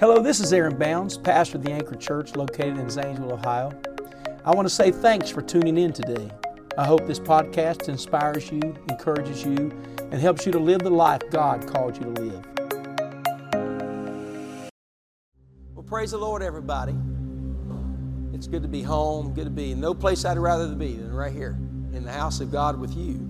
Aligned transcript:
Hello, 0.00 0.22
this 0.22 0.38
is 0.38 0.52
Aaron 0.52 0.78
Bounds, 0.78 1.18
pastor 1.18 1.56
of 1.56 1.64
the 1.64 1.72
Anchor 1.72 1.96
Church 1.96 2.36
located 2.36 2.78
in 2.78 2.88
Zanesville, 2.88 3.32
Ohio. 3.32 3.72
I 4.44 4.54
want 4.54 4.64
to 4.68 4.72
say 4.72 4.92
thanks 4.92 5.28
for 5.28 5.42
tuning 5.42 5.76
in 5.76 5.92
today. 5.92 6.30
I 6.78 6.86
hope 6.86 7.04
this 7.08 7.18
podcast 7.18 7.88
inspires 7.88 8.48
you, 8.48 8.60
encourages 8.88 9.44
you, 9.44 9.76
and 9.98 10.14
helps 10.14 10.46
you 10.46 10.52
to 10.52 10.58
live 10.60 10.82
the 10.82 10.90
life 10.90 11.22
God 11.32 11.66
called 11.66 11.96
you 11.96 12.14
to 12.14 12.22
live. 12.22 12.46
Well, 15.74 15.82
praise 15.84 16.12
the 16.12 16.18
Lord, 16.18 16.44
everybody. 16.44 16.94
It's 18.32 18.46
good 18.46 18.62
to 18.62 18.68
be 18.68 18.82
home, 18.82 19.34
good 19.34 19.46
to 19.46 19.50
be 19.50 19.74
no 19.74 19.94
place 19.94 20.24
I'd 20.24 20.38
rather 20.38 20.68
be 20.76 20.94
than 20.94 21.12
right 21.12 21.32
here 21.32 21.58
in 21.92 22.04
the 22.04 22.12
house 22.12 22.38
of 22.38 22.52
God 22.52 22.78
with 22.78 22.94
you. 22.96 23.28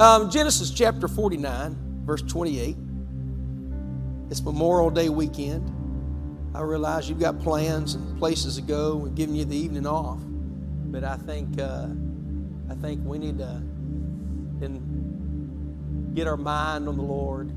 Um, 0.00 0.28
Genesis 0.28 0.72
chapter 0.72 1.06
49, 1.06 2.02
verse 2.04 2.22
28. 2.22 2.76
It's 4.28 4.42
Memorial 4.42 4.90
Day 4.90 5.08
weekend. 5.08 5.82
I 6.54 6.60
realize 6.60 7.08
you've 7.08 7.18
got 7.18 7.40
plans 7.40 7.94
and 7.94 8.16
places 8.18 8.56
to 8.56 8.62
go. 8.62 8.96
We're 8.96 9.08
giving 9.08 9.34
you 9.34 9.44
the 9.44 9.56
evening 9.56 9.86
off, 9.86 10.20
but 10.22 11.02
I 11.02 11.16
think 11.16 11.60
uh, 11.60 11.88
I 12.70 12.74
think 12.76 13.04
we 13.04 13.18
need 13.18 13.38
to 13.38 13.60
get 16.14 16.28
our 16.28 16.36
mind 16.36 16.88
on 16.88 16.96
the 16.96 17.02
Lord, 17.02 17.50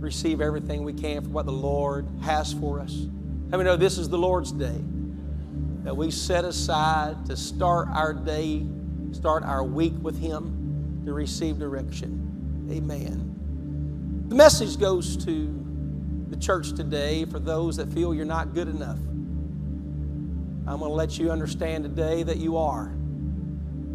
receive 0.00 0.40
everything 0.40 0.84
we 0.84 0.92
can 0.92 1.22
for 1.22 1.30
what 1.30 1.46
the 1.46 1.52
Lord 1.52 2.06
has 2.22 2.52
for 2.54 2.78
us. 2.78 2.94
How 3.50 3.56
many 3.56 3.64
know 3.64 3.76
this 3.76 3.98
is 3.98 4.08
the 4.08 4.18
Lord's 4.18 4.52
day 4.52 4.80
that 5.82 5.96
we 5.96 6.12
set 6.12 6.44
aside 6.44 7.26
to 7.26 7.36
start 7.36 7.88
our 7.88 8.12
day, 8.12 8.64
start 9.10 9.42
our 9.42 9.64
week 9.64 9.94
with 10.00 10.18
Him 10.18 11.02
to 11.04 11.12
receive 11.12 11.58
direction? 11.58 12.68
Amen. 12.70 14.24
The 14.28 14.34
message 14.36 14.78
goes 14.78 15.16
to 15.24 15.65
the 16.28 16.36
church 16.36 16.72
today 16.72 17.24
for 17.24 17.38
those 17.38 17.76
that 17.76 17.92
feel 17.92 18.14
you're 18.14 18.24
not 18.24 18.54
good 18.54 18.68
enough. 18.68 18.98
I'm 20.68 20.78
going 20.80 20.90
to 20.90 20.94
let 20.94 21.18
you 21.18 21.30
understand 21.30 21.84
today 21.84 22.24
that 22.24 22.38
you 22.38 22.56
are. 22.56 22.92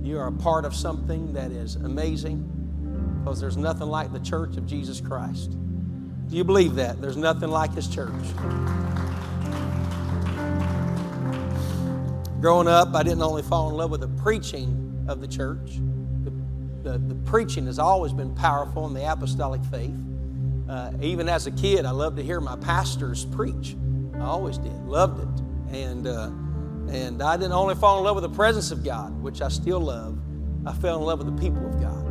You 0.02 0.18
are 0.20 0.28
a 0.28 0.32
part 0.32 0.64
of 0.64 0.74
something 0.74 1.34
that 1.34 1.52
is 1.52 1.76
amazing 1.76 3.20
because 3.20 3.42
there's 3.42 3.58
nothing 3.58 3.88
like 3.88 4.14
the 4.14 4.20
church 4.20 4.56
of 4.58 4.66
Jesus 4.66 5.02
Christ. 5.02 5.52
Do 6.30 6.38
you 6.38 6.44
believe 6.44 6.76
that? 6.76 7.02
There's 7.02 7.18
nothing 7.18 7.50
like 7.50 7.74
His 7.74 7.88
church. 7.88 8.14
Growing 12.40 12.68
up, 12.68 12.96
I 12.96 13.04
didn't 13.04 13.22
only 13.22 13.44
fall 13.44 13.70
in 13.70 13.76
love 13.76 13.92
with 13.92 14.02
the 14.02 14.08
preaching 14.24 15.06
of 15.08 15.20
the 15.20 15.28
church, 15.28 15.80
the, 16.24 16.32
the, 16.84 16.98
the 16.98 17.16
preaching 17.26 17.66
has 17.66 17.78
always 17.80 18.14
been 18.14 18.34
powerful 18.34 18.88
in 18.88 18.94
the 18.94 19.12
apostolic 19.12 19.64
faith. 19.66 19.94
Uh, 20.72 20.94
even 21.02 21.28
as 21.28 21.48
a 21.48 21.52
kid, 21.52 21.86
I 21.86 21.92
loved 21.92 22.16
to 22.16 22.24
hear 22.24 22.40
my 22.40 22.56
pastors 22.56 23.26
preach. 23.26 23.76
I 24.16 24.22
always 24.22 24.58
did, 24.58 24.86
loved 24.86 25.20
it. 25.20 25.76
And, 25.76 26.08
uh, 26.08 26.28
and 26.88 27.22
I 27.22 27.36
didn't 27.36 27.52
only 27.52 27.76
fall 27.76 27.98
in 27.98 28.06
love 28.06 28.16
with 28.16 28.24
the 28.24 28.30
presence 28.30 28.72
of 28.72 28.82
God, 28.82 29.22
which 29.22 29.42
I 29.42 29.50
still 29.50 29.82
love, 29.82 30.18
I 30.66 30.72
fell 30.72 30.98
in 30.98 31.04
love 31.04 31.20
with 31.20 31.36
the 31.36 31.42
people 31.42 31.66
of 31.66 31.82
God. 31.82 32.08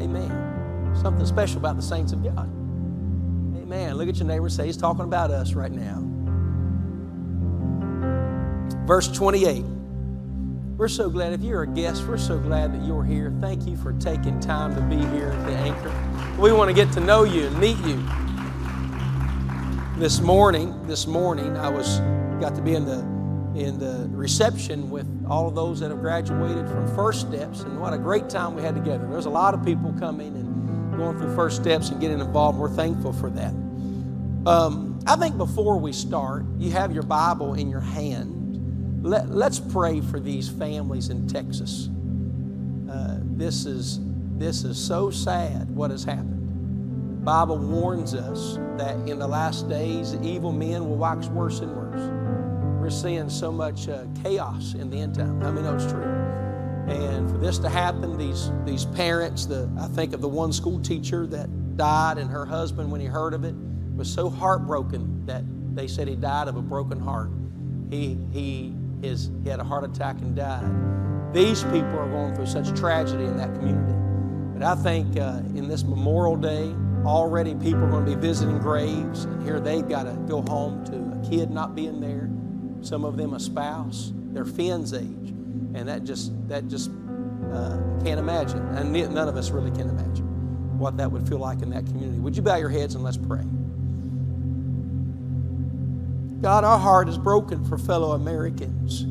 Amen. 0.00 0.94
Something 1.02 1.26
special 1.26 1.58
about 1.58 1.76
the 1.76 1.82
saints 1.82 2.12
of 2.12 2.24
God. 2.24 2.48
Amen. 3.60 3.96
Look 3.96 4.08
at 4.08 4.16
your 4.16 4.26
neighbor 4.26 4.48
say, 4.48 4.64
He's 4.64 4.78
talking 4.78 5.04
about 5.04 5.30
us 5.30 5.52
right 5.52 5.70
now. 5.70 6.02
Verse 8.86 9.08
28. 9.08 9.75
We're 10.76 10.88
so 10.88 11.08
glad, 11.08 11.32
if 11.32 11.40
you're 11.40 11.62
a 11.62 11.66
guest, 11.66 12.06
we're 12.06 12.18
so 12.18 12.38
glad 12.38 12.74
that 12.74 12.84
you're 12.84 13.02
here. 13.02 13.32
Thank 13.40 13.66
you 13.66 13.78
for 13.78 13.94
taking 13.94 14.38
time 14.40 14.74
to 14.74 14.82
be 14.82 14.96
here 15.16 15.28
at 15.28 15.46
the 15.46 15.52
Anchor. 15.52 15.90
We 16.38 16.52
want 16.52 16.68
to 16.68 16.74
get 16.74 16.92
to 16.92 17.00
know 17.00 17.24
you 17.24 17.46
and 17.46 17.58
meet 17.58 17.78
you. 17.78 17.96
This 19.98 20.20
morning, 20.20 20.86
this 20.86 21.06
morning, 21.06 21.56
I 21.56 21.70
was 21.70 22.00
got 22.42 22.54
to 22.56 22.60
be 22.60 22.74
in 22.74 22.84
the 22.84 22.98
in 23.58 23.78
the 23.78 24.06
reception 24.10 24.90
with 24.90 25.06
all 25.26 25.48
of 25.48 25.54
those 25.54 25.80
that 25.80 25.90
have 25.90 26.00
graduated 26.00 26.68
from 26.68 26.94
First 26.94 27.22
Steps, 27.22 27.62
and 27.62 27.80
what 27.80 27.94
a 27.94 27.98
great 27.98 28.28
time 28.28 28.54
we 28.54 28.60
had 28.60 28.74
together. 28.74 29.08
There's 29.08 29.24
a 29.24 29.30
lot 29.30 29.54
of 29.54 29.64
people 29.64 29.94
coming 29.98 30.34
and 30.36 30.94
going 30.98 31.16
through 31.16 31.34
First 31.34 31.56
Steps 31.56 31.88
and 31.88 31.98
getting 32.02 32.20
involved. 32.20 32.58
We're 32.58 32.68
thankful 32.68 33.14
for 33.14 33.30
that. 33.30 33.54
Um, 34.44 35.00
I 35.06 35.16
think 35.16 35.38
before 35.38 35.78
we 35.78 35.94
start, 35.94 36.44
you 36.58 36.70
have 36.72 36.92
your 36.92 37.02
Bible 37.02 37.54
in 37.54 37.70
your 37.70 37.80
hand. 37.80 38.35
Let, 39.06 39.30
let's 39.30 39.60
pray 39.60 40.00
for 40.00 40.18
these 40.18 40.48
families 40.48 41.10
in 41.10 41.28
Texas. 41.28 41.90
Uh, 42.90 43.18
this 43.36 43.64
is 43.64 44.00
this 44.36 44.64
is 44.64 44.76
so 44.76 45.10
sad 45.10 45.70
what 45.70 45.92
has 45.92 46.02
happened. 46.02 47.12
The 47.12 47.24
Bible 47.24 47.56
warns 47.56 48.14
us 48.14 48.58
that 48.78 48.96
in 49.08 49.20
the 49.20 49.28
last 49.28 49.68
days, 49.68 50.16
evil 50.22 50.50
men 50.50 50.88
will 50.88 50.96
wax 50.96 51.28
worse 51.28 51.60
and 51.60 51.70
worse. 51.76 52.00
We're 52.80 52.90
seeing 52.90 53.30
so 53.30 53.52
much 53.52 53.88
uh, 53.88 54.06
chaos 54.24 54.74
in 54.74 54.90
the 54.90 54.98
end 54.98 55.14
time. 55.14 55.40
I 55.40 55.52
mean, 55.52 55.64
know 55.64 55.76
it's 55.76 55.86
true? 55.86 56.02
And 56.88 57.30
for 57.30 57.38
this 57.38 57.58
to 57.58 57.68
happen, 57.68 58.18
these, 58.18 58.50
these 58.64 58.86
parents, 58.86 59.46
the, 59.46 59.70
I 59.80 59.86
think 59.86 60.14
of 60.14 60.20
the 60.20 60.28
one 60.28 60.52
school 60.52 60.80
teacher 60.80 61.28
that 61.28 61.76
died, 61.76 62.18
and 62.18 62.28
her 62.28 62.44
husband, 62.44 62.90
when 62.90 63.00
he 63.00 63.06
heard 63.06 63.34
of 63.34 63.44
it, 63.44 63.54
was 63.94 64.12
so 64.12 64.28
heartbroken 64.28 65.24
that 65.26 65.44
they 65.74 65.86
said 65.86 66.08
he 66.08 66.16
died 66.16 66.48
of 66.48 66.56
a 66.56 66.62
broken 66.62 66.98
heart. 67.00 67.30
He, 67.88 68.18
he, 68.32 68.74
his, 69.06 69.30
he 69.42 69.48
had 69.48 69.60
a 69.60 69.64
heart 69.64 69.84
attack 69.84 70.16
and 70.18 70.36
died. 70.36 71.34
These 71.34 71.62
people 71.64 71.98
are 71.98 72.08
going 72.08 72.34
through 72.34 72.46
such 72.46 72.78
tragedy 72.78 73.24
in 73.24 73.36
that 73.36 73.54
community. 73.54 73.94
But 74.54 74.62
I 74.62 74.74
think 74.74 75.18
uh, 75.18 75.42
in 75.54 75.68
this 75.68 75.84
Memorial 75.84 76.36
Day, 76.36 76.74
already 77.04 77.54
people 77.54 77.84
are 77.84 77.90
going 77.90 78.06
to 78.06 78.16
be 78.16 78.20
visiting 78.20 78.58
graves, 78.58 79.24
and 79.24 79.42
here 79.42 79.60
they've 79.60 79.88
got 79.88 80.04
to 80.04 80.12
go 80.28 80.42
home 80.42 80.84
to 80.86 80.96
a 80.96 81.30
kid 81.30 81.50
not 81.50 81.74
being 81.74 82.00
there, 82.00 82.30
some 82.80 83.04
of 83.04 83.16
them 83.16 83.34
a 83.34 83.40
spouse, 83.40 84.12
their 84.32 84.44
Finn's 84.44 84.92
age, 84.92 85.30
and 85.74 85.88
that 85.88 86.04
just 86.04 86.32
that 86.48 86.68
just 86.68 86.90
uh, 87.52 87.78
can't 88.02 88.18
imagine, 88.18 88.60
and 88.76 88.92
none 88.92 89.28
of 89.28 89.36
us 89.36 89.50
really 89.50 89.70
can 89.70 89.88
imagine 89.88 90.26
what 90.78 90.96
that 90.96 91.10
would 91.10 91.28
feel 91.28 91.38
like 91.38 91.62
in 91.62 91.70
that 91.70 91.86
community. 91.86 92.18
Would 92.18 92.36
you 92.36 92.42
bow 92.42 92.56
your 92.56 92.68
heads 92.68 92.94
and 92.94 93.04
let's 93.04 93.16
pray? 93.16 93.44
God, 96.40 96.64
our 96.64 96.78
heart 96.78 97.08
is 97.08 97.16
broken 97.16 97.64
for 97.64 97.78
fellow 97.78 98.12
Americans 98.12 99.02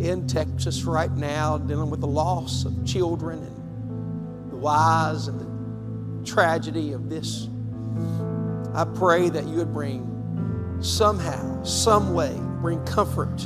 in 0.00 0.26
Texas 0.26 0.84
right 0.84 1.10
now, 1.12 1.58
dealing 1.58 1.90
with 1.90 2.00
the 2.00 2.06
loss 2.06 2.64
of 2.64 2.86
children 2.86 3.38
and 3.38 4.52
the 4.52 4.56
wise 4.56 5.28
and 5.28 5.40
the 5.40 6.26
tragedy 6.26 6.92
of 6.92 7.10
this. 7.10 7.48
I 8.72 8.84
pray 8.84 9.28
that 9.30 9.46
you 9.46 9.56
would 9.56 9.72
bring 9.72 10.78
somehow, 10.80 11.62
some 11.64 12.14
way, 12.14 12.34
bring 12.62 12.82
comfort 12.84 13.38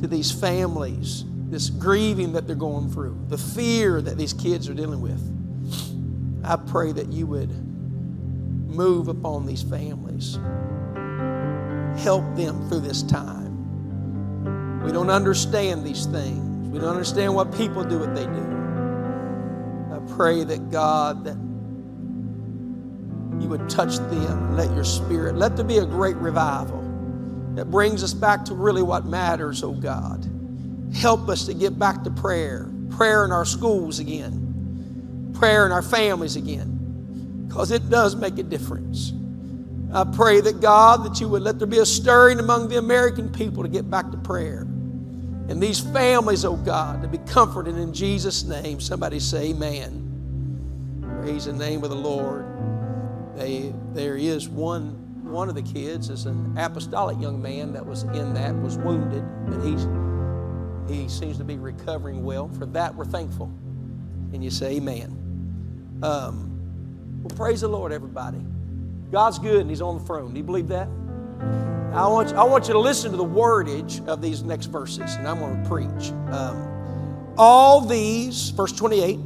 to 0.00 0.06
these 0.08 0.32
families, 0.32 1.24
this 1.50 1.68
grieving 1.70 2.32
that 2.32 2.46
they're 2.46 2.56
going 2.56 2.90
through, 2.90 3.22
the 3.28 3.38
fear 3.38 4.00
that 4.00 4.16
these 4.16 4.32
kids 4.32 4.68
are 4.68 4.74
dealing 4.74 5.00
with. 5.00 5.20
I 6.42 6.56
pray 6.56 6.92
that 6.92 7.12
you 7.12 7.26
would 7.26 7.50
move 8.68 9.08
upon 9.08 9.46
these 9.46 9.62
families, 9.62 10.38
help 11.98 12.24
them 12.36 12.68
through 12.68 12.80
this 12.80 13.02
time. 13.02 14.82
We 14.82 14.92
don't 14.92 15.10
understand 15.10 15.84
these 15.84 16.06
things. 16.06 16.68
We 16.68 16.78
don't 16.78 16.90
understand 16.90 17.34
what 17.34 17.54
people 17.54 17.84
do 17.84 17.98
what 17.98 18.14
they 18.14 18.24
do 18.26 18.54
I 19.94 20.00
pray 20.16 20.42
that 20.42 20.70
God, 20.72 21.24
that 21.24 21.36
you 23.40 23.48
would 23.48 23.68
touch 23.68 23.98
them, 23.98 24.56
let 24.56 24.74
your 24.74 24.82
spirit, 24.82 25.36
let 25.36 25.56
there 25.56 25.64
be 25.64 25.78
a 25.78 25.86
great 25.86 26.16
revival 26.16 26.80
that 27.54 27.70
brings 27.70 28.02
us 28.02 28.12
back 28.12 28.44
to 28.46 28.54
really 28.54 28.82
what 28.82 29.06
matters, 29.06 29.62
oh 29.62 29.72
God. 29.72 30.28
Help 30.92 31.28
us 31.28 31.46
to 31.46 31.54
get 31.54 31.78
back 31.78 32.02
to 32.04 32.10
prayer, 32.10 32.68
prayer 32.90 33.24
in 33.24 33.30
our 33.30 33.44
schools 33.44 34.00
again, 34.00 35.32
prayer 35.38 35.64
in 35.64 35.70
our 35.70 35.82
families 35.82 36.34
again, 36.34 37.46
because 37.46 37.70
it 37.70 37.88
does 37.88 38.16
make 38.16 38.38
a 38.38 38.42
difference. 38.42 39.12
I 39.92 40.04
pray 40.04 40.40
that 40.40 40.60
God, 40.60 41.04
that 41.04 41.20
you 41.20 41.28
would 41.28 41.42
let 41.42 41.58
there 41.58 41.68
be 41.68 41.78
a 41.78 41.86
stirring 41.86 42.40
among 42.40 42.68
the 42.68 42.78
American 42.78 43.30
people 43.30 43.62
to 43.62 43.68
get 43.68 43.88
back 43.88 44.10
to 44.10 44.16
prayer. 44.18 44.62
And 45.48 45.62
these 45.62 45.80
families, 45.80 46.44
oh 46.44 46.56
God, 46.56 47.02
to 47.02 47.08
be 47.08 47.18
comforted 47.18 47.76
in 47.76 47.92
Jesus' 47.92 48.44
name. 48.44 48.80
Somebody 48.80 49.20
say, 49.20 49.50
Amen. 49.50 50.00
Praise 51.20 51.44
the 51.44 51.52
name 51.52 51.84
of 51.84 51.90
the 51.90 51.96
Lord. 51.96 52.46
They, 53.36 53.72
there 53.92 54.16
is 54.16 54.48
one 54.48 55.00
one 55.24 55.48
of 55.48 55.54
the 55.56 55.62
kids 55.62 56.10
is 56.10 56.26
an 56.26 56.56
apostolic 56.56 57.20
young 57.20 57.42
man 57.42 57.72
that 57.72 57.84
was 57.84 58.04
in 58.04 58.34
that 58.34 58.54
was 58.62 58.78
wounded, 58.78 59.24
but 59.46 59.60
he's 59.64 59.86
he 60.86 61.08
seems 61.08 61.38
to 61.38 61.44
be 61.44 61.56
recovering 61.56 62.22
well. 62.22 62.48
For 62.48 62.66
that, 62.66 62.94
we're 62.94 63.04
thankful. 63.04 63.46
And 64.32 64.44
you 64.44 64.50
say, 64.50 64.76
Amen. 64.76 66.00
Um, 66.02 67.22
well, 67.22 67.36
praise 67.36 67.62
the 67.62 67.68
Lord, 67.68 67.90
everybody. 67.92 68.44
God's 69.14 69.38
good 69.38 69.60
and 69.60 69.70
He's 69.70 69.80
on 69.80 69.96
the 69.96 70.04
throne. 70.04 70.32
Do 70.32 70.38
you 70.38 70.42
believe 70.42 70.66
that? 70.68 70.88
I 71.94 72.08
want, 72.08 72.30
you, 72.30 72.34
I 72.34 72.42
want 72.42 72.66
you 72.66 72.72
to 72.72 72.80
listen 72.80 73.12
to 73.12 73.16
the 73.16 73.24
wordage 73.24 74.04
of 74.08 74.20
these 74.20 74.42
next 74.42 74.66
verses, 74.66 75.14
and 75.14 75.28
I'm 75.28 75.38
going 75.38 75.62
to 75.62 75.68
preach. 75.68 76.10
Um, 76.32 77.32
all 77.38 77.80
these, 77.80 78.50
verse 78.50 78.72
28, 78.72 79.20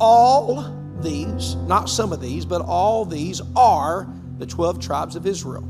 all 0.00 0.74
these, 1.00 1.56
not 1.56 1.90
some 1.90 2.10
of 2.10 2.22
these, 2.22 2.46
but 2.46 2.62
all 2.62 3.04
these 3.04 3.42
are 3.54 4.08
the 4.38 4.46
12 4.46 4.80
tribes 4.80 5.14
of 5.14 5.26
Israel. 5.26 5.68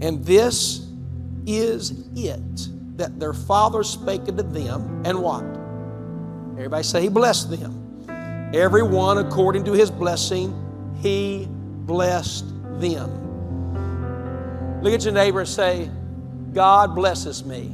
And 0.00 0.24
this 0.24 0.88
is 1.46 2.08
it 2.16 2.96
that 2.96 3.20
their 3.20 3.34
father 3.34 3.82
spake 3.82 4.22
unto 4.28 4.44
them, 4.44 5.02
and 5.04 5.22
what? 5.22 5.44
Everybody 6.52 6.84
say, 6.84 7.02
He 7.02 7.10
blessed 7.10 7.50
them. 7.50 8.50
Every 8.54 8.82
one 8.82 9.18
according 9.18 9.64
to 9.64 9.72
his 9.72 9.90
blessing, 9.90 10.54
He 11.02 11.46
blessed 11.50 12.46
them. 12.80 13.20
Look 14.82 14.92
at 14.92 15.04
your 15.04 15.14
neighbor 15.14 15.40
and 15.40 15.48
say, 15.48 15.90
God 16.52 16.94
blesses 16.94 17.44
me. 17.44 17.72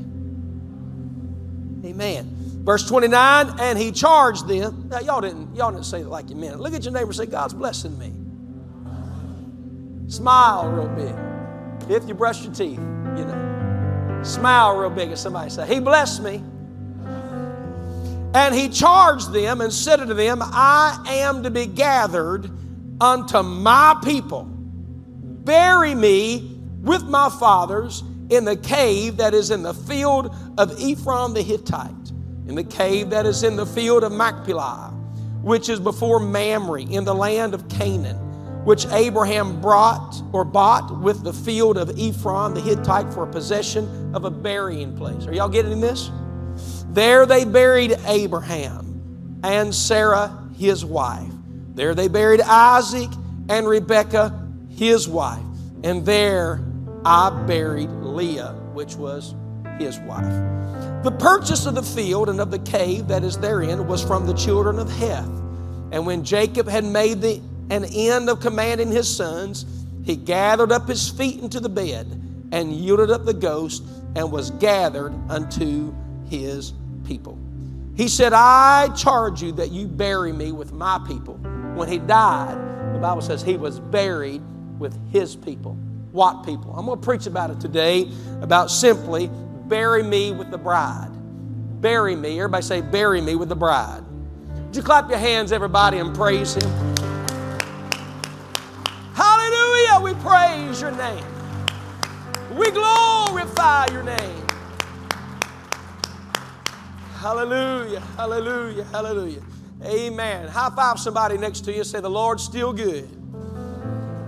Amen. 1.85 2.35
Verse 2.65 2.87
29, 2.87 3.55
and 3.61 3.79
he 3.79 3.93
charged 3.93 4.47
them. 4.47 4.89
Now, 4.91 5.01
y'all 5.01 5.21
didn't, 5.21 5.55
y'all 5.57 5.71
didn't 5.71 5.87
say 5.87 6.01
it 6.01 6.09
like 6.09 6.29
you 6.29 6.37
meant 6.37 6.55
it. 6.55 6.61
Look 6.61 6.75
at 6.75 6.85
your 6.85 6.93
neighbor 6.93 7.07
and 7.07 7.17
say, 7.17 7.27
God's 7.27 7.55
blessing 7.55 7.99
me. 7.99 8.13
Smile 10.09 10.71
real 10.71 10.89
big. 10.89 11.91
If 11.91 12.07
you 12.09 12.15
brush 12.15 12.45
your 12.45 12.53
teeth, 12.53 12.79
you 12.79 13.25
know. 13.25 14.21
Smile 14.23 14.77
real 14.77 14.91
big 14.91 15.11
as 15.11 15.21
somebody 15.21 15.49
say, 15.51 15.67
He 15.67 15.81
blessed 15.81 16.23
me. 16.23 16.43
And 18.35 18.55
he 18.55 18.69
charged 18.69 19.33
them 19.33 19.63
and 19.63 19.73
said 19.73 20.01
unto 20.01 20.13
them, 20.13 20.41
I 20.43 21.03
am 21.07 21.43
to 21.45 21.51
be 21.51 21.67
gathered 21.67 22.51
unto 23.01 23.43
my 23.43 23.99
people. 24.05 24.58
Bury 25.49 25.95
me 25.95 26.61
with 26.83 27.05
my 27.05 27.31
fathers 27.31 28.05
in 28.29 28.45
the 28.45 28.55
cave 28.55 29.17
that 29.17 29.33
is 29.33 29.51
in 29.51 29.63
the 29.63 29.73
field 29.73 30.37
of 30.59 30.79
Ephron 30.79 31.33
the 31.33 31.41
Hittite, 31.41 32.11
in 32.47 32.55
the 32.55 32.63
cave 32.63 33.09
that 33.09 33.25
is 33.25 33.43
in 33.43 33.57
the 33.57 33.65
field 33.65 34.05
of 34.05 34.13
Machpelah, 34.13 34.93
which 35.41 35.71
is 35.71 35.81
before 35.81 36.21
Mamre, 36.21 36.83
in 36.83 37.03
the 37.05 37.15
land 37.15 37.55
of 37.55 37.67
Canaan, 37.71 38.19
which 38.67 38.85
Abraham 38.89 39.59
brought 39.59 40.23
or 40.35 40.45
bought 40.45 41.01
with 41.01 41.25
the 41.25 41.33
field 41.33 41.79
of 41.79 41.99
Ephron 41.99 42.53
the 42.53 42.61
Hittite 42.61 43.11
for 43.15 43.23
a 43.23 43.27
possession 43.27 44.15
of 44.15 44.27
a 44.27 44.31
burying 44.31 44.95
place. 44.99 45.27
Are 45.27 45.33
y'all 45.33 45.49
getting 45.49 45.81
this? 45.81 46.11
There 46.91 47.25
they 47.25 47.47
buried 47.47 47.99
Abraham 48.05 49.41
and 49.43 49.75
Sarah, 49.75 50.47
his 50.59 50.85
wife. 50.85 51.33
There 51.75 51.95
they 51.95 52.09
buried 52.09 52.43
Isaac 52.43 53.09
and 53.49 53.67
Rebekah, 53.67 54.48
his 54.79 55.09
wife. 55.09 55.43
And 55.83 56.07
there 56.07 56.61
I 57.05 57.31
buried 57.47 57.91
Leah, 57.91 58.53
which 58.73 58.95
was 58.95 59.35
his 59.79 59.99
wife. 60.01 61.03
The 61.03 61.11
purchase 61.19 61.67
of 61.67 61.75
the 61.75 61.83
field 61.83 62.29
and 62.29 62.41
of 62.41 62.51
the 62.51 62.59
cave 62.61 63.09
that 63.09 63.25
is 63.25 63.39
therein 63.39 63.87
was 63.87 64.03
from 64.03 64.27
the 64.27 64.35
children 64.35 64.79
of 64.79 64.91
Heth. 64.91 65.29
And 65.91 66.07
when 66.07 66.25
Jacob 66.25 66.69
had 66.69 66.85
made 66.85 67.21
the, 67.21 67.41
an 67.71 67.85
end 67.85 68.31
of 68.31 68.41
commanding 68.41 68.91
his 68.91 69.15
sons, 69.15 69.67
he 70.05 70.17
gathered 70.17 70.73
up 70.73 70.89
his 70.89 71.09
feet 71.09 71.41
into 71.41 71.61
the 71.61 71.69
bed 71.69 72.07
and 72.53 72.73
yielded 72.73 73.11
up 73.11 73.25
the 73.25 73.35
ghost 73.35 73.83
and 74.15 74.31
was 74.31 74.51
gathered 74.53 75.13
unto 75.29 75.95
his 76.29 76.73
people. 77.05 77.39
He 77.97 78.07
said, 78.07 78.33
I 78.33 78.89
charge 78.97 79.43
you 79.43 79.53
that 79.53 79.71
you 79.71 79.89
bury 79.89 80.33
me 80.33 80.53
with 80.53 80.73
my 80.73 81.01
people. 81.07 81.35
When 81.75 81.89
he 81.89 81.99
died, 81.99 82.57
the 82.95 82.99
Bible 83.01 83.23
says 83.23 83.43
he 83.43 83.57
was 83.57 83.81
buried 83.81 84.43
with 84.79 84.97
his 85.11 85.37
people. 85.37 85.75
What 86.13 86.45
people? 86.45 86.75
I'm 86.77 86.87
going 86.87 86.99
to 86.99 87.05
preach 87.05 87.27
about 87.27 87.51
it 87.51 87.61
today 87.61 88.11
about 88.41 88.71
simply 88.71 89.31
bury 89.67 90.03
me 90.03 90.33
with 90.33 90.51
the 90.51 90.59
bride. 90.59 91.11
Bury 91.81 92.17
me. 92.17 92.39
Everybody 92.39 92.63
say, 92.63 92.81
bury 92.81 93.21
me 93.21 93.35
with 93.35 93.49
the 93.49 93.57
bride. 93.57 94.03
Would 94.67 94.77
you 94.77 94.83
clap 94.83 95.09
your 95.09 95.19
hands, 95.19 95.53
everybody, 95.53 95.99
and 95.99 96.15
praise 96.15 96.55
him? 96.55 96.71
Hallelujah. 99.15 100.01
We 100.03 100.15
praise 100.23 100.81
your 100.81 100.91
name. 100.93 101.25
We 102.57 102.71
glorify 102.71 103.87
your 103.93 104.03
name. 104.03 104.47
Hallelujah, 107.19 108.01
hallelujah, 108.17 108.85
hallelujah. 108.85 109.43
Amen. 109.85 110.49
High 110.49 110.71
five 110.71 111.01
somebody 111.01 111.37
next 111.37 111.63
to 111.63 111.73
you. 111.73 111.83
Say, 111.83 112.01
The 112.01 112.09
Lord's 112.09 112.45
still 112.45 112.73
good. 112.73 113.18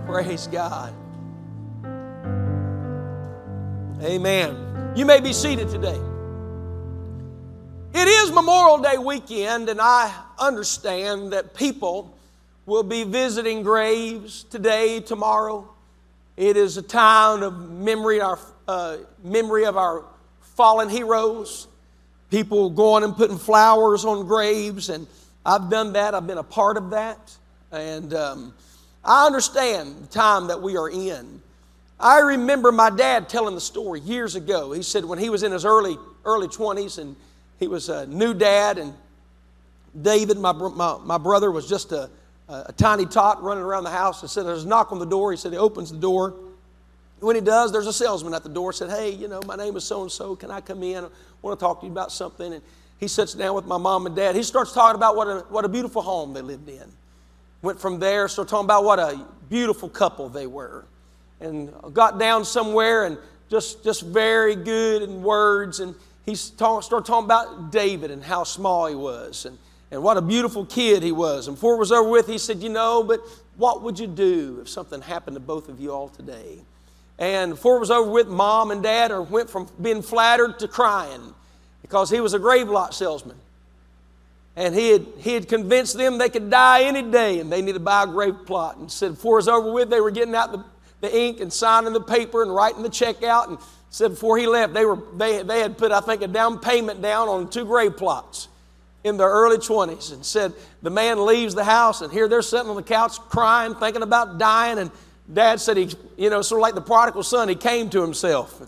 Praise 0.05 0.47
God. 0.47 0.93
Amen. 4.03 4.93
You 4.95 5.05
may 5.05 5.19
be 5.19 5.33
seated 5.33 5.69
today. 5.69 5.99
It 7.93 8.07
is 8.07 8.31
Memorial 8.31 8.79
Day 8.79 8.97
weekend, 8.97 9.69
and 9.69 9.79
I 9.81 10.13
understand 10.39 11.33
that 11.33 11.53
people 11.53 12.17
will 12.65 12.83
be 12.83 13.03
visiting 13.03 13.63
graves 13.63 14.43
today, 14.45 15.01
tomorrow. 15.01 15.69
It 16.37 16.57
is 16.57 16.77
a 16.77 16.81
time 16.81 17.43
of 17.43 17.69
memory, 17.69 18.21
our 18.21 18.39
uh, 18.67 18.97
memory 19.23 19.65
of 19.65 19.77
our 19.77 20.05
fallen 20.39 20.89
heroes 20.89 21.67
people 22.31 22.69
going 22.69 23.03
and 23.03 23.15
putting 23.15 23.37
flowers 23.37 24.05
on 24.05 24.25
graves, 24.25 24.89
and 24.89 25.05
I've 25.45 25.69
done 25.69 25.93
that. 25.93 26.15
I've 26.15 26.25
been 26.25 26.37
a 26.37 26.43
part 26.43 26.77
of 26.77 26.91
that. 26.91 27.37
And 27.71 28.13
um, 28.13 28.53
I 29.03 29.25
understand 29.25 30.03
the 30.03 30.07
time 30.07 30.47
that 30.47 30.61
we 30.61 30.77
are 30.77 30.89
in. 30.89 31.41
I 31.99 32.19
remember 32.19 32.71
my 32.71 32.89
dad 32.89 33.29
telling 33.29 33.55
the 33.55 33.61
story 33.61 33.99
years 33.99 34.35
ago. 34.35 34.71
He 34.71 34.83
said 34.83 35.05
when 35.05 35.19
he 35.19 35.29
was 35.29 35.43
in 35.43 35.51
his 35.51 35.65
early, 35.65 35.97
early 36.25 36.47
20s 36.47 36.97
and 36.97 37.15
he 37.59 37.67
was 37.67 37.89
a 37.89 38.07
new 38.07 38.33
dad, 38.33 38.79
and 38.79 38.93
David, 39.99 40.39
my, 40.39 40.51
my, 40.51 40.97
my 41.03 41.17
brother, 41.19 41.51
was 41.51 41.69
just 41.69 41.91
a, 41.91 42.09
a, 42.49 42.65
a 42.67 42.73
tiny 42.73 43.05
tot 43.05 43.43
running 43.43 43.63
around 43.63 43.83
the 43.83 43.91
house. 43.91 44.21
And 44.21 44.31
said, 44.31 44.47
There's 44.47 44.63
a 44.63 44.67
knock 44.67 44.91
on 44.91 44.97
the 44.97 45.05
door. 45.05 45.31
He 45.31 45.37
said, 45.37 45.51
He 45.51 45.59
opens 45.59 45.91
the 45.91 45.99
door. 45.99 46.33
When 47.21 47.35
he 47.35 47.41
does, 47.41 47.71
there's 47.71 47.85
a 47.85 47.93
salesman 47.93 48.33
at 48.33 48.41
the 48.41 48.49
door. 48.49 48.73
Said, 48.73 48.89
"Hey, 48.89 49.11
you 49.11 49.27
know, 49.27 49.41
my 49.45 49.55
name 49.55 49.75
is 49.77 49.83
so 49.83 50.01
and 50.01 50.11
so. 50.11 50.35
Can 50.35 50.49
I 50.49 50.59
come 50.59 50.81
in? 50.81 51.05
I 51.05 51.07
want 51.43 51.59
to 51.59 51.63
talk 51.63 51.81
to 51.81 51.85
you 51.85 51.91
about 51.91 52.11
something." 52.11 52.51
And 52.51 52.63
he 52.99 53.07
sits 53.07 53.35
down 53.35 53.53
with 53.53 53.67
my 53.67 53.77
mom 53.77 54.07
and 54.07 54.15
dad. 54.15 54.35
He 54.35 54.41
starts 54.41 54.73
talking 54.73 54.95
about 54.95 55.15
what 55.15 55.27
a 55.27 55.45
what 55.49 55.63
a 55.63 55.69
beautiful 55.69 56.01
home 56.01 56.33
they 56.33 56.41
lived 56.41 56.67
in. 56.67 56.91
Went 57.61 57.79
from 57.79 57.99
there, 57.99 58.27
So, 58.27 58.43
talking 58.43 58.65
about 58.65 58.83
what 58.83 58.99
a 58.99 59.23
beautiful 59.49 59.89
couple 59.89 60.29
they 60.29 60.47
were, 60.47 60.85
and 61.39 61.71
got 61.93 62.17
down 62.17 62.43
somewhere 62.45 63.05
and 63.05 63.17
just 63.49 63.83
just 63.83 64.01
very 64.01 64.55
good 64.55 65.03
in 65.03 65.21
words. 65.21 65.79
And 65.79 65.93
he 66.25 66.35
talk, 66.57 66.83
started 66.83 67.05
talking 67.05 67.25
about 67.25 67.71
David 67.71 68.09
and 68.11 68.23
how 68.23 68.43
small 68.43 68.87
he 68.87 68.95
was 68.95 69.45
and 69.45 69.57
and 69.91 70.01
what 70.01 70.15
a 70.17 70.21
beautiful 70.21 70.65
kid 70.65 71.03
he 71.03 71.11
was. 71.11 71.47
And 71.47 71.55
before 71.57 71.75
it 71.75 71.79
was 71.79 71.91
over 71.91 72.09
with, 72.09 72.27
he 72.27 72.37
said, 72.37 72.63
"You 72.63 72.69
know, 72.69 73.03
but 73.03 73.21
what 73.57 73.83
would 73.83 73.99
you 73.99 74.07
do 74.07 74.59
if 74.61 74.69
something 74.69 75.01
happened 75.01 75.35
to 75.35 75.41
both 75.41 75.69
of 75.69 75.79
you 75.79 75.91
all 75.91 76.09
today?" 76.09 76.63
And 77.19 77.51
before 77.51 77.75
it 77.75 77.79
was 77.79 77.91
over 77.91 78.09
with, 78.09 78.27
mom 78.27 78.71
and 78.71 78.81
dad 78.81 79.11
went 79.29 79.49
from 79.49 79.67
being 79.79 80.01
flattered 80.01 80.57
to 80.59 80.67
crying 80.67 81.35
because 81.83 82.09
he 82.09 82.21
was 82.21 82.33
a 82.33 82.39
grave 82.39 82.69
lot 82.69 82.95
salesman. 82.95 83.37
And 84.55 84.75
he 84.75 84.89
had, 84.89 85.05
he 85.17 85.33
had 85.33 85.47
convinced 85.47 85.97
them 85.97 86.17
they 86.17 86.29
could 86.29 86.49
die 86.49 86.83
any 86.83 87.01
day 87.01 87.39
and 87.39 87.51
they 87.51 87.61
needed 87.61 87.75
to 87.75 87.79
buy 87.79 88.03
a 88.03 88.07
grave 88.07 88.45
plot. 88.45 88.77
And 88.77 88.91
said 88.91 89.11
before 89.11 89.35
it 89.35 89.37
was 89.37 89.47
over 89.47 89.71
with, 89.71 89.89
they 89.89 90.01
were 90.01 90.11
getting 90.11 90.35
out 90.35 90.51
the, 90.51 90.63
the 90.99 91.17
ink 91.17 91.39
and 91.39 91.51
signing 91.51 91.93
the 91.93 92.01
paper 92.01 92.41
and 92.41 92.53
writing 92.53 92.83
the 92.83 92.89
check 92.89 93.23
out. 93.23 93.49
And 93.49 93.57
said 93.89 94.09
before 94.09 94.37
he 94.37 94.47
left, 94.47 94.73
they, 94.73 94.85
were, 94.85 94.99
they, 95.15 95.41
they 95.43 95.61
had 95.61 95.77
put, 95.77 95.91
I 95.91 96.01
think, 96.01 96.21
a 96.21 96.27
down 96.27 96.59
payment 96.59 97.01
down 97.01 97.29
on 97.29 97.49
two 97.49 97.65
grave 97.65 97.95
plots 97.95 98.49
in 99.03 99.17
their 99.17 99.29
early 99.29 99.57
20s. 99.57 100.11
And 100.11 100.25
said 100.25 100.53
the 100.81 100.89
man 100.89 101.25
leaves 101.25 101.55
the 101.55 101.63
house 101.63 102.01
and 102.01 102.11
here 102.11 102.27
they're 102.27 102.41
sitting 102.41 102.69
on 102.69 102.75
the 102.75 102.83
couch 102.83 103.19
crying, 103.19 103.73
thinking 103.75 104.03
about 104.03 104.37
dying. 104.37 104.79
And 104.79 104.91
Dad 105.31 105.61
said 105.61 105.77
he, 105.77 105.89
you 106.17 106.29
know, 106.29 106.41
sort 106.41 106.59
of 106.59 106.63
like 106.63 106.75
the 106.75 106.81
prodigal 106.81 107.23
son, 107.23 107.47
he 107.47 107.55
came 107.55 107.89
to 107.91 108.01
himself. 108.01 108.61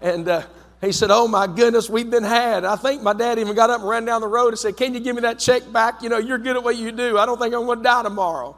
And 0.00 0.28
uh, 0.28 0.42
he 0.80 0.92
said, 0.92 1.10
Oh 1.10 1.26
my 1.26 1.46
goodness, 1.46 1.90
we've 1.90 2.10
been 2.10 2.24
had. 2.24 2.64
I 2.64 2.76
think 2.76 3.02
my 3.02 3.12
dad 3.12 3.38
even 3.38 3.54
got 3.54 3.70
up 3.70 3.80
and 3.80 3.88
ran 3.88 4.04
down 4.04 4.20
the 4.20 4.28
road 4.28 4.48
and 4.48 4.58
said, 4.58 4.76
Can 4.76 4.94
you 4.94 5.00
give 5.00 5.16
me 5.16 5.22
that 5.22 5.38
check 5.38 5.70
back? 5.72 6.02
You 6.02 6.08
know, 6.08 6.18
you're 6.18 6.38
good 6.38 6.56
at 6.56 6.62
what 6.62 6.76
you 6.76 6.92
do. 6.92 7.18
I 7.18 7.26
don't 7.26 7.38
think 7.38 7.54
I'm 7.54 7.66
going 7.66 7.78
to 7.78 7.84
die 7.84 8.02
tomorrow. 8.02 8.56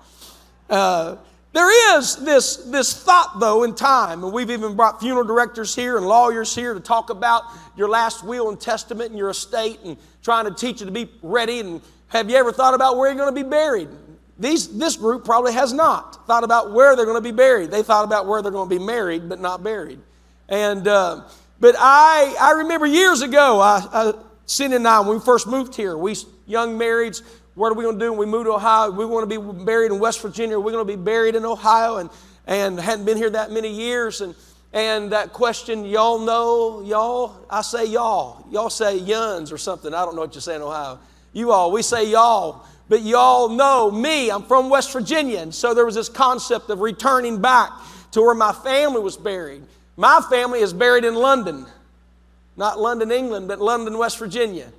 Uh, 0.69 1.17
there 1.53 1.99
is 1.99 2.17
this, 2.17 2.57
this 2.57 3.03
thought, 3.03 3.41
though, 3.41 3.65
in 3.65 3.75
time, 3.75 4.23
and 4.23 4.33
we've 4.33 4.51
even 4.51 4.77
brought 4.77 5.01
funeral 5.01 5.25
directors 5.25 5.75
here 5.75 5.97
and 5.97 6.07
lawyers 6.07 6.55
here 6.55 6.75
to 6.75 6.81
talk 6.81 7.11
about 7.11 7.43
your 7.77 7.89
last 7.89 8.23
will 8.23 8.51
and 8.51 8.61
testament 8.61 9.11
and 9.11 9.19
your 9.19 9.31
estate 9.31 9.81
and 9.85 9.97
trying 10.23 10.45
to 10.45 10.55
teach 10.55 10.81
you 10.81 10.87
to 10.87 10.93
be 10.93 11.11
ready. 11.23 11.59
And 11.59 11.81
have 12.09 12.31
you 12.31 12.37
ever 12.37 12.53
thought 12.53 12.75
about 12.75 12.99
where 12.99 13.09
you're 13.09 13.19
going 13.19 13.35
to 13.35 13.45
be 13.45 13.49
buried? 13.49 13.89
These, 14.39 14.79
this 14.79 14.97
group 14.97 15.25
probably 15.25 15.53
has 15.53 15.73
not 15.73 16.25
thought 16.27 16.45
about 16.45 16.73
where 16.73 16.95
they're 16.95 17.05
going 17.05 17.23
to 17.23 17.29
be 17.29 17.35
buried. 17.35 17.71
They 17.71 17.83
thought 17.83 18.05
about 18.05 18.27
where 18.27 18.43
they're 18.43 18.53
going 18.53 18.69
to 18.69 18.79
be 18.79 18.83
married, 18.83 19.29
but 19.29 19.41
not 19.41 19.65
buried. 19.65 19.99
And, 20.49 20.87
uh, 20.87 21.23
but 21.61 21.77
I, 21.79 22.35
I 22.41 22.53
remember 22.53 22.87
years 22.87 23.23
ago, 23.23 23.61
I, 23.61 23.87
I, 23.93 24.13
Cindy 24.47 24.77
and 24.77 24.89
I, 24.89 25.01
when 25.01 25.19
we 25.19 25.21
first 25.21 25.47
moved 25.47 25.75
here, 25.75 25.97
we 25.97 26.17
young 26.47 26.79
marrieds, 26.79 27.23
what 27.55 27.71
are 27.71 27.75
we 27.75 27.85
going 27.85 27.99
to 27.99 28.05
do 28.05 28.11
when 28.11 28.19
we 28.19 28.27
move 28.27 28.47
to 28.47 28.53
Ohio? 28.53 28.91
We 28.91 29.05
want 29.05 29.29
to 29.29 29.41
be 29.41 29.65
buried 29.65 29.93
in 29.93 29.99
West 29.99 30.23
Virginia. 30.23 30.59
We're 30.59 30.73
going 30.73 30.87
to 30.87 30.97
be 30.97 31.01
buried 31.01 31.35
in 31.35 31.45
Ohio, 31.45 31.99
and, 31.99 32.11
and 32.47 32.81
hadn't 32.81 33.05
been 33.05 33.17
here 33.17 33.31
that 33.31 33.51
many 33.51 33.71
years. 33.71 34.21
And, 34.21 34.35
and 34.73 35.13
that 35.13 35.33
question, 35.33 35.85
y'all 35.85 36.19
know, 36.19 36.81
y'all, 36.83 37.45
I 37.51 37.63
say 37.63 37.85
y'all. 37.85 38.47
Y'all 38.51 38.71
say 38.71 38.97
yuns 38.97 39.53
or 39.53 39.59
something. 39.59 39.93
I 39.93 40.05
don't 40.05 40.15
know 40.15 40.23
what 40.23 40.35
you 40.35 40.41
say 40.41 40.57
in 40.57 40.63
Ohio. 40.63 40.99
You 41.33 41.53
all, 41.53 41.71
we 41.71 41.83
say 41.83 42.09
y'all. 42.09 42.65
But 42.89 43.03
y'all 43.03 43.49
know 43.49 43.91
me, 43.91 44.31
I'm 44.31 44.43
from 44.43 44.69
West 44.69 44.93
Virginia. 44.93 45.39
And 45.39 45.55
so 45.55 45.75
there 45.75 45.85
was 45.85 45.95
this 45.95 46.09
concept 46.09 46.71
of 46.71 46.81
returning 46.81 47.41
back 47.41 47.71
to 48.13 48.21
where 48.21 48.35
my 48.35 48.53
family 48.53 49.01
was 49.01 49.17
buried. 49.17 49.63
My 49.97 50.21
family 50.31 50.61
is 50.61 50.73
buried 50.73 51.05
in 51.05 51.15
London, 51.15 51.67
not 52.57 52.81
London, 52.81 53.11
England, 53.11 53.49
but 53.49 53.61
London, 53.61 53.99
West 53.99 54.19
Virginia. 54.19 54.73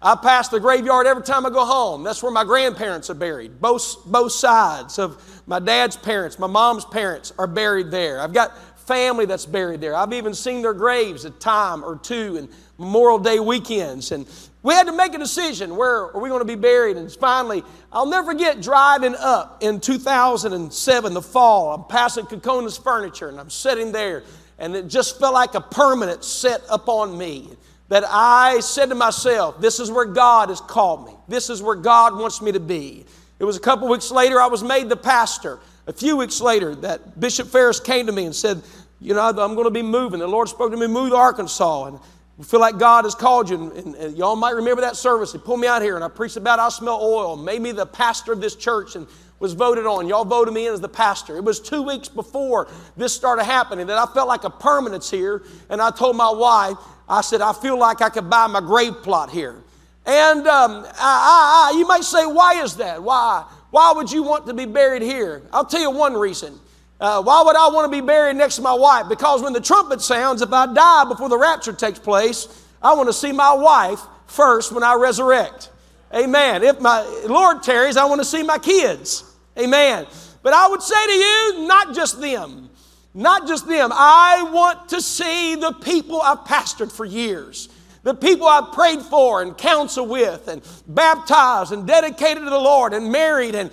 I 0.00 0.14
pass 0.14 0.48
the 0.48 0.60
graveyard 0.60 1.06
every 1.08 1.24
time 1.24 1.44
I 1.44 1.50
go 1.50 1.64
home. 1.64 2.04
That's 2.04 2.22
where 2.22 2.30
my 2.30 2.44
grandparents 2.44 3.10
are 3.10 3.14
buried. 3.14 3.60
Both, 3.60 4.04
both 4.06 4.30
sides 4.30 4.98
of 4.98 5.42
my 5.46 5.58
dad's 5.58 5.96
parents, 5.96 6.38
my 6.38 6.46
mom's 6.46 6.84
parents 6.84 7.32
are 7.36 7.48
buried 7.48 7.90
there. 7.90 8.20
I've 8.20 8.32
got 8.32 8.56
family 8.86 9.26
that's 9.26 9.44
buried 9.44 9.80
there. 9.80 9.94
I've 9.94 10.12
even 10.12 10.34
seen 10.34 10.62
their 10.62 10.72
graves 10.72 11.24
a 11.24 11.30
time 11.30 11.84
or 11.84 11.96
two 11.96 12.36
and 12.36 12.48
Memorial 12.78 13.18
Day 13.18 13.40
weekends. 13.40 14.12
And 14.12 14.26
we 14.62 14.72
had 14.72 14.86
to 14.86 14.92
make 14.92 15.14
a 15.14 15.18
decision 15.18 15.76
where 15.76 16.14
are 16.14 16.20
we 16.20 16.28
going 16.28 16.40
to 16.40 16.46
be 16.46 16.54
buried? 16.54 16.96
And 16.96 17.12
finally, 17.12 17.64
I'll 17.92 18.06
never 18.06 18.32
forget 18.32 18.60
driving 18.60 19.14
up 19.16 19.58
in 19.62 19.80
2007, 19.80 21.14
the 21.14 21.22
fall. 21.22 21.74
I'm 21.74 21.84
passing 21.84 22.24
Kokona's 22.26 22.78
furniture 22.78 23.28
and 23.28 23.38
I'm 23.38 23.50
sitting 23.50 23.92
there, 23.92 24.22
and 24.58 24.74
it 24.74 24.88
just 24.88 25.18
felt 25.18 25.34
like 25.34 25.54
a 25.54 25.60
permanent 25.60 26.24
set 26.24 26.62
upon 26.68 27.16
me 27.16 27.50
that 27.88 28.04
I 28.06 28.60
said 28.60 28.90
to 28.90 28.94
myself, 28.94 29.60
This 29.60 29.80
is 29.80 29.90
where 29.90 30.04
God 30.04 30.48
has 30.48 30.60
called 30.60 31.06
me. 31.06 31.14
This 31.26 31.50
is 31.50 31.62
where 31.62 31.76
God 31.76 32.16
wants 32.18 32.42
me 32.42 32.52
to 32.52 32.60
be. 32.60 33.04
It 33.38 33.44
was 33.44 33.56
a 33.56 33.60
couple 33.60 33.88
weeks 33.88 34.10
later, 34.10 34.40
I 34.40 34.46
was 34.46 34.62
made 34.62 34.88
the 34.88 34.96
pastor. 34.96 35.58
A 35.86 35.92
few 35.92 36.16
weeks 36.16 36.40
later, 36.40 36.74
that 36.76 37.18
Bishop 37.18 37.48
Ferris 37.48 37.80
came 37.80 38.06
to 38.06 38.12
me 38.12 38.26
and 38.26 38.34
said, 38.34 38.62
You 39.00 39.14
know, 39.14 39.22
I'm 39.22 39.54
going 39.54 39.64
to 39.64 39.70
be 39.70 39.82
moving. 39.82 40.20
The 40.20 40.26
Lord 40.26 40.48
spoke 40.48 40.70
to 40.72 40.76
me, 40.76 40.86
move 40.86 41.10
to 41.10 41.16
Arkansas. 41.16 41.84
And 41.86 41.98
we 42.36 42.44
feel 42.44 42.60
like 42.60 42.78
God 42.78 43.04
has 43.04 43.14
called 43.14 43.48
you. 43.48 43.56
And, 43.56 43.72
and, 43.72 43.94
and, 43.94 44.16
y'all 44.16 44.36
might 44.36 44.54
remember 44.54 44.82
that 44.82 44.96
service. 44.96 45.32
He 45.32 45.38
pulled 45.38 45.60
me 45.60 45.66
out 45.66 45.80
here 45.82 45.94
and 45.94 46.04
I 46.04 46.08
preached 46.08 46.36
about 46.36 46.58
I 46.58 46.68
smell 46.68 47.00
oil, 47.00 47.36
made 47.36 47.62
me 47.62 47.72
the 47.72 47.86
pastor 47.86 48.32
of 48.32 48.40
this 48.40 48.54
church 48.54 48.96
and 48.96 49.06
was 49.40 49.52
voted 49.52 49.86
on. 49.86 50.08
Y'all 50.08 50.24
voted 50.24 50.52
me 50.52 50.66
in 50.66 50.72
as 50.72 50.80
the 50.80 50.88
pastor. 50.88 51.36
It 51.36 51.44
was 51.44 51.60
two 51.60 51.82
weeks 51.82 52.08
before 52.08 52.68
this 52.96 53.12
started 53.12 53.44
happening 53.44 53.86
that 53.86 53.98
I 53.98 54.12
felt 54.12 54.28
like 54.28 54.44
a 54.44 54.50
permanence 54.50 55.10
here. 55.10 55.42
And 55.68 55.80
I 55.80 55.90
told 55.90 56.16
my 56.16 56.30
wife, 56.30 56.76
I 57.08 57.20
said, 57.20 57.40
I 57.40 57.52
feel 57.52 57.78
like 57.78 58.02
I 58.02 58.08
could 58.08 58.28
buy 58.28 58.46
my 58.46 58.60
grave 58.60 58.94
plot 59.02 59.30
here. 59.30 59.62
And 60.04 60.46
um, 60.46 60.86
I, 60.98 61.70
I, 61.72 61.78
you 61.78 61.86
might 61.86 62.04
say, 62.04 62.26
why 62.26 62.62
is 62.62 62.76
that? 62.76 63.02
Why? 63.02 63.44
Why 63.70 63.92
would 63.92 64.10
you 64.10 64.22
want 64.22 64.46
to 64.46 64.54
be 64.54 64.64
buried 64.64 65.02
here? 65.02 65.42
I'll 65.52 65.64
tell 65.64 65.80
you 65.80 65.90
one 65.90 66.14
reason. 66.14 66.58
Uh, 67.00 67.22
why 67.22 67.42
would 67.42 67.54
I 67.54 67.68
want 67.68 67.92
to 67.92 67.96
be 67.96 68.04
buried 68.04 68.36
next 68.36 68.56
to 68.56 68.62
my 68.62 68.72
wife? 68.72 69.08
Because 69.08 69.42
when 69.42 69.52
the 69.52 69.60
trumpet 69.60 70.00
sounds, 70.00 70.42
if 70.42 70.52
I 70.52 70.72
die 70.72 71.04
before 71.04 71.28
the 71.28 71.38
rapture 71.38 71.72
takes 71.72 71.98
place, 71.98 72.64
I 72.82 72.94
want 72.94 73.08
to 73.08 73.12
see 73.12 73.32
my 73.32 73.52
wife 73.52 74.00
first 74.26 74.72
when 74.72 74.82
I 74.82 74.94
resurrect. 74.94 75.70
Amen. 76.14 76.62
If 76.62 76.80
my 76.80 77.02
Lord 77.26 77.62
tarries, 77.62 77.96
I 77.96 78.06
want 78.06 78.20
to 78.20 78.24
see 78.24 78.42
my 78.42 78.58
kids. 78.58 79.27
Amen. 79.58 80.06
But 80.42 80.52
I 80.52 80.68
would 80.68 80.82
say 80.82 81.06
to 81.06 81.12
you, 81.12 81.66
not 81.66 81.94
just 81.94 82.20
them. 82.20 82.70
Not 83.14 83.48
just 83.48 83.66
them. 83.66 83.90
I 83.92 84.48
want 84.52 84.90
to 84.90 85.00
see 85.00 85.56
the 85.56 85.72
people 85.72 86.20
I've 86.20 86.40
pastored 86.40 86.92
for 86.92 87.04
years 87.04 87.68
the 88.08 88.14
people 88.14 88.46
I've 88.46 88.72
prayed 88.72 89.02
for 89.02 89.42
and 89.42 89.56
counseled 89.56 90.08
with 90.08 90.48
and 90.48 90.62
baptized 90.86 91.72
and 91.72 91.86
dedicated 91.86 92.42
to 92.42 92.50
the 92.50 92.58
Lord 92.58 92.94
and 92.94 93.12
married 93.12 93.54
and 93.54 93.70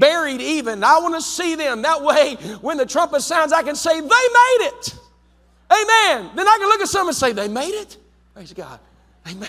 buried 0.00 0.40
even. 0.40 0.82
I 0.82 0.98
want 0.98 1.14
to 1.14 1.22
see 1.22 1.54
them. 1.54 1.82
That 1.82 2.02
way, 2.02 2.34
when 2.60 2.76
the 2.76 2.86
trumpet 2.86 3.22
sounds, 3.22 3.52
I 3.52 3.62
can 3.62 3.76
say, 3.76 4.00
They 4.00 4.06
made 4.06 4.58
it. 4.60 4.94
Amen. 5.70 6.30
Then 6.34 6.48
I 6.48 6.56
can 6.58 6.68
look 6.68 6.80
at 6.80 6.88
some 6.88 7.08
and 7.08 7.16
say, 7.16 7.32
They 7.32 7.48
made 7.48 7.74
it. 7.74 7.96
Praise 8.34 8.52
God. 8.52 8.80
Amen. 9.28 9.48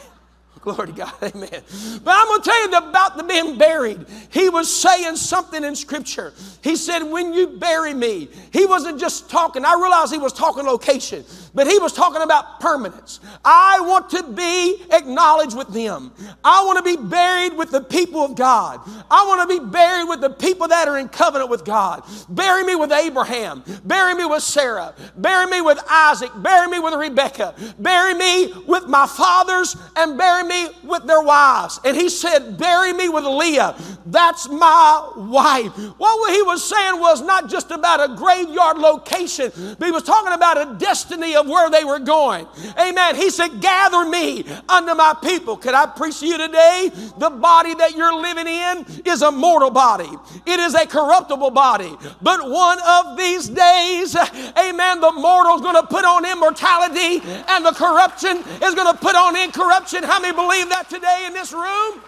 Glory 0.62 0.88
to 0.88 0.94
God, 0.94 1.14
amen. 1.24 1.64
But 2.04 2.14
I'm 2.16 2.28
going 2.28 2.42
to 2.42 2.50
tell 2.50 2.70
you 2.70 2.90
about 2.90 3.18
the 3.18 3.24
being 3.24 3.58
buried. 3.58 4.06
He 4.30 4.50
was 4.50 4.74
saying 4.74 5.16
something 5.16 5.64
in 5.64 5.74
Scripture. 5.74 6.34
He 6.62 6.76
said, 6.76 7.04
When 7.04 7.34
you 7.34 7.48
bury 7.48 7.94
me, 7.94 8.28
he 8.52 8.66
wasn't 8.66 9.00
just 9.00 9.30
talking. 9.30 9.64
I 9.64 9.76
realized 9.76 10.12
he 10.12 10.20
was 10.20 10.34
talking 10.34 10.66
location, 10.66 11.24
but 11.54 11.66
he 11.66 11.80
was 11.80 11.94
talking 11.94 12.22
about 12.22 12.60
permanence. 12.60 13.22
I 13.46 13.80
want 13.82 14.10
to 14.10 14.24
be 14.24 14.84
acknowledged 14.92 15.56
with 15.56 15.70
them. 15.70 16.12
I 16.44 16.66
want 16.66 16.78
to 16.78 16.84
be 16.84 17.02
buried 17.02 17.56
with 17.58 17.72
the 17.72 17.82
people 17.82 18.22
of 18.22 18.36
God. 18.36 18.82
I 19.10 19.26
want 19.28 19.50
to 19.50 19.60
be 19.60 19.66
buried 19.66 20.10
with 20.10 20.20
the 20.20 20.30
people 20.30 20.68
that 20.68 20.90
are 20.90 20.98
in 20.98 21.08
covenant 21.08 21.50
with 21.50 21.64
God. 21.64 22.04
Bury 22.28 22.66
me 22.66 22.76
with 22.76 22.92
Abraham. 22.92 23.64
Bury 23.86 24.14
me 24.14 24.26
with 24.26 24.44
Sarah. 24.44 24.94
Bury 25.16 25.46
me 25.48 25.62
with 25.62 25.80
Isaac. 25.90 26.32
Bury 26.36 26.68
me 26.68 26.80
with 26.80 26.96
Rebecca. 26.96 27.56
Bury 27.80 28.14
me 28.14 28.52
with 28.68 28.88
my 28.88 29.08
fathers 29.08 29.78
and 29.96 30.18
bury 30.18 30.44
me 30.44 30.49
with 30.84 31.06
their 31.06 31.22
wives. 31.22 31.80
And 31.84 31.96
he 31.96 32.10
said, 32.10 32.58
Bury 32.58 32.94
me 32.94 33.10
with 33.10 33.24
Leah. 33.24 33.76
That's 34.06 34.50
my 34.50 35.12
wife. 35.16 35.72
What 35.98 36.34
he 36.34 36.42
was 36.42 36.68
saying 36.68 37.00
was 37.00 37.22
not 37.22 37.50
just 37.50 37.72
about 37.72 38.10
a 38.10 38.16
graveyard 38.16 38.78
location, 38.78 39.52
but 39.78 39.86
he 39.86 39.92
was 39.92 40.04
talking 40.04 40.34
about 40.34 40.58
a 40.58 40.78
destiny 40.78 41.36
of 41.36 41.48
where 41.48 41.70
they 41.70 41.84
were 41.84 42.00
going. 42.00 42.48
Amen. 42.80 43.16
He 43.16 43.30
said, 43.30 43.62
Gather 43.62 44.10
me 44.10 44.44
unto 44.68 44.94
my 44.96 45.16
people. 45.22 45.58
Could 45.58 45.74
I 45.74 45.86
preach 45.86 46.20
to 46.20 46.28
you 46.28 46.38
today? 46.38 46.92
The 47.18 47.30
body 47.30 47.76
that 47.76 47.96
you're 47.96 48.16
living 48.16 48.48
in 48.48 48.86
is 49.06 49.22
a 49.22 49.32
mortal 49.32 49.70
body, 49.70 50.10
it 50.46 50.60
is 50.60 50.74
a 50.76 50.86
corruptible 50.86 51.52
body. 51.52 51.92
But 52.22 52.50
one 52.50 52.80
of 52.86 53.18
these 53.18 53.48
days, 53.48 54.16
amen, 54.58 55.02
the 55.02 55.12
mortal 55.12 55.56
is 55.56 55.62
going 55.62 55.76
to 55.76 55.88
put 55.88 56.06
on 56.06 56.26
immortality 56.26 57.22
and 57.48 57.66
the 57.66 57.72
corruption 57.72 58.38
is 58.62 58.76
going 58.76 58.92
to 58.92 59.00
put 59.00 59.16
on 59.16 59.36
incorruption. 59.36 60.04
How 60.04 60.20
many 60.20 60.36
believe 60.40 60.70
that 60.70 60.90
today 60.90 61.26
in 61.28 61.34
this 61.34 61.52
room? 61.52 62.02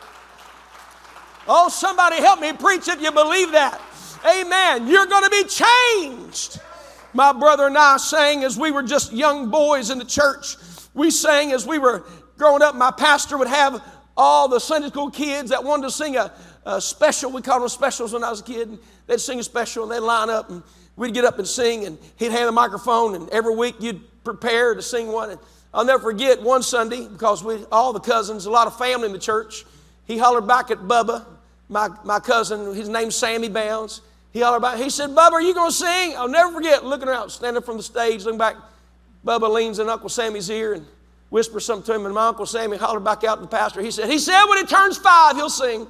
Oh, 1.48 1.70
somebody 1.70 2.18
help 2.18 2.40
me 2.40 2.54
preach 2.54 2.88
if 2.88 3.02
you 3.02 3.12
believe 3.12 3.52
that. 3.52 3.82
Amen. 4.26 4.88
You're 4.88 5.08
going 5.08 5.24
to 5.24 5.30
be 5.30 5.44
changed. 5.44 6.60
My 7.14 7.34
brother 7.34 7.68
and 7.68 7.78
I 7.78 7.98
sang 7.98 8.44
as 8.44 8.58
we 8.58 8.72
were 8.72 8.84
just 8.84 9.12
young 9.12 9.50
boys 9.50 9.90
in 9.90 9.98
the 9.98 10.06
church. 10.06 10.56
We 10.94 11.12
sang 11.12 11.52
as 11.52 11.68
we 11.68 11.78
were 11.78 12.06
growing 12.38 12.62
up. 12.62 12.76
My 12.76 12.92
pastor 12.92 13.38
would 13.38 13.48
have 13.48 13.84
all 14.16 14.48
the 14.48 14.60
Sunday 14.60 14.88
school 14.88 15.10
kids 15.10 15.50
that 15.50 15.64
wanted 15.64 15.84
to 15.84 15.92
sing 15.92 16.16
a, 16.16 16.32
a 16.66 16.80
special. 16.80 17.32
We 17.32 17.42
called 17.42 17.64
them 17.64 17.70
specials 17.70 18.14
when 18.14 18.24
I 18.24 18.30
was 18.30 18.40
a 18.40 18.44
kid. 18.44 18.80
They'd 19.08 19.20
sing 19.20 19.40
a 19.40 19.44
special 19.44 19.84
and 19.84 19.92
they'd 19.92 20.00
line 20.06 20.30
up 20.30 20.50
and 20.50 20.64
we'd 20.96 21.14
get 21.14 21.26
up 21.26 21.38
and 21.38 21.48
sing 21.48 21.86
and 21.86 21.98
he'd 22.16 22.32
hand 22.32 22.48
the 22.48 22.54
microphone 22.54 23.16
and 23.16 23.30
every 23.30 23.56
week 23.56 23.76
you'd 23.80 24.02
prepare 24.24 24.74
to 24.76 24.82
sing 24.82 25.12
one. 25.12 25.32
And 25.32 25.40
I'll 25.74 25.86
never 25.86 26.04
forget 26.04 26.42
one 26.42 26.64
Sunday 26.64 27.08
because 27.08 27.44
we 27.44 27.64
all 27.72 27.94
the 27.94 28.00
cousins, 28.00 28.46
a 28.46 28.52
lot 28.52 28.68
of 28.68 28.78
family 28.78 29.06
in 29.06 29.14
the 29.14 29.20
church. 29.20 29.66
He 30.06 30.18
hollered 30.18 30.48
back 30.48 30.70
at 30.72 30.80
Bubba, 30.80 31.26
my, 31.70 31.90
my 32.04 32.20
cousin. 32.20 32.76
His 32.76 32.90
name's 32.90 33.16
Sammy 33.16 33.48
Bounds. 33.48 34.02
He 34.32 34.42
hollered 34.42 34.62
back. 34.62 34.78
He 34.78 34.90
said, 34.90 35.12
Bubba, 35.12 35.34
are 35.34 35.42
you 35.42 35.54
going 35.54 35.70
to 35.70 35.76
sing? 35.76 36.16
I'll 36.18 36.28
never 36.28 36.54
forget 36.54 36.86
looking 36.86 37.08
around, 37.08 37.30
standing 37.30 37.64
from 37.64 37.78
the 37.78 37.84
stage, 37.84 38.26
looking 38.26 38.38
back. 38.38 38.56
Bubba 39.26 39.50
leans 39.50 39.80
in 39.80 39.88
Uncle 39.88 40.10
Sammy's 40.10 40.50
ear 40.50 40.74
and 40.74 40.86
whispers 41.30 41.66
something 41.66 41.86
to 41.86 41.96
him. 42.00 42.06
And 42.06 42.16
my 42.16 42.28
Uncle 42.28 42.46
Sammy 42.46 42.78
hollered 42.78 43.04
back 43.04 43.24
out 43.24 43.36
to 43.36 43.42
the 43.42 43.48
pastor. 43.48 43.82
He 43.82 43.92
said, 43.92 44.10
He 44.10 44.20
said 44.20 44.46
when 44.46 44.58
he 44.58 44.66
turns 44.66 44.98
five, 44.98 45.36
he'll 45.36 45.50
sing. 45.50 45.88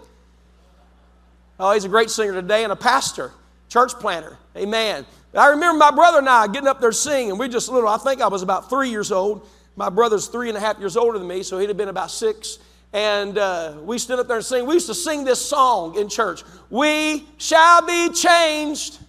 Oh, 1.59 1.73
he's 1.73 1.85
a 1.85 1.89
great 1.89 2.09
singer 2.09 2.33
today 2.33 2.63
and 2.63 2.71
a 2.71 2.75
pastor, 2.75 3.31
church 3.69 3.93
planter. 3.93 4.37
Amen. 4.55 5.05
I 5.33 5.47
remember 5.49 5.77
my 5.77 5.91
brother 5.91 6.17
and 6.17 6.27
I 6.27 6.47
getting 6.47 6.67
up 6.67 6.81
there 6.81 6.91
singing. 6.91 7.37
We 7.37 7.47
just 7.47 7.69
little, 7.69 7.87
I 7.87 7.97
think 7.97 8.21
I 8.21 8.27
was 8.27 8.41
about 8.41 8.69
three 8.69 8.89
years 8.89 9.11
old. 9.11 9.47
My 9.75 9.89
brother's 9.89 10.27
three 10.27 10.49
and 10.49 10.57
a 10.57 10.61
half 10.61 10.79
years 10.79 10.97
older 10.97 11.17
than 11.17 11.27
me, 11.27 11.43
so 11.43 11.57
he'd 11.57 11.69
have 11.69 11.77
been 11.77 11.89
about 11.89 12.11
six. 12.11 12.59
And 12.93 13.37
uh, 13.37 13.77
we 13.83 13.97
stood 13.97 14.19
up 14.19 14.27
there 14.27 14.37
and 14.37 14.45
sing. 14.45 14.65
We 14.65 14.73
used 14.73 14.87
to 14.87 14.95
sing 14.95 15.23
this 15.23 15.43
song 15.43 15.97
in 15.97 16.09
church. 16.09 16.43
We 16.69 17.25
shall 17.37 17.85
be 17.85 18.09
changed. 18.09 18.99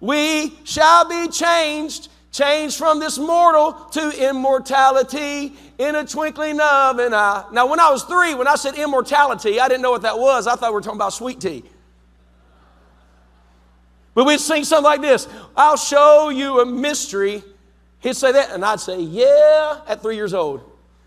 We 0.00 0.58
shall 0.64 1.08
be 1.08 1.28
changed. 1.28 2.08
Changed 2.30 2.76
from 2.76 3.00
this 3.00 3.16
mortal 3.16 3.72
to 3.92 4.28
immortality 4.28 5.54
in 5.78 5.94
a 5.94 6.04
twinkling 6.04 6.60
of 6.60 6.98
an 6.98 7.14
eye. 7.14 7.44
Now, 7.52 7.66
when 7.66 7.80
I 7.80 7.90
was 7.90 8.04
three, 8.04 8.34
when 8.34 8.46
I 8.46 8.56
said 8.56 8.74
immortality, 8.74 9.58
I 9.58 9.68
didn't 9.68 9.82
know 9.82 9.90
what 9.90 10.02
that 10.02 10.18
was. 10.18 10.46
I 10.46 10.54
thought 10.54 10.70
we 10.70 10.74
were 10.74 10.80
talking 10.82 10.98
about 10.98 11.14
sweet 11.14 11.40
tea. 11.40 11.64
But 14.14 14.24
we'd 14.24 14.40
sing 14.40 14.64
something 14.64 14.84
like 14.84 15.00
this 15.00 15.28
I'll 15.56 15.76
show 15.76 16.28
you 16.28 16.60
a 16.60 16.66
mystery 16.66 17.42
He'd 18.00 18.16
say 18.16 18.32
that, 18.32 18.50
and 18.50 18.64
I'd 18.64 18.80
say, 18.80 19.00
Yeah, 19.00 19.80
at 19.86 20.02
three 20.02 20.16
years 20.16 20.34
old. 20.34 20.62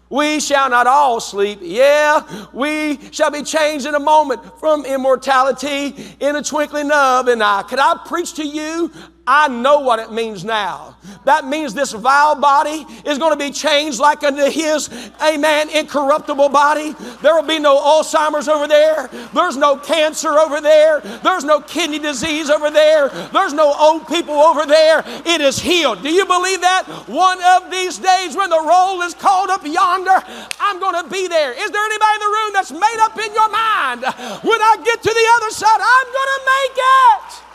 We 0.10 0.42
shall 0.42 0.70
not 0.70 0.88
all 0.88 1.22
sleep. 1.22 1.60
Yeah, 1.62 2.48
we 2.52 3.00
shall 3.12 3.32
be 3.32 3.44
changed 3.44 3.86
in 3.86 3.96
a 3.96 4.00
moment 4.00 4.60
from 4.60 4.86
immortality 4.86 5.96
in 6.20 6.36
a 6.36 6.44
twinkling 6.44 6.92
of 6.92 7.30
an 7.30 7.42
eye. 7.42 7.64
Could 7.64 7.80
I 7.80 7.98
preach 8.06 8.34
to 8.34 8.46
you 8.46 8.92
I 9.34 9.48
know 9.48 9.80
what 9.80 10.00
it 10.00 10.12
means 10.12 10.44
now. 10.44 10.98
That 11.24 11.46
means 11.46 11.74
this 11.74 11.94
vile 11.94 12.36
body 12.36 12.86
is 13.06 13.18
going 13.18 13.32
to 13.32 13.40
be 13.40 13.50
changed 13.50 13.98
like 13.98 14.24
unto 14.24 14.44
his, 14.44 14.90
amen, 15.24 15.70
incorruptible 15.70 16.50
body. 16.50 16.92
There 17.22 17.34
will 17.34 17.48
be 17.48 17.58
no 17.58 17.80
Alzheimer's 17.80 18.50
over 18.50 18.68
there. 18.68 19.10
There's 19.34 19.56
no 19.56 19.78
cancer 19.78 20.38
over 20.38 20.60
there. 20.60 21.00
There's 21.24 21.46
no 21.46 21.62
kidney 21.62 22.00
disease 22.00 22.50
over 22.50 22.70
there. 22.70 23.08
There's 23.32 23.54
no 23.54 23.74
old 23.74 24.06
people 24.10 24.36
over 24.36 24.66
there. 24.66 25.02
It 25.26 25.40
is 25.40 25.60
healed. 25.60 26.04
Do 26.04 26.10
you 26.10 26.26
believe 26.26 26.60
that? 26.60 26.84
One 27.08 27.42
of 27.56 27.72
these 27.72 28.00
days 28.00 28.36
when 28.36 28.50
the 28.50 28.60
roll 28.60 29.02
is 29.02 29.14
called 29.14 29.50
up 29.50 29.66
yonder, 29.66 30.22
I'm 30.60 30.82
going 30.82 31.02
to 31.02 31.10
be 31.10 31.30
there. 31.30 31.54
Is 31.54 31.72
there 31.72 31.86
anybody 31.86 32.16
in 32.16 32.20
the 32.20 32.36
room 32.36 32.52
that's 32.52 32.72
made 32.74 33.00
up 33.00 33.18
in 33.18 33.34
your 33.34 33.50
mind? 33.50 34.04
When 34.44 34.60
I 34.60 34.76
get 34.84 35.02
to 35.02 35.10
the 35.10 35.28
other 35.40 35.52
side, 35.52 35.80
I'm 35.80 36.08
going 36.12 36.32
to 36.36 36.42
make 36.44 36.76
it. 36.76 37.51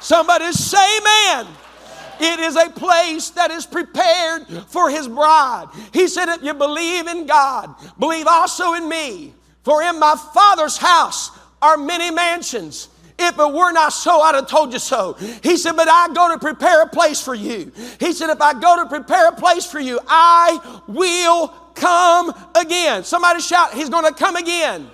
Somebody 0.00 0.52
say 0.52 0.98
amen. 0.98 1.46
It 2.20 2.40
is 2.40 2.56
a 2.56 2.70
place 2.70 3.30
that 3.30 3.50
is 3.50 3.64
prepared 3.64 4.46
for 4.68 4.90
his 4.90 5.06
bride. 5.06 5.68
He 5.92 6.08
said, 6.08 6.28
If 6.28 6.42
you 6.42 6.54
believe 6.54 7.06
in 7.06 7.26
God, 7.26 7.74
believe 7.98 8.26
also 8.26 8.74
in 8.74 8.88
me. 8.88 9.34
For 9.62 9.82
in 9.82 10.00
my 10.00 10.16
Father's 10.34 10.76
house 10.76 11.30
are 11.60 11.76
many 11.76 12.10
mansions. 12.10 12.88
If 13.18 13.38
it 13.38 13.52
were 13.52 13.72
not 13.72 13.92
so, 13.92 14.20
I'd 14.20 14.36
have 14.36 14.48
told 14.48 14.72
you 14.72 14.78
so. 14.78 15.14
He 15.42 15.56
said, 15.56 15.72
But 15.72 15.88
I 15.88 16.12
go 16.12 16.32
to 16.32 16.38
prepare 16.38 16.82
a 16.82 16.88
place 16.88 17.20
for 17.20 17.34
you. 17.34 17.72
He 17.98 18.12
said, 18.12 18.30
If 18.30 18.40
I 18.40 18.58
go 18.58 18.82
to 18.82 18.88
prepare 18.88 19.28
a 19.28 19.34
place 19.34 19.66
for 19.66 19.80
you, 19.80 19.98
I 20.06 20.80
will 20.86 21.48
come 21.74 22.32
again. 22.54 23.04
Somebody 23.04 23.40
shout, 23.40 23.74
He's 23.74 23.88
going 23.88 24.06
to 24.06 24.14
come 24.14 24.36
again. 24.36 24.88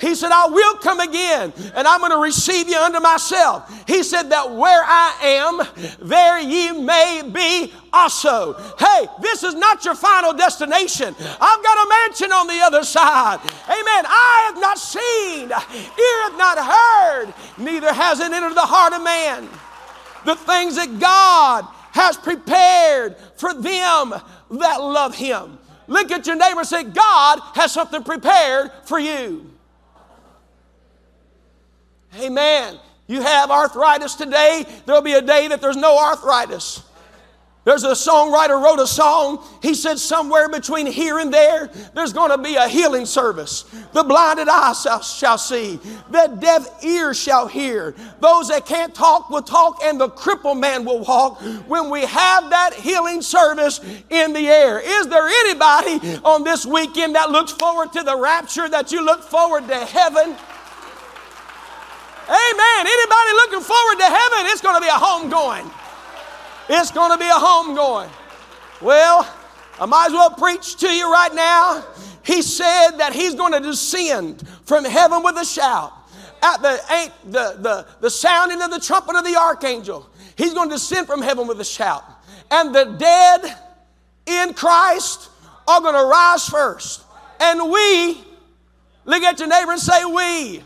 He 0.00 0.14
said, 0.14 0.30
I 0.32 0.46
will 0.46 0.76
come 0.76 1.00
again 1.00 1.52
and 1.74 1.86
I'm 1.86 2.00
going 2.00 2.12
to 2.12 2.18
receive 2.18 2.68
you 2.68 2.76
unto 2.76 3.00
myself. 3.00 3.70
He 3.86 4.02
said, 4.02 4.30
That 4.30 4.50
where 4.50 4.82
I 4.84 5.16
am, 5.22 5.60
there 6.00 6.40
ye 6.40 6.72
may 6.72 7.22
be 7.32 7.72
also. 7.92 8.54
Hey, 8.78 9.06
this 9.22 9.42
is 9.42 9.54
not 9.54 9.84
your 9.84 9.94
final 9.94 10.32
destination. 10.32 11.14
I've 11.18 11.62
got 11.62 11.86
a 11.86 11.88
mansion 11.88 12.32
on 12.32 12.46
the 12.46 12.60
other 12.60 12.84
side. 12.84 13.40
Amen. 13.66 14.04
I 14.06 14.42
have 14.46 14.60
not 14.60 14.78
seen, 14.78 15.50
ear 15.50 16.36
not 16.36 16.58
heard, 16.58 17.34
neither 17.58 17.92
has 17.92 18.20
it 18.20 18.32
entered 18.32 18.54
the 18.54 18.60
heart 18.60 18.92
of 18.92 19.02
man. 19.02 19.48
The 20.24 20.36
things 20.36 20.76
that 20.76 20.98
God 20.98 21.66
has 21.92 22.16
prepared 22.16 23.16
for 23.36 23.54
them 23.54 24.14
that 24.50 24.76
love 24.82 25.14
Him. 25.14 25.58
Look 25.86 26.10
at 26.10 26.26
your 26.26 26.36
neighbor 26.36 26.60
and 26.60 26.68
say, 26.68 26.84
God 26.84 27.40
has 27.54 27.72
something 27.72 28.02
prepared 28.02 28.72
for 28.84 28.98
you. 28.98 29.50
Amen. 32.18 32.78
You 33.06 33.20
have 33.20 33.50
arthritis 33.50 34.14
today, 34.14 34.64
there'll 34.86 35.02
be 35.02 35.12
a 35.12 35.22
day 35.22 35.48
that 35.48 35.60
there's 35.60 35.76
no 35.76 35.98
arthritis. 35.98 36.82
There's 37.64 37.84
a 37.84 37.92
songwriter 37.92 38.62
wrote 38.62 38.78
a 38.78 38.86
song. 38.86 39.42
He 39.62 39.72
said, 39.72 39.98
somewhere 39.98 40.50
between 40.50 40.86
here 40.86 41.18
and 41.18 41.32
there, 41.32 41.70
there's 41.94 42.12
going 42.12 42.30
to 42.30 42.36
be 42.36 42.56
a 42.56 42.68
healing 42.68 43.06
service. 43.06 43.64
The 43.94 44.04
blinded 44.04 44.48
eyes 44.48 44.82
shall, 44.82 45.00
shall 45.00 45.38
see, 45.38 45.80
the 46.10 46.36
deaf 46.40 46.84
ears 46.84 47.18
shall 47.18 47.48
hear. 47.48 47.94
Those 48.20 48.48
that 48.48 48.66
can't 48.66 48.94
talk 48.94 49.30
will 49.30 49.42
talk, 49.42 49.82
and 49.82 49.98
the 49.98 50.10
crippled 50.10 50.58
man 50.58 50.84
will 50.84 51.00
walk 51.00 51.40
when 51.66 51.88
we 51.88 52.02
have 52.02 52.50
that 52.50 52.74
healing 52.74 53.22
service 53.22 53.80
in 54.10 54.34
the 54.34 54.46
air. 54.46 54.78
Is 54.78 55.08
there 55.08 55.26
anybody 55.26 56.18
on 56.22 56.44
this 56.44 56.66
weekend 56.66 57.14
that 57.14 57.30
looks 57.30 57.52
forward 57.52 57.92
to 57.94 58.02
the 58.02 58.18
rapture, 58.18 58.68
that 58.68 58.92
you 58.92 59.02
look 59.02 59.22
forward 59.22 59.66
to 59.68 59.76
heaven? 59.86 60.36
Amen. 62.26 62.86
Anybody 62.86 63.32
looking 63.32 63.60
forward 63.60 63.98
to 63.98 64.04
heaven, 64.04 64.46
it's 64.46 64.62
going 64.62 64.76
to 64.76 64.80
be 64.80 64.88
a 64.88 64.92
home 64.92 65.28
going. 65.28 65.70
It's 66.68 66.90
going 66.90 67.12
to 67.12 67.18
be 67.18 67.28
a 67.28 67.34
home 67.34 67.74
going. 67.74 68.08
Well, 68.80 69.30
I 69.78 69.84
might 69.86 70.06
as 70.06 70.12
well 70.12 70.30
preach 70.30 70.76
to 70.76 70.88
you 70.88 71.12
right 71.12 71.34
now. 71.34 71.84
He 72.24 72.40
said 72.40 72.92
that 72.92 73.12
he's 73.12 73.34
going 73.34 73.52
to 73.52 73.60
descend 73.60 74.48
from 74.64 74.86
heaven 74.86 75.22
with 75.22 75.36
a 75.36 75.44
shout. 75.44 75.92
At 76.42 76.62
the, 76.62 77.10
the, 77.24 77.56
the, 77.60 77.86
the 78.00 78.10
sounding 78.10 78.62
of 78.62 78.70
the 78.70 78.80
trumpet 78.80 79.16
of 79.16 79.24
the 79.24 79.36
archangel, 79.36 80.08
he's 80.36 80.54
going 80.54 80.70
to 80.70 80.76
descend 80.76 81.06
from 81.06 81.20
heaven 81.20 81.46
with 81.46 81.60
a 81.60 81.64
shout. 81.64 82.04
And 82.50 82.74
the 82.74 82.84
dead 82.98 83.56
in 84.26 84.54
Christ 84.54 85.28
are 85.68 85.80
going 85.80 85.94
to 85.94 86.04
rise 86.04 86.48
first. 86.48 87.02
And 87.40 87.70
we, 87.70 88.24
look 89.04 89.22
at 89.22 89.38
your 89.38 89.48
neighbor 89.48 89.72
and 89.72 89.80
say, 89.80 90.04
We. 90.06 90.62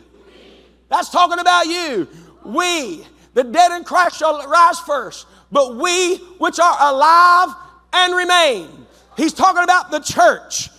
That's 0.88 1.10
talking 1.10 1.38
about 1.38 1.66
you. 1.66 2.08
We, 2.44 3.04
the 3.34 3.44
dead 3.44 3.72
in 3.72 3.84
Christ, 3.84 4.18
shall 4.18 4.46
rise 4.46 4.80
first, 4.80 5.26
but 5.52 5.76
we 5.76 6.16
which 6.38 6.58
are 6.58 6.76
alive 6.80 7.54
and 7.92 8.14
remain. 8.14 8.86
He's 9.16 9.32
talking 9.32 9.62
about 9.62 9.90
the 9.90 10.00
church. 10.00 10.70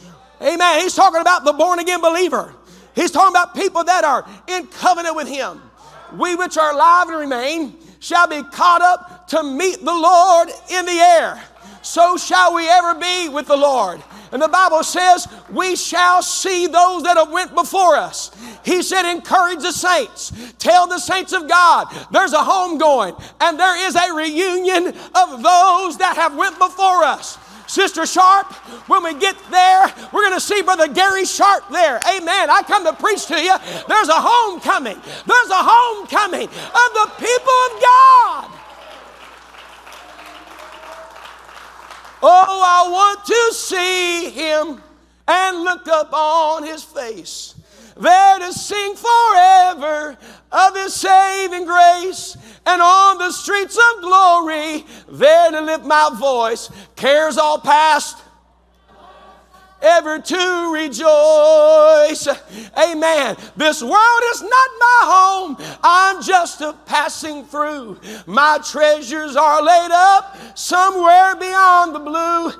Amen. 0.42 0.82
He's 0.82 0.96
talking 0.96 1.22
about 1.22 1.44
the 1.44 1.54
born 1.54 1.80
again 1.80 2.02
believer. 2.02 2.54
He's 2.96 3.12
talking 3.12 3.34
about 3.34 3.54
people 3.54 3.84
that 3.84 4.04
are 4.04 4.28
in 4.48 4.68
covenant 4.68 5.16
with 5.16 5.28
Him. 5.28 5.62
We 6.18 6.36
which 6.36 6.58
are 6.58 6.72
alive 6.72 7.10
and 7.10 7.20
remain 7.20 7.76
shall 8.00 8.28
be 8.28 8.42
caught 8.44 8.82
up 8.82 9.28
to 9.30 9.44
meet 9.44 9.80
the 9.80 9.94
Lord 9.94 10.50
in 10.72 10.86
the 10.86 10.92
air. 10.92 11.42
So 11.82 12.18
shall 12.18 12.56
we 12.56 12.68
ever 12.68 12.96
be 12.96 13.30
with 13.30 13.48
the 13.48 13.58
Lord. 13.58 14.02
And 14.32 14.42
the 14.42 14.48
Bible 14.48 14.84
says, 14.84 15.28
we 15.52 15.76
shall 15.76 16.22
see 16.22 16.68
those 16.68 17.04
that 17.04 17.18
have 17.18 17.32
went 17.32 17.56
before 17.56 17.96
us. 17.96 18.32
He 18.64 18.82
said, 18.84 19.10
encourage 19.10 19.62
the 19.62 19.72
saints. 19.72 20.32
Tell 20.60 20.88
the 20.88 21.00
saints 21.00 21.34
of 21.34 21.48
God, 21.48 21.88
there's 22.12 22.34
a 22.34 22.44
home 22.44 22.78
going, 22.78 23.16
and 23.42 23.60
there 23.60 23.88
is 23.88 23.96
a 23.96 24.14
reunion 24.14 24.88
of 24.88 25.44
those 25.44 25.98
that 25.98 26.14
have 26.16 26.36
went 26.36 26.60
before 26.60 27.04
us. 27.04 27.38
Sister 27.68 28.06
Sharp, 28.08 28.52
when 28.90 29.04
we 29.04 29.14
get 29.14 29.36
there, 29.52 29.94
we're 30.12 30.24
going 30.24 30.34
to 30.34 30.42
see 30.42 30.62
Brother 30.64 30.88
Gary 30.88 31.24
Sharp 31.24 31.70
there. 31.70 32.00
Amen. 32.16 32.50
I 32.50 32.64
come 32.66 32.84
to 32.84 32.94
preach 32.94 33.28
to 33.28 33.40
you. 33.40 33.56
There's 33.88 34.10
a 34.10 34.18
homecoming. 34.18 35.00
There's 35.28 35.50
a 35.50 35.62
homecoming 35.62 36.48
of 36.50 36.90
the 36.98 37.12
people 37.18 37.54
of 37.70 38.50
God. 38.50 38.59
Oh, 42.22 42.64
I 42.66 42.90
want 42.90 43.26
to 43.26 43.54
see 43.54 44.30
him 44.30 44.82
and 45.28 45.64
look 45.64 45.88
up 45.88 46.12
on 46.14 46.64
his 46.64 46.84
face. 46.84 47.56
There 47.96 48.40
to 48.40 48.54
sing 48.54 48.96
forever 48.96 50.18
of 50.52 50.76
his 50.76 50.94
saving 50.94 51.66
grace. 51.66 52.38
And 52.66 52.82
on 52.82 53.18
the 53.18 53.32
streets 53.32 53.78
of 53.78 54.02
glory, 54.02 54.86
there 55.10 55.52
to 55.52 55.62
lift 55.62 55.86
my 55.86 56.10
voice. 56.18 56.70
Cares 56.96 57.38
all 57.38 57.60
past 57.60 58.18
ever 59.82 60.20
to 60.20 60.72
rejoice. 60.74 62.28
Amen. 62.78 63.36
This 63.56 63.82
world 63.82 64.22
is 64.32 64.42
not 64.42 64.70
my 64.80 65.00
home. 65.04 65.58
I'm 65.84 66.22
just 66.22 66.62
a 66.62 66.74
passing 66.86 67.46
through. 67.46 68.00
My 68.26 68.60
treasures 68.64 69.36
are 69.36 69.62
laid 69.62 69.92
up 69.92 70.58
somewhere 70.58 71.36
beyond 71.36 71.96
the 71.96 72.00
blue. 72.00 72.52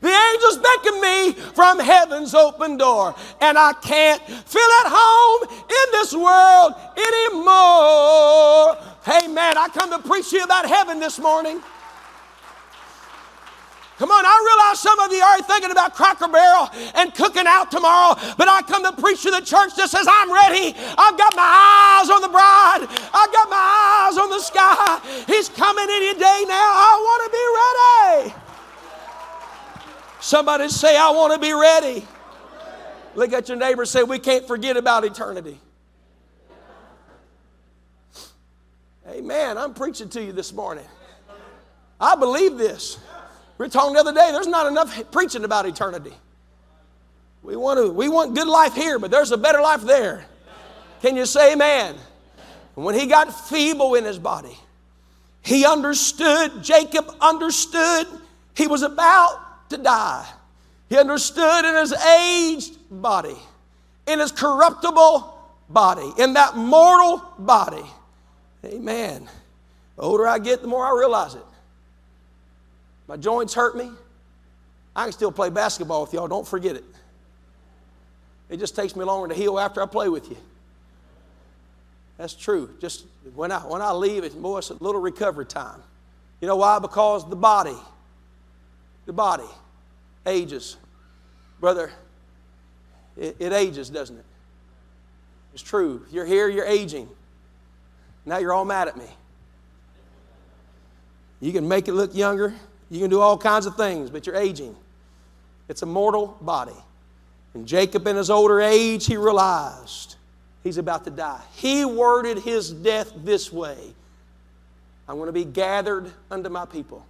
The 0.00 0.10
angels 0.10 0.58
beckon 0.58 1.00
me 1.00 1.32
from 1.32 1.78
heaven's 1.78 2.34
open 2.34 2.76
door, 2.76 3.14
and 3.40 3.56
I 3.56 3.72
can't 3.72 4.20
feel 4.22 4.70
at 4.82 4.92
home 4.92 5.48
in 5.50 5.92
this 5.92 6.12
world 6.12 6.74
anymore. 6.94 8.76
Amen. 9.08 9.56
I 9.56 9.68
come 9.72 9.90
to 9.92 10.06
preach 10.06 10.28
to 10.28 10.36
you 10.36 10.44
about 10.44 10.66
heaven 10.66 11.00
this 11.00 11.18
morning. 11.18 11.62
Come 13.98 14.10
on, 14.10 14.26
I 14.26 14.34
realize 14.42 14.80
some 14.80 14.98
of 14.98 15.12
you 15.12 15.22
are 15.22 15.40
thinking 15.42 15.70
about 15.70 15.94
Cracker 15.94 16.26
Barrel 16.26 16.68
and 16.96 17.14
cooking 17.14 17.46
out 17.46 17.70
tomorrow, 17.70 18.18
but 18.36 18.48
I 18.48 18.60
come 18.62 18.82
to 18.82 18.92
preach 19.00 19.22
to 19.22 19.30
the 19.30 19.40
church 19.40 19.76
that 19.76 19.88
says, 19.88 20.06
I'm 20.10 20.32
ready. 20.32 20.74
I've 20.98 21.16
got 21.16 21.36
my 21.36 22.02
eyes 22.02 22.10
on 22.10 22.20
the 22.20 22.28
bride. 22.28 22.82
I've 22.90 23.32
got 23.32 23.48
my 23.48 24.08
eyes 24.10 24.18
on 24.18 24.30
the 24.30 24.40
sky. 24.40 25.00
He's 25.28 25.48
coming 25.48 25.86
any 25.88 26.18
day 26.18 26.44
now. 26.48 26.70
I 26.74 26.98
want 26.98 27.20
to 27.22 28.26
be 28.26 28.32
ready. 28.34 28.44
Somebody 30.20 30.68
say, 30.70 30.96
I 30.96 31.10
want 31.10 31.32
to 31.34 31.38
be 31.38 31.52
ready. 31.52 32.04
Look 33.14 33.32
at 33.32 33.48
your 33.48 33.58
neighbor 33.58 33.84
say, 33.84 34.02
We 34.02 34.18
can't 34.18 34.46
forget 34.46 34.76
about 34.76 35.04
eternity. 35.04 35.60
Amen. 39.08 39.56
I'm 39.56 39.74
preaching 39.74 40.08
to 40.08 40.22
you 40.22 40.32
this 40.32 40.52
morning. 40.52 40.86
I 42.00 42.16
believe 42.16 42.56
this. 42.56 42.98
We 43.58 43.66
were 43.66 43.70
talking 43.70 43.94
the 43.94 44.00
other 44.00 44.12
day, 44.12 44.30
there's 44.32 44.46
not 44.46 44.66
enough 44.66 45.10
preaching 45.12 45.44
about 45.44 45.66
eternity. 45.66 46.12
We 47.42 47.56
want, 47.56 47.78
to, 47.78 47.90
we 47.90 48.08
want 48.08 48.34
good 48.34 48.48
life 48.48 48.74
here, 48.74 48.98
but 48.98 49.10
there's 49.10 49.30
a 49.30 49.36
better 49.36 49.60
life 49.60 49.82
there. 49.82 50.24
Can 51.02 51.16
you 51.16 51.26
say 51.26 51.52
amen? 51.52 51.96
When 52.74 52.94
he 52.94 53.06
got 53.06 53.32
feeble 53.48 53.94
in 53.94 54.04
his 54.04 54.18
body, 54.18 54.56
he 55.42 55.66
understood, 55.66 56.62
Jacob 56.62 57.14
understood 57.20 58.06
he 58.54 58.66
was 58.66 58.82
about 58.82 59.68
to 59.70 59.76
die. 59.76 60.26
He 60.88 60.96
understood 60.96 61.64
in 61.64 61.74
his 61.74 61.92
aged 61.92 62.76
body, 62.90 63.36
in 64.06 64.18
his 64.18 64.32
corruptible 64.32 65.38
body, 65.68 66.12
in 66.18 66.32
that 66.34 66.56
mortal 66.56 67.22
body. 67.38 67.84
Amen. 68.64 69.28
The 69.96 70.02
older 70.02 70.26
I 70.26 70.38
get, 70.38 70.62
the 70.62 70.68
more 70.68 70.86
I 70.86 70.98
realize 70.98 71.34
it. 71.34 71.44
My 73.06 73.16
joints 73.16 73.54
hurt 73.54 73.76
me. 73.76 73.90
I 74.96 75.04
can 75.04 75.12
still 75.12 75.32
play 75.32 75.50
basketball 75.50 76.02
with 76.02 76.12
y'all. 76.12 76.28
Don't 76.28 76.46
forget 76.46 76.76
it. 76.76 76.84
It 78.48 78.58
just 78.58 78.76
takes 78.76 78.94
me 78.94 79.04
longer 79.04 79.28
to 79.28 79.34
heal 79.34 79.58
after 79.58 79.82
I 79.82 79.86
play 79.86 80.08
with 80.08 80.30
you. 80.30 80.36
That's 82.16 82.34
true. 82.34 82.70
Just 82.80 83.06
when 83.34 83.50
I 83.50 83.58
when 83.60 83.82
I 83.82 83.92
leave, 83.92 84.22
it's 84.22 84.36
more 84.36 84.58
it's 84.58 84.70
a 84.70 84.74
little 84.74 85.00
recovery 85.00 85.46
time. 85.46 85.82
You 86.40 86.48
know 86.48 86.56
why? 86.56 86.78
Because 86.78 87.28
the 87.28 87.36
body, 87.36 87.76
the 89.06 89.12
body, 89.12 89.48
ages, 90.26 90.76
brother. 91.58 91.90
It, 93.16 93.36
it 93.38 93.52
ages, 93.52 93.90
doesn't 93.90 94.18
it? 94.18 94.24
It's 95.52 95.62
true. 95.62 96.04
You're 96.10 96.26
here. 96.26 96.48
You're 96.48 96.66
aging. 96.66 97.08
Now 98.26 98.38
you're 98.38 98.52
all 98.52 98.64
mad 98.64 98.88
at 98.88 98.96
me. 98.96 99.06
You 101.40 101.52
can 101.52 101.66
make 101.68 101.88
it 101.88 101.92
look 101.92 102.14
younger. 102.14 102.54
You 102.90 103.00
can 103.00 103.10
do 103.10 103.20
all 103.20 103.38
kinds 103.38 103.66
of 103.66 103.76
things, 103.76 104.10
but 104.10 104.26
you're 104.26 104.36
aging. 104.36 104.76
It's 105.68 105.82
a 105.82 105.86
mortal 105.86 106.36
body. 106.40 106.76
And 107.54 107.66
Jacob, 107.66 108.06
in 108.06 108.16
his 108.16 108.30
older 108.30 108.60
age, 108.60 109.06
he 109.06 109.16
realized 109.16 110.16
he's 110.62 110.78
about 110.78 111.04
to 111.04 111.10
die. 111.10 111.40
He 111.54 111.84
worded 111.84 112.38
his 112.38 112.70
death 112.70 113.12
this 113.16 113.52
way 113.52 113.94
I'm 115.06 115.16
going 115.16 115.26
to 115.26 115.32
be 115.32 115.44
gathered 115.44 116.10
unto 116.30 116.48
my 116.48 116.64
people. 116.64 117.04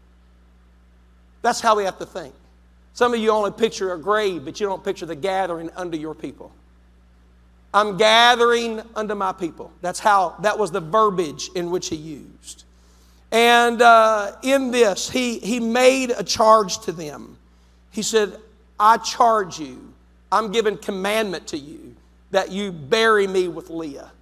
That's 1.42 1.60
how 1.60 1.76
we 1.76 1.84
have 1.84 1.98
to 1.98 2.06
think. 2.06 2.34
Some 2.92 3.14
of 3.14 3.20
you 3.20 3.30
only 3.30 3.50
picture 3.50 3.92
a 3.92 3.98
grave, 3.98 4.44
but 4.44 4.60
you 4.60 4.66
don't 4.66 4.82
picture 4.82 5.06
the 5.06 5.16
gathering 5.16 5.70
unto 5.76 5.96
your 5.96 6.14
people. 6.14 6.52
I'm 7.72 7.96
gathering 7.96 8.82
unto 8.94 9.14
my 9.14 9.32
people. 9.32 9.72
That's 9.80 9.98
how, 9.98 10.36
that 10.40 10.58
was 10.58 10.70
the 10.70 10.80
verbiage 10.80 11.50
in 11.54 11.70
which 11.70 11.88
he 11.88 11.96
used. 11.96 12.63
And 13.34 13.82
uh, 13.82 14.36
in 14.44 14.70
this, 14.70 15.10
he, 15.10 15.40
he 15.40 15.58
made 15.58 16.12
a 16.12 16.22
charge 16.22 16.78
to 16.82 16.92
them. 16.92 17.36
He 17.90 18.00
said, 18.00 18.38
I 18.78 18.96
charge 18.98 19.58
you, 19.58 19.92
I'm 20.30 20.52
giving 20.52 20.78
commandment 20.78 21.48
to 21.48 21.58
you 21.58 21.96
that 22.30 22.52
you 22.52 22.70
bury 22.70 23.26
me 23.26 23.48
with 23.48 23.70
Leah, 23.70 24.12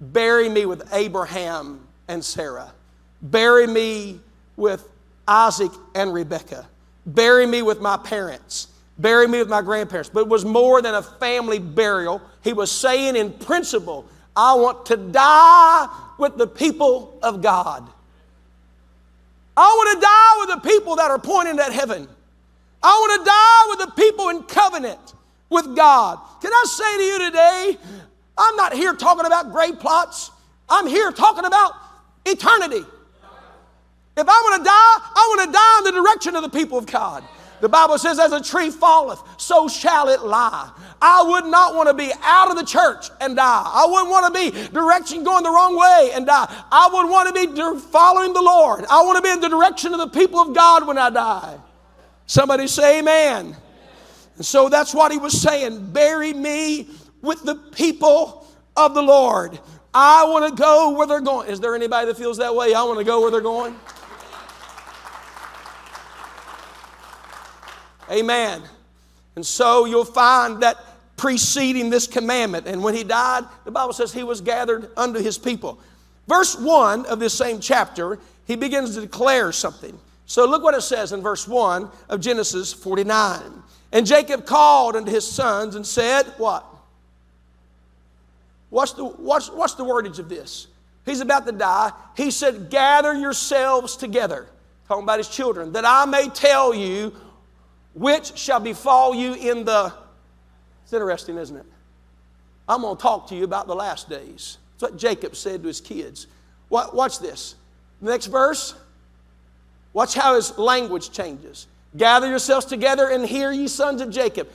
bury 0.00 0.48
me 0.48 0.66
with 0.66 0.88
Abraham 0.94 1.80
and 2.06 2.24
Sarah, 2.24 2.72
bury 3.22 3.66
me 3.66 4.20
with 4.56 4.88
Isaac 5.26 5.72
and 5.96 6.14
Rebekah, 6.14 6.68
bury 7.06 7.44
me 7.44 7.62
with 7.62 7.80
my 7.80 7.96
parents 7.96 8.68
bury 9.00 9.28
me 9.28 9.38
with 9.38 9.48
my 9.48 9.62
grandparents. 9.62 10.10
But 10.12 10.22
it 10.22 10.28
was 10.28 10.44
more 10.44 10.82
than 10.82 10.96
a 10.96 11.02
family 11.02 11.60
burial. 11.60 12.20
He 12.42 12.52
was 12.52 12.68
saying, 12.68 13.14
in 13.14 13.32
principle, 13.32 14.04
I 14.34 14.54
want 14.54 14.86
to 14.86 14.96
die 14.96 15.88
with 16.18 16.36
the 16.36 16.48
people 16.48 17.16
of 17.22 17.40
God. 17.40 17.88
I 19.60 19.66
want 19.66 19.96
to 19.96 20.00
die 20.00 20.34
with 20.38 20.62
the 20.62 20.68
people 20.68 20.94
that 20.96 21.10
are 21.10 21.18
pointing 21.18 21.58
at 21.58 21.72
heaven. 21.72 22.06
I 22.80 22.88
want 22.90 23.20
to 23.20 23.24
die 23.26 23.64
with 23.70 23.88
the 23.88 24.00
people 24.00 24.28
in 24.28 24.42
covenant 24.44 25.14
with 25.50 25.74
God. 25.74 26.20
Can 26.40 26.52
I 26.52 26.64
say 26.68 26.96
to 26.96 27.02
you 27.02 27.30
today, 27.30 27.78
I'm 28.38 28.54
not 28.54 28.72
here 28.72 28.94
talking 28.94 29.26
about 29.26 29.50
grave 29.50 29.80
plots. 29.80 30.30
I'm 30.68 30.86
here 30.86 31.10
talking 31.10 31.44
about 31.44 31.72
eternity. 32.24 32.84
If 34.16 34.28
I 34.28 34.42
want 34.46 34.62
to 34.62 34.64
die, 34.64 34.70
I 34.70 35.34
want 35.36 35.48
to 35.48 35.52
die 35.52 35.78
in 35.78 35.84
the 35.92 36.02
direction 36.02 36.36
of 36.36 36.42
the 36.42 36.50
people 36.50 36.78
of 36.78 36.86
God. 36.86 37.24
The 37.60 37.68
Bible 37.68 37.98
says, 37.98 38.18
as 38.18 38.32
a 38.32 38.42
tree 38.42 38.70
falleth, 38.70 39.20
so 39.36 39.68
shall 39.68 40.08
it 40.08 40.22
lie. 40.22 40.70
I 41.02 41.22
would 41.22 41.46
not 41.46 41.74
want 41.74 41.88
to 41.88 41.94
be 41.94 42.12
out 42.22 42.50
of 42.50 42.56
the 42.56 42.64
church 42.64 43.10
and 43.20 43.36
die. 43.36 43.62
I 43.64 43.86
wouldn't 43.88 44.10
want 44.10 44.32
to 44.32 44.40
be 44.40 44.68
direction 44.68 45.24
going 45.24 45.42
the 45.42 45.50
wrong 45.50 45.76
way 45.76 46.10
and 46.14 46.26
die. 46.26 46.46
I 46.70 46.88
would 46.92 47.10
want 47.10 47.34
to 47.34 47.46
be 47.46 47.80
following 47.80 48.32
the 48.32 48.42
Lord. 48.42 48.84
I 48.90 49.02
want 49.02 49.16
to 49.16 49.22
be 49.22 49.30
in 49.30 49.40
the 49.40 49.48
direction 49.48 49.92
of 49.92 49.98
the 49.98 50.08
people 50.08 50.40
of 50.40 50.54
God 50.54 50.86
when 50.86 50.98
I 50.98 51.10
die. 51.10 51.58
Somebody 52.26 52.66
say 52.66 53.00
amen. 53.00 53.56
And 54.36 54.46
so 54.46 54.68
that's 54.68 54.94
what 54.94 55.10
he 55.10 55.18
was 55.18 55.40
saying. 55.40 55.92
Bury 55.92 56.32
me 56.32 56.88
with 57.22 57.42
the 57.42 57.56
people 57.56 58.46
of 58.76 58.94
the 58.94 59.02
Lord. 59.02 59.58
I 59.92 60.24
want 60.24 60.48
to 60.48 60.62
go 60.62 60.90
where 60.90 61.06
they're 61.06 61.20
going. 61.20 61.48
Is 61.48 61.58
there 61.58 61.74
anybody 61.74 62.06
that 62.06 62.16
feels 62.16 62.36
that 62.36 62.54
way? 62.54 62.74
I 62.74 62.82
want 62.84 62.98
to 62.98 63.04
go 63.04 63.20
where 63.20 63.30
they're 63.30 63.40
going. 63.40 63.74
Amen. 68.10 68.62
And 69.36 69.44
so 69.44 69.84
you'll 69.84 70.04
find 70.04 70.62
that 70.62 70.76
preceding 71.16 71.90
this 71.90 72.06
commandment. 72.06 72.66
And 72.66 72.82
when 72.82 72.94
he 72.94 73.04
died, 73.04 73.44
the 73.64 73.70
Bible 73.70 73.92
says 73.92 74.12
he 74.12 74.22
was 74.22 74.40
gathered 74.40 74.90
unto 74.96 75.20
his 75.20 75.36
people. 75.36 75.78
Verse 76.26 76.56
1 76.56 77.06
of 77.06 77.18
this 77.18 77.34
same 77.34 77.60
chapter, 77.60 78.18
he 78.46 78.56
begins 78.56 78.94
to 78.94 79.00
declare 79.00 79.52
something. 79.52 79.98
So 80.26 80.46
look 80.46 80.62
what 80.62 80.74
it 80.74 80.82
says 80.82 81.12
in 81.12 81.22
verse 81.22 81.48
1 81.48 81.90
of 82.08 82.20
Genesis 82.20 82.72
49. 82.72 83.40
And 83.92 84.06
Jacob 84.06 84.44
called 84.44 84.96
unto 84.96 85.10
his 85.10 85.28
sons 85.28 85.74
and 85.74 85.86
said, 85.86 86.24
What? 86.36 86.64
What's 88.70 88.92
the, 88.92 89.04
what's, 89.04 89.50
what's 89.50 89.74
the 89.74 89.84
wordage 89.84 90.18
of 90.18 90.28
this? 90.28 90.66
He's 91.06 91.20
about 91.20 91.46
to 91.46 91.52
die. 91.52 91.92
He 92.16 92.30
said, 92.30 92.68
Gather 92.68 93.14
yourselves 93.14 93.96
together, 93.96 94.46
talking 94.86 95.04
about 95.04 95.18
his 95.18 95.28
children, 95.28 95.72
that 95.72 95.86
I 95.86 96.04
may 96.04 96.28
tell 96.28 96.74
you 96.74 97.14
which 97.98 98.36
shall 98.38 98.60
befall 98.60 99.14
you 99.14 99.34
in 99.34 99.64
the. 99.64 99.92
It's 100.84 100.92
interesting, 100.92 101.36
isn't 101.36 101.56
it? 101.56 101.66
I'm 102.68 102.82
going 102.82 102.96
to 102.96 103.02
talk 103.02 103.28
to 103.28 103.34
you 103.34 103.44
about 103.44 103.66
the 103.66 103.74
last 103.74 104.08
days. 104.08 104.58
That's 104.78 104.92
what 104.92 104.98
Jacob 104.98 105.34
said 105.34 105.62
to 105.62 105.68
his 105.68 105.80
kids. 105.80 106.26
Watch 106.70 107.18
this. 107.18 107.54
next 108.00 108.26
verse. 108.26 108.74
Watch 109.92 110.14
how 110.14 110.34
his 110.34 110.56
language 110.58 111.10
changes. 111.10 111.66
Gather 111.96 112.28
yourselves 112.28 112.66
together 112.66 113.08
and 113.08 113.26
hear, 113.26 113.50
ye 113.50 113.68
sons 113.68 114.00
of 114.00 114.10
Jacob. 114.10 114.48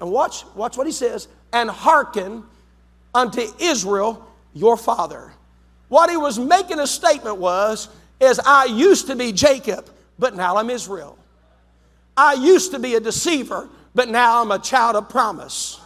And 0.00 0.10
watch, 0.10 0.44
watch 0.54 0.76
what 0.76 0.86
he 0.86 0.92
says. 0.92 1.28
And 1.52 1.70
hearken 1.70 2.44
unto 3.14 3.42
Israel, 3.60 4.28
your 4.52 4.76
father. 4.76 5.32
What 5.88 6.10
he 6.10 6.16
was 6.16 6.38
making 6.38 6.80
a 6.80 6.86
statement 6.86 7.38
was, 7.38 7.88
is 8.20 8.40
I 8.44 8.66
used 8.66 9.06
to 9.06 9.16
be 9.16 9.32
Jacob, 9.32 9.88
but 10.18 10.36
now 10.36 10.56
I'm 10.56 10.70
Israel. 10.70 11.16
I 12.16 12.34
used 12.34 12.72
to 12.72 12.78
be 12.78 12.94
a 12.94 13.00
deceiver, 13.00 13.68
but 13.94 14.08
now 14.08 14.42
I'm 14.42 14.50
a 14.50 14.58
child 14.58 14.96
of 14.96 15.08
promise. 15.08 15.80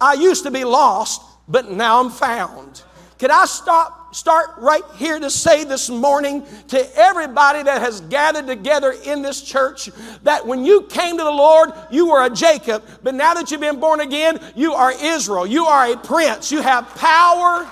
I 0.00 0.14
used 0.14 0.44
to 0.44 0.50
be 0.50 0.64
lost, 0.64 1.22
but 1.48 1.70
now 1.70 2.00
I'm 2.00 2.10
found. 2.10 2.82
Can 3.18 3.30
I 3.30 3.44
stop, 3.44 4.14
start 4.14 4.52
right 4.56 4.82
here 4.96 5.20
to 5.20 5.28
say 5.28 5.64
this 5.64 5.90
morning 5.90 6.42
to 6.68 6.96
everybody 6.98 7.62
that 7.62 7.82
has 7.82 8.00
gathered 8.02 8.46
together 8.46 8.94
in 9.04 9.20
this 9.20 9.42
church 9.42 9.90
that 10.22 10.46
when 10.46 10.64
you 10.64 10.84
came 10.84 11.18
to 11.18 11.24
the 11.24 11.30
Lord, 11.30 11.70
you 11.90 12.08
were 12.08 12.24
a 12.24 12.30
Jacob, 12.30 12.82
but 13.02 13.14
now 13.14 13.34
that 13.34 13.50
you've 13.50 13.60
been 13.60 13.78
born 13.78 14.00
again, 14.00 14.40
you 14.56 14.72
are 14.72 14.92
Israel. 14.98 15.46
You 15.46 15.66
are 15.66 15.92
a 15.92 15.98
prince. 15.98 16.50
You 16.50 16.62
have 16.62 16.88
power. 16.94 17.70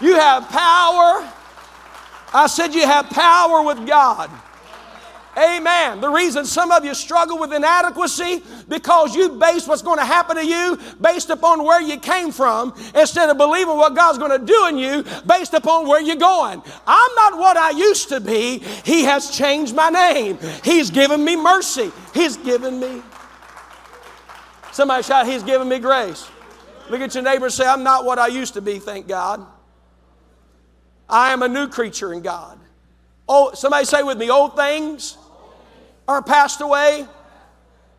You 0.00 0.14
have 0.14 0.48
power. 0.50 1.28
I 2.32 2.46
said 2.48 2.74
you 2.74 2.86
have 2.86 3.10
power 3.10 3.62
with 3.62 3.86
God. 3.88 4.30
Amen. 5.36 6.00
The 6.00 6.08
reason 6.08 6.44
some 6.44 6.70
of 6.70 6.84
you 6.84 6.94
struggle 6.94 7.38
with 7.38 7.52
inadequacy 7.52 8.42
because 8.68 9.16
you 9.16 9.30
base 9.30 9.66
what's 9.66 9.82
going 9.82 9.98
to 9.98 10.04
happen 10.04 10.36
to 10.36 10.46
you 10.46 10.78
based 11.00 11.30
upon 11.30 11.64
where 11.64 11.80
you 11.80 11.98
came 11.98 12.30
from 12.30 12.72
instead 12.94 13.28
of 13.28 13.36
believing 13.36 13.76
what 13.76 13.96
God's 13.96 14.18
going 14.18 14.38
to 14.38 14.46
do 14.46 14.66
in 14.68 14.78
you 14.78 15.04
based 15.26 15.54
upon 15.54 15.88
where 15.88 16.00
you're 16.00 16.14
going. 16.16 16.62
I'm 16.86 17.14
not 17.16 17.38
what 17.38 17.56
I 17.56 17.70
used 17.70 18.10
to 18.10 18.20
be. 18.20 18.58
He 18.84 19.02
has 19.04 19.30
changed 19.30 19.74
my 19.74 19.90
name. 19.90 20.38
He's 20.62 20.90
given 20.90 21.24
me 21.24 21.34
mercy. 21.34 21.90
He's 22.12 22.36
given 22.36 22.78
me. 22.78 23.02
Somebody 24.70 25.02
shout, 25.02 25.26
He's 25.26 25.42
given 25.42 25.68
me 25.68 25.78
grace. 25.80 26.28
Look 26.90 27.00
at 27.00 27.14
your 27.14 27.24
neighbor 27.24 27.46
and 27.46 27.54
say, 27.54 27.66
I'm 27.66 27.82
not 27.82 28.04
what 28.04 28.18
I 28.18 28.28
used 28.28 28.54
to 28.54 28.60
be, 28.60 28.78
thank 28.78 29.08
God. 29.08 29.44
I 31.08 31.32
am 31.32 31.42
a 31.42 31.48
new 31.48 31.68
creature 31.68 32.12
in 32.12 32.22
God. 32.22 32.58
Oh, 33.28 33.52
somebody 33.54 33.84
say 33.84 34.02
with 34.02 34.18
me, 34.18 34.30
old 34.30 34.54
things 34.56 35.16
are 36.06 36.22
passed 36.22 36.60
away. 36.60 37.06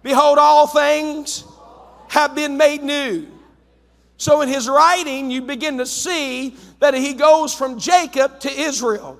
Behold, 0.03 0.37
all 0.37 0.67
things 0.67 1.43
have 2.09 2.35
been 2.35 2.57
made 2.57 2.83
new. 2.83 3.27
So 4.17 4.41
in 4.41 4.49
his 4.49 4.69
writing, 4.69 5.29
you 5.29 5.41
begin 5.41 5.77
to 5.79 5.85
see 5.85 6.55
that 6.79 6.93
he 6.93 7.13
goes 7.13 7.53
from 7.53 7.79
Jacob 7.79 8.39
to 8.41 8.49
Israel. 8.49 9.19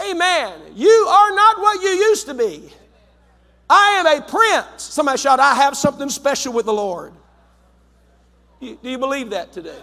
Amen. 0.00 0.52
You 0.74 0.90
are 0.90 1.34
not 1.34 1.58
what 1.58 1.82
you 1.82 1.90
used 1.90 2.26
to 2.26 2.34
be. 2.34 2.72
I 3.68 4.02
am 4.04 4.06
a 4.06 4.22
prince. 4.22 4.82
Somebody 4.82 5.18
shout, 5.18 5.38
I 5.38 5.54
have 5.54 5.76
something 5.76 6.08
special 6.08 6.52
with 6.52 6.66
the 6.66 6.72
Lord. 6.72 7.12
Do 8.60 8.76
you 8.82 8.98
believe 8.98 9.30
that 9.30 9.52
today? 9.52 9.80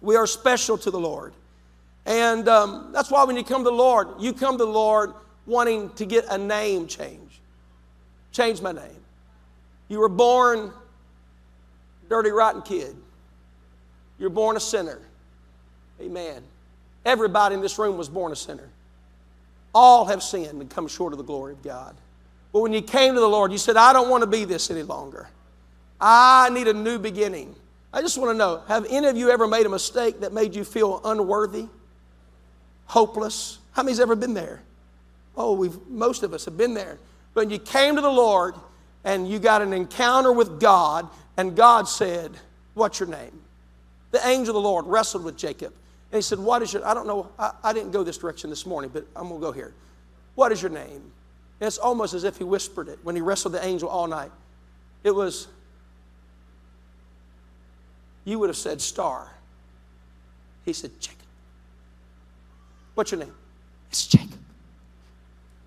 We 0.00 0.16
are 0.16 0.26
special 0.26 0.78
to 0.78 0.90
the 0.90 0.98
Lord. 0.98 1.32
And 2.06 2.48
um, 2.48 2.90
that's 2.92 3.10
why 3.10 3.24
when 3.24 3.36
you 3.36 3.44
come 3.44 3.62
to 3.62 3.70
the 3.70 3.76
Lord, 3.76 4.08
you 4.18 4.32
come 4.32 4.58
to 4.58 4.64
the 4.64 4.70
Lord 4.70 5.14
wanting 5.46 5.90
to 5.90 6.06
get 6.06 6.24
a 6.28 6.38
name 6.38 6.86
change. 6.86 7.21
Change 8.32 8.60
my 8.62 8.72
name. 8.72 9.02
You 9.88 10.00
were 10.00 10.08
born 10.08 10.72
dirty, 12.08 12.30
rotten 12.30 12.62
kid. 12.62 12.96
You're 14.18 14.30
born 14.30 14.56
a 14.56 14.60
sinner. 14.60 14.98
Amen. 16.00 16.42
Everybody 17.04 17.54
in 17.54 17.60
this 17.60 17.78
room 17.78 17.96
was 17.96 18.08
born 18.08 18.32
a 18.32 18.36
sinner. 18.36 18.68
All 19.74 20.04
have 20.06 20.22
sinned 20.22 20.60
and 20.60 20.70
come 20.70 20.88
short 20.88 21.12
of 21.12 21.18
the 21.18 21.24
glory 21.24 21.52
of 21.52 21.62
God. 21.62 21.96
But 22.52 22.60
when 22.60 22.72
you 22.72 22.82
came 22.82 23.14
to 23.14 23.20
the 23.20 23.28
Lord, 23.28 23.50
you 23.50 23.58
said, 23.58 23.76
I 23.76 23.92
don't 23.92 24.10
want 24.10 24.22
to 24.22 24.26
be 24.26 24.44
this 24.44 24.70
any 24.70 24.82
longer. 24.82 25.28
I 26.00 26.50
need 26.50 26.68
a 26.68 26.74
new 26.74 26.98
beginning. 26.98 27.54
I 27.92 28.00
just 28.00 28.18
want 28.18 28.30
to 28.30 28.36
know 28.36 28.62
have 28.68 28.86
any 28.90 29.06
of 29.06 29.16
you 29.16 29.30
ever 29.30 29.46
made 29.46 29.66
a 29.66 29.68
mistake 29.68 30.20
that 30.20 30.32
made 30.32 30.54
you 30.54 30.64
feel 30.64 31.00
unworthy, 31.04 31.66
hopeless? 32.86 33.58
How 33.72 33.82
many's 33.82 34.00
ever 34.00 34.14
been 34.14 34.34
there? 34.34 34.62
Oh, 35.36 35.54
we've, 35.54 35.78
most 35.88 36.22
of 36.22 36.34
us 36.34 36.44
have 36.44 36.56
been 36.56 36.74
there. 36.74 36.98
But 37.34 37.50
you 37.50 37.58
came 37.58 37.96
to 37.96 38.00
the 38.02 38.10
Lord 38.10 38.54
and 39.04 39.28
you 39.28 39.38
got 39.38 39.62
an 39.62 39.72
encounter 39.72 40.32
with 40.32 40.60
God, 40.60 41.08
and 41.36 41.56
God 41.56 41.88
said, 41.88 42.32
What's 42.74 43.00
your 43.00 43.08
name? 43.08 43.42
The 44.12 44.26
angel 44.26 44.56
of 44.56 44.62
the 44.62 44.68
Lord 44.68 44.86
wrestled 44.86 45.24
with 45.24 45.36
Jacob. 45.36 45.72
And 46.10 46.18
he 46.18 46.22
said, 46.22 46.38
What 46.38 46.62
is 46.62 46.72
your, 46.72 46.86
I 46.86 46.94
don't 46.94 47.06
know, 47.06 47.30
I, 47.38 47.52
I 47.64 47.72
didn't 47.72 47.90
go 47.90 48.02
this 48.04 48.18
direction 48.18 48.50
this 48.50 48.66
morning, 48.66 48.90
but 48.92 49.06
I'm 49.16 49.28
to 49.28 49.38
go 49.38 49.52
here. 49.52 49.74
What 50.34 50.52
is 50.52 50.62
your 50.62 50.70
name? 50.70 51.12
And 51.60 51.66
it's 51.66 51.78
almost 51.78 52.14
as 52.14 52.24
if 52.24 52.36
he 52.36 52.44
whispered 52.44 52.88
it 52.88 52.98
when 53.02 53.14
he 53.16 53.22
wrestled 53.22 53.54
the 53.54 53.64
angel 53.64 53.88
all 53.88 54.06
night. 54.06 54.30
It 55.04 55.14
was, 55.14 55.48
you 58.24 58.38
would 58.38 58.48
have 58.48 58.56
said 58.56 58.80
star. 58.80 59.30
He 60.64 60.72
said, 60.72 60.92
Jacob. 61.00 61.18
What's 62.94 63.10
your 63.10 63.20
name? 63.20 63.34
It's 63.90 64.06
Jacob. 64.06 64.38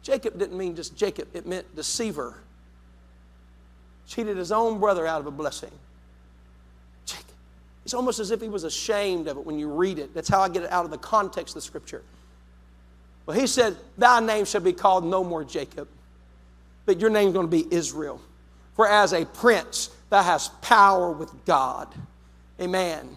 Jacob 0.05 0.37
didn't 0.37 0.55
mean 0.55 0.75
just 0.75 0.95
Jacob, 0.95 1.27
it 1.33 1.47
meant 1.47 1.75
deceiver. 1.75 2.37
Cheated 4.07 4.37
his 4.37 4.51
own 4.51 4.79
brother 4.79 5.07
out 5.07 5.19
of 5.19 5.25
a 5.25 5.31
blessing. 5.31 5.71
Jacob. 7.07 7.25
It's 7.83 7.95
almost 7.95 8.19
as 8.19 8.29
if 8.29 8.39
he 8.39 8.47
was 8.47 8.65
ashamed 8.65 9.27
of 9.27 9.37
it 9.37 9.43
when 9.43 9.57
you 9.57 9.67
read 9.67 9.97
it. 9.97 10.13
That's 10.13 10.29
how 10.29 10.41
I 10.41 10.49
get 10.49 10.61
it 10.61 10.71
out 10.71 10.85
of 10.85 10.91
the 10.91 10.99
context 10.99 11.55
of 11.55 11.63
the 11.63 11.65
scripture. 11.65 12.03
Well, 13.25 13.35
he 13.35 13.47
said, 13.47 13.77
Thy 13.97 14.19
name 14.19 14.45
shall 14.45 14.61
be 14.61 14.73
called 14.73 15.03
no 15.03 15.23
more 15.23 15.43
Jacob, 15.43 15.87
but 16.85 16.99
your 16.99 17.09
name's 17.09 17.33
going 17.33 17.47
to 17.47 17.51
be 17.51 17.65
Israel. 17.75 18.21
For 18.75 18.87
as 18.87 19.11
a 19.11 19.25
prince, 19.25 19.89
thou 20.11 20.21
hast 20.21 20.61
power 20.61 21.11
with 21.13 21.31
God. 21.45 21.87
Amen. 22.61 23.09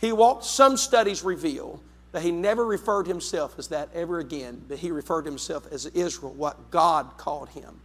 He 0.00 0.10
walked, 0.10 0.44
some 0.44 0.76
studies 0.76 1.22
reveal 1.22 1.80
that 2.14 2.22
he 2.22 2.30
never 2.30 2.64
referred 2.64 3.08
himself 3.08 3.58
as 3.58 3.66
that 3.66 3.88
ever 3.92 4.20
again, 4.20 4.62
but 4.68 4.78
he 4.78 4.92
referred 4.92 5.26
himself 5.26 5.66
as 5.72 5.86
Israel, 5.86 6.32
what 6.32 6.70
God 6.70 7.16
called 7.16 7.48
him. 7.48 7.80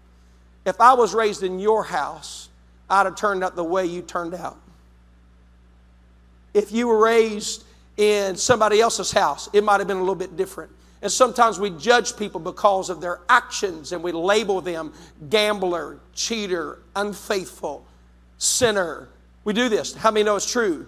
If 0.67 0.79
I 0.79 0.93
was 0.93 1.15
raised 1.15 1.41
in 1.41 1.57
your 1.57 1.83
house, 1.83 2.47
I'd 2.91 3.07
have 3.07 3.15
turned 3.15 3.43
out 3.43 3.55
the 3.55 3.63
way 3.63 3.87
you 3.87 4.03
turned 4.03 4.35
out. 4.35 4.59
If 6.53 6.71
you 6.71 6.87
were 6.87 6.99
raised 6.99 7.63
in 7.97 8.35
somebody 8.35 8.79
else's 8.79 9.11
house, 9.11 9.49
it 9.51 9.63
might 9.63 9.79
have 9.79 9.87
been 9.87 9.97
a 9.97 10.01
little 10.01 10.13
bit 10.13 10.37
different. 10.37 10.71
And 11.01 11.11
sometimes 11.11 11.59
we 11.59 11.71
judge 11.71 12.15
people 12.15 12.39
because 12.39 12.91
of 12.91 13.01
their 13.01 13.21
actions 13.29 13.93
and 13.93 14.03
we 14.03 14.11
label 14.11 14.61
them 14.61 14.93
gambler, 15.31 15.97
cheater, 16.13 16.77
unfaithful, 16.95 17.83
sinner. 18.37 19.09
We 19.43 19.53
do 19.53 19.69
this. 19.69 19.95
How 19.95 20.11
many 20.11 20.23
know 20.23 20.35
it's 20.35 20.51
true? 20.51 20.85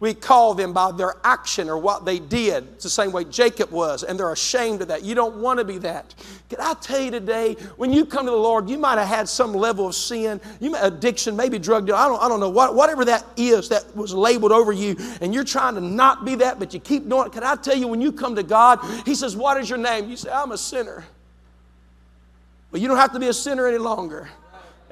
We 0.00 0.12
call 0.12 0.54
them 0.54 0.72
by 0.72 0.92
their 0.92 1.14
action 1.24 1.70
or 1.70 1.78
what 1.78 2.04
they 2.04 2.18
did. 2.18 2.64
It's 2.74 2.84
the 2.84 2.90
same 2.90 3.12
way 3.12 3.24
Jacob 3.24 3.70
was, 3.70 4.02
and 4.02 4.18
they're 4.18 4.32
ashamed 4.32 4.82
of 4.82 4.88
that. 4.88 5.02
You 5.02 5.14
don't 5.14 5.36
want 5.36 5.60
to 5.60 5.64
be 5.64 5.78
that. 5.78 6.14
Can 6.50 6.60
I 6.60 6.74
tell 6.74 7.00
you 7.00 7.10
today, 7.10 7.54
when 7.76 7.92
you 7.92 8.04
come 8.04 8.26
to 8.26 8.30
the 8.30 8.36
Lord, 8.36 8.68
you 8.68 8.76
might 8.76 8.98
have 8.98 9.08
had 9.08 9.28
some 9.28 9.54
level 9.54 9.86
of 9.86 9.94
sin, 9.94 10.40
you 10.60 10.70
may, 10.72 10.80
addiction, 10.80 11.36
maybe 11.36 11.58
drug 11.58 11.86
deal. 11.86 11.94
I 11.94 12.06
don't, 12.06 12.20
I 12.22 12.28
don't 12.28 12.40
know 12.40 12.50
what, 12.50 12.74
whatever 12.74 13.04
that 13.06 13.24
is 13.36 13.68
that 13.70 13.96
was 13.96 14.12
labeled 14.12 14.52
over 14.52 14.72
you, 14.72 14.96
and 15.20 15.32
you're 15.32 15.44
trying 15.44 15.74
to 15.76 15.80
not 15.80 16.24
be 16.24 16.34
that, 16.36 16.58
but 16.58 16.74
you 16.74 16.80
keep 16.80 17.08
doing 17.08 17.26
it. 17.26 17.32
Can 17.32 17.44
I 17.44 17.56
tell 17.56 17.76
you, 17.76 17.88
when 17.88 18.00
you 18.00 18.12
come 18.12 18.34
to 18.34 18.42
God, 18.42 18.80
He 19.06 19.14
says, 19.14 19.36
"What 19.36 19.56
is 19.58 19.70
your 19.70 19.78
name?" 19.78 20.10
You 20.10 20.16
say, 20.16 20.30
"I'm 20.30 20.52
a 20.52 20.58
sinner." 20.58 21.04
Well, 22.70 22.82
you 22.82 22.88
don't 22.88 22.96
have 22.96 23.12
to 23.12 23.20
be 23.20 23.28
a 23.28 23.32
sinner 23.32 23.66
any 23.68 23.78
longer. 23.78 24.28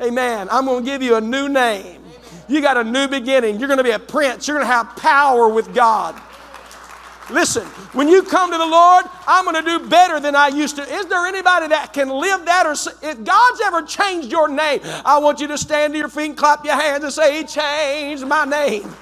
Amen. 0.01 0.49
I'm 0.51 0.65
going 0.65 0.85
to 0.85 0.91
give 0.91 1.03
you 1.03 1.17
a 1.17 1.21
new 1.21 1.49
name. 1.49 2.02
You 2.49 2.61
got 2.61 2.77
a 2.77 2.85
new 2.85 3.09
beginning. 3.09 3.59
You're 3.59 3.69
going 3.69 3.79
to 3.79 3.85
be 3.85 3.91
a 3.91 3.99
prince. 3.99 4.47
You're 4.47 4.57
going 4.57 4.67
to 4.67 4.73
have 4.73 4.97
power 4.97 5.49
with 5.49 5.75
God. 5.75 6.21
Listen, 7.31 7.65
when 7.93 8.09
you 8.09 8.23
come 8.23 8.51
to 8.51 8.59
the 8.59 8.67
Lord, 8.67 9.05
I'm 9.27 9.45
going 9.45 9.65
to 9.65 9.79
do 9.79 9.89
better 9.89 10.21
than 10.21 10.35
I 10.35 10.49
used 10.49 10.77
to. 10.77 10.83
Is 10.83 11.07
there 11.07 11.25
anybody 11.27 11.69
that 11.69 11.93
can 11.93 12.09
live 12.09 12.45
that? 12.45 12.67
Or 12.67 12.73
if 12.73 13.25
God's 13.25 13.61
ever 13.65 13.83
changed 13.83 14.31
your 14.31 14.49
name, 14.49 14.81
I 15.05 15.19
want 15.19 15.41
you 15.41 15.47
to 15.49 15.57
stand 15.57 15.95
to 15.95 15.99
your 15.99 16.09
feet 16.09 16.27
and 16.27 16.37
clap 16.37 16.65
your 16.65 16.75
hands 16.75 17.05
and 17.05 17.13
say, 17.13 17.39
He 17.39 17.45
changed 17.45 18.27
my 18.27 18.45
name. 18.45 18.93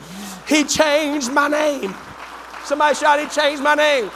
He 0.47 0.65
changed 0.65 1.33
my 1.33 1.49
name. 1.49 1.95
Somebody 2.65 2.95
shout, 2.95 3.21
He 3.21 3.27
changed 3.29 3.63
my 3.63 3.75
name. 3.75 4.11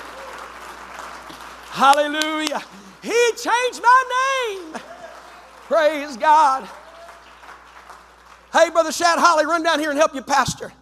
Hallelujah. 1.71 2.63
He 3.03 3.31
changed 3.37 3.83
my 3.83 4.05
name. 4.61 4.81
Praise 5.67 6.17
God. 6.17 6.69
Hey, 8.55 8.71
Brother 8.71 8.93
Shad 8.93 9.19
Holly, 9.19 9.47
run 9.47 9.64
down 9.64 9.81
here 9.81 9.90
and 9.90 9.99
help 9.99 10.14
your 10.14 10.23
Pastor. 10.23 10.73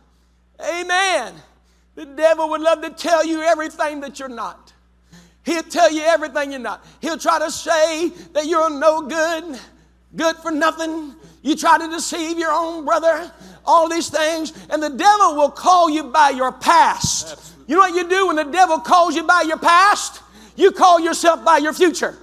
Amen. 0.61 1.33
The 1.95 2.05
devil 2.05 2.51
would 2.51 2.61
love 2.61 2.83
to 2.83 2.91
tell 2.91 3.25
you 3.25 3.41
everything 3.41 4.01
that 4.01 4.19
you're 4.19 4.29
not. 4.29 4.75
He'll 5.43 5.63
tell 5.63 5.91
you 5.91 6.03
everything 6.03 6.51
you're 6.53 6.61
not. 6.61 6.85
He'll 7.01 7.17
try 7.17 7.39
to 7.39 7.51
say 7.51 8.11
that 8.35 8.45
you're 8.45 8.69
no 8.69 9.01
good, 9.09 9.59
good 10.15 10.37
for 10.37 10.51
nothing. 10.51 11.15
You 11.41 11.57
try 11.57 11.79
to 11.79 11.89
deceive 11.89 12.39
your 12.39 12.53
own 12.53 12.85
brother, 12.85 13.33
all 13.65 13.89
these 13.89 14.11
things, 14.11 14.53
and 14.69 14.83
the 14.83 14.91
devil 14.91 15.37
will 15.37 15.51
call 15.51 15.89
you 15.89 16.05
by 16.05 16.29
your 16.29 16.53
past. 16.53 17.33
Absolutely. 17.33 17.65
You 17.69 17.77
know 17.77 17.81
what 17.81 17.95
you 17.95 18.07
do 18.07 18.27
when 18.27 18.37
the 18.37 18.45
devil 18.45 18.81
calls 18.81 19.17
you 19.17 19.23
by 19.23 19.45
your 19.47 19.57
past? 19.57 20.21
You 20.57 20.73
call 20.73 21.01
yourself 21.01 21.43
by 21.43 21.57
your 21.57 21.73
future. 21.73 22.19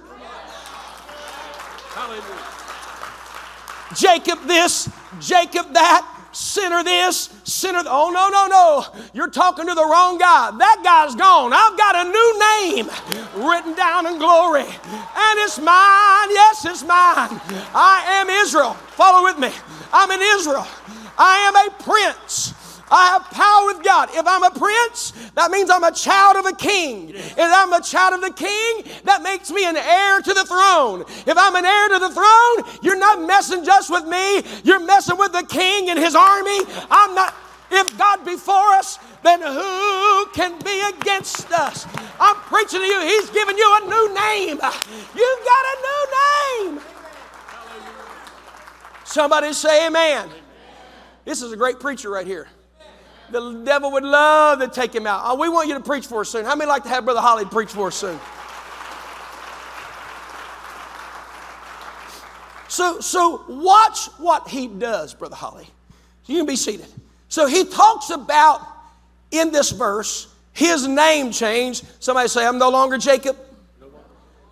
Hallelujah. 1.88 2.46
Jacob 3.96 4.46
this, 4.46 4.88
Jacob 5.18 5.72
that, 5.72 6.06
sinner 6.32 6.84
this, 6.84 7.30
sinner. 7.44 7.82
Th- 7.82 7.90
oh, 7.90 8.10
no, 8.10 8.28
no, 8.28 8.46
no. 8.46 9.04
You're 9.12 9.30
talking 9.30 9.66
to 9.66 9.74
the 9.74 9.84
wrong 9.84 10.18
guy. 10.18 10.50
That 10.56 10.80
guy's 10.84 11.14
gone. 11.14 11.52
I've 11.52 11.76
got 11.76 11.96
a 11.96 12.04
new 12.08 12.30
name 12.38 13.48
written 13.48 13.74
down 13.74 14.06
in 14.06 14.18
glory. 14.18 14.62
And 14.62 15.38
it's 15.40 15.58
mine. 15.58 16.30
Yes, 16.30 16.64
it's 16.64 16.82
mine. 16.82 17.40
I 17.74 18.04
am 18.20 18.30
Israel. 18.30 18.74
Follow 18.94 19.24
with 19.24 19.38
me. 19.38 19.50
I'm 19.92 20.10
in 20.10 20.20
Israel. 20.38 20.66
I 21.18 21.38
am 21.48 21.56
a 21.56 21.82
prince. 21.82 22.54
I 22.90 23.10
have 23.10 23.24
power 23.30 23.66
with 23.66 23.84
God. 23.84 24.08
If 24.12 24.26
I'm 24.26 24.42
a 24.42 24.50
prince, 24.50 25.12
that 25.34 25.50
means 25.50 25.70
I'm 25.70 25.84
a 25.84 25.92
child 25.92 26.36
of 26.36 26.46
a 26.46 26.54
king. 26.54 27.10
If 27.10 27.38
I'm 27.38 27.72
a 27.72 27.80
child 27.80 28.14
of 28.14 28.20
the 28.20 28.32
king, 28.32 28.84
that 29.04 29.22
makes 29.22 29.50
me 29.50 29.64
an 29.64 29.76
heir 29.76 30.20
to 30.20 30.34
the 30.34 30.44
throne. 30.44 31.04
If 31.26 31.36
I'm 31.36 31.54
an 31.54 31.64
heir 31.64 31.88
to 31.88 31.98
the 32.00 32.10
throne, 32.10 32.80
you're 32.82 32.98
not 32.98 33.22
messing 33.26 33.64
just 33.64 33.90
with 33.90 34.06
me, 34.06 34.42
you're 34.64 34.84
messing 34.84 35.18
with 35.18 35.32
the 35.32 35.44
king 35.44 35.90
and 35.90 35.98
his 35.98 36.14
army. 36.14 36.60
I'm 36.90 37.14
not, 37.14 37.34
if 37.70 37.96
God 37.96 38.24
be 38.24 38.36
for 38.36 38.72
us, 38.74 38.98
then 39.22 39.40
who 39.40 40.26
can 40.32 40.58
be 40.64 40.82
against 40.98 41.52
us? 41.52 41.86
I'm 42.18 42.36
preaching 42.36 42.80
to 42.80 42.86
you, 42.86 43.00
he's 43.02 43.30
given 43.30 43.56
you 43.56 43.78
a 43.82 43.86
new 43.86 44.14
name. 44.14 44.58
You've 45.14 45.44
got 45.44 45.64
a 45.64 45.76
new 45.86 46.72
name. 46.74 46.80
Somebody 49.04 49.52
say 49.52 49.86
amen. 49.86 50.28
This 51.24 51.42
is 51.42 51.52
a 51.52 51.56
great 51.56 51.78
preacher 51.78 52.10
right 52.10 52.26
here. 52.26 52.48
The 53.30 53.62
devil 53.64 53.92
would 53.92 54.04
love 54.04 54.60
to 54.60 54.68
take 54.68 54.94
him 54.94 55.06
out. 55.06 55.22
Oh, 55.24 55.36
we 55.36 55.48
want 55.48 55.68
you 55.68 55.74
to 55.74 55.80
preach 55.80 56.06
for 56.06 56.22
us 56.22 56.30
soon. 56.30 56.44
How 56.44 56.56
many 56.56 56.68
like 56.68 56.82
to 56.84 56.88
have 56.88 57.04
Brother 57.04 57.20
Holly 57.20 57.44
preach 57.44 57.70
for 57.70 57.88
us 57.88 57.94
soon? 57.94 58.18
So, 62.68 63.00
so 63.00 63.44
watch 63.48 64.06
what 64.18 64.48
he 64.48 64.68
does, 64.68 65.12
Brother 65.12 65.36
Holly. 65.36 65.66
You 66.26 66.36
can 66.36 66.46
be 66.46 66.56
seated. 66.56 66.86
So 67.28 67.46
he 67.46 67.64
talks 67.64 68.10
about 68.10 68.60
in 69.30 69.50
this 69.50 69.70
verse 69.70 70.32
his 70.52 70.86
name 70.86 71.32
change. 71.32 71.82
Somebody 71.98 72.28
say, 72.28 72.46
I'm 72.46 72.58
no 72.58 72.70
longer 72.70 72.98
Jacob. 72.98 73.36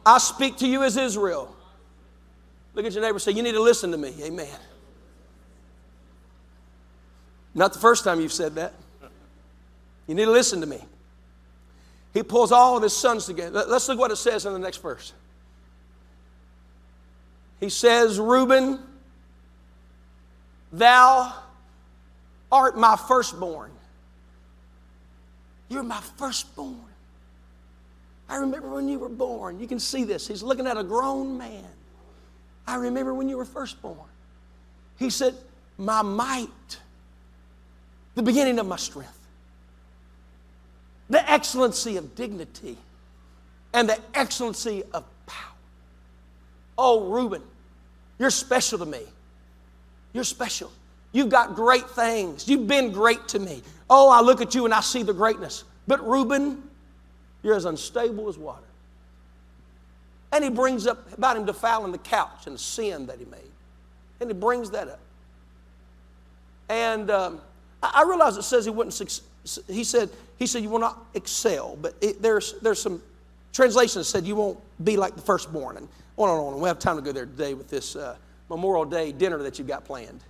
I 0.04 0.18
speak 0.18 0.56
to 0.58 0.66
you 0.66 0.82
as 0.82 0.96
Israel. 0.96 1.54
Look 2.74 2.86
at 2.86 2.92
your 2.92 3.02
neighbor 3.02 3.18
say, 3.18 3.32
You 3.32 3.42
need 3.42 3.52
to 3.52 3.62
listen 3.62 3.90
to 3.90 3.98
me. 3.98 4.14
Amen. 4.22 4.48
Not 7.54 7.72
the 7.72 7.78
first 7.78 8.04
time 8.04 8.20
you've 8.20 8.32
said 8.32 8.54
that. 8.56 8.74
You 10.06 10.14
need 10.14 10.24
to 10.24 10.30
listen 10.30 10.60
to 10.60 10.66
me. 10.66 10.80
He 12.14 12.22
pulls 12.22 12.52
all 12.52 12.76
of 12.76 12.82
his 12.82 12.96
sons 12.96 13.26
together. 13.26 13.64
Let's 13.66 13.88
look 13.88 13.98
what 13.98 14.10
it 14.10 14.16
says 14.16 14.46
in 14.46 14.52
the 14.52 14.58
next 14.58 14.78
verse. 14.78 15.12
He 17.60 17.68
says, 17.68 18.18
Reuben, 18.18 18.78
thou 20.72 21.34
art 22.50 22.78
my 22.78 22.96
firstborn. 22.96 23.70
You're 25.68 25.82
my 25.82 26.00
firstborn. 26.16 26.76
I 28.28 28.36
remember 28.36 28.68
when 28.68 28.88
you 28.88 28.98
were 28.98 29.08
born. 29.08 29.58
You 29.58 29.66
can 29.66 29.80
see 29.80 30.04
this. 30.04 30.26
He's 30.26 30.42
looking 30.42 30.66
at 30.66 30.76
a 30.76 30.84
grown 30.84 31.36
man. 31.36 31.64
I 32.66 32.76
remember 32.76 33.14
when 33.14 33.28
you 33.28 33.36
were 33.36 33.44
firstborn. 33.44 33.98
He 34.98 35.10
said, 35.10 35.34
My 35.78 36.02
might 36.02 36.78
the 38.18 38.22
beginning 38.24 38.58
of 38.58 38.66
my 38.66 38.76
strength. 38.76 39.16
The 41.08 41.30
excellency 41.30 41.96
of 41.96 42.16
dignity 42.16 42.76
and 43.72 43.88
the 43.88 43.96
excellency 44.12 44.82
of 44.92 45.04
power. 45.24 45.54
Oh, 46.76 47.08
Reuben, 47.10 47.42
you're 48.18 48.30
special 48.30 48.80
to 48.80 48.86
me. 48.86 49.02
You're 50.12 50.24
special. 50.24 50.72
You've 51.12 51.28
got 51.28 51.54
great 51.54 51.88
things. 51.90 52.48
You've 52.48 52.66
been 52.66 52.90
great 52.90 53.28
to 53.28 53.38
me. 53.38 53.62
Oh, 53.88 54.10
I 54.10 54.20
look 54.20 54.40
at 54.40 54.52
you 54.52 54.64
and 54.64 54.74
I 54.74 54.80
see 54.80 55.04
the 55.04 55.14
greatness. 55.14 55.62
But 55.86 56.04
Reuben, 56.04 56.60
you're 57.44 57.54
as 57.54 57.66
unstable 57.66 58.28
as 58.28 58.36
water. 58.36 58.64
And 60.32 60.42
he 60.42 60.50
brings 60.50 60.88
up 60.88 61.12
about 61.16 61.36
him 61.36 61.46
defiling 61.46 61.92
the 61.92 61.98
couch 61.98 62.46
and 62.48 62.56
the 62.56 62.60
sin 62.60 63.06
that 63.06 63.20
he 63.20 63.26
made. 63.26 63.52
And 64.20 64.28
he 64.28 64.34
brings 64.34 64.72
that 64.72 64.88
up. 64.88 65.00
And 66.68 67.12
um, 67.12 67.40
I 67.82 68.02
realize 68.02 68.36
it 68.36 68.42
says 68.42 68.64
he 68.64 68.70
wouldn't 68.70 68.94
he 69.68 69.84
said, 69.84 70.10
he 70.38 70.46
said, 70.46 70.62
you 70.62 70.68
will 70.68 70.78
not 70.78 71.06
excel, 71.14 71.76
but 71.80 71.94
it, 72.00 72.20
there's, 72.20 72.54
there's 72.60 72.80
some 72.80 73.00
translations 73.52 73.94
that 73.94 74.04
said 74.04 74.26
you 74.26 74.36
won't 74.36 74.58
be 74.84 74.96
like 74.96 75.14
the 75.16 75.22
firstborn. 75.22 75.76
And 75.76 75.88
on 76.18 76.30
and 76.30 76.38
on. 76.38 76.60
We 76.60 76.68
have 76.68 76.78
time 76.78 76.96
to 76.96 77.02
go 77.02 77.12
there 77.12 77.26
today 77.26 77.54
with 77.54 77.68
this 77.68 77.96
uh, 77.96 78.16
Memorial 78.48 78.84
Day 78.84 79.12
dinner 79.12 79.38
that 79.38 79.58
you've 79.58 79.68
got 79.68 79.84
planned. 79.84 80.20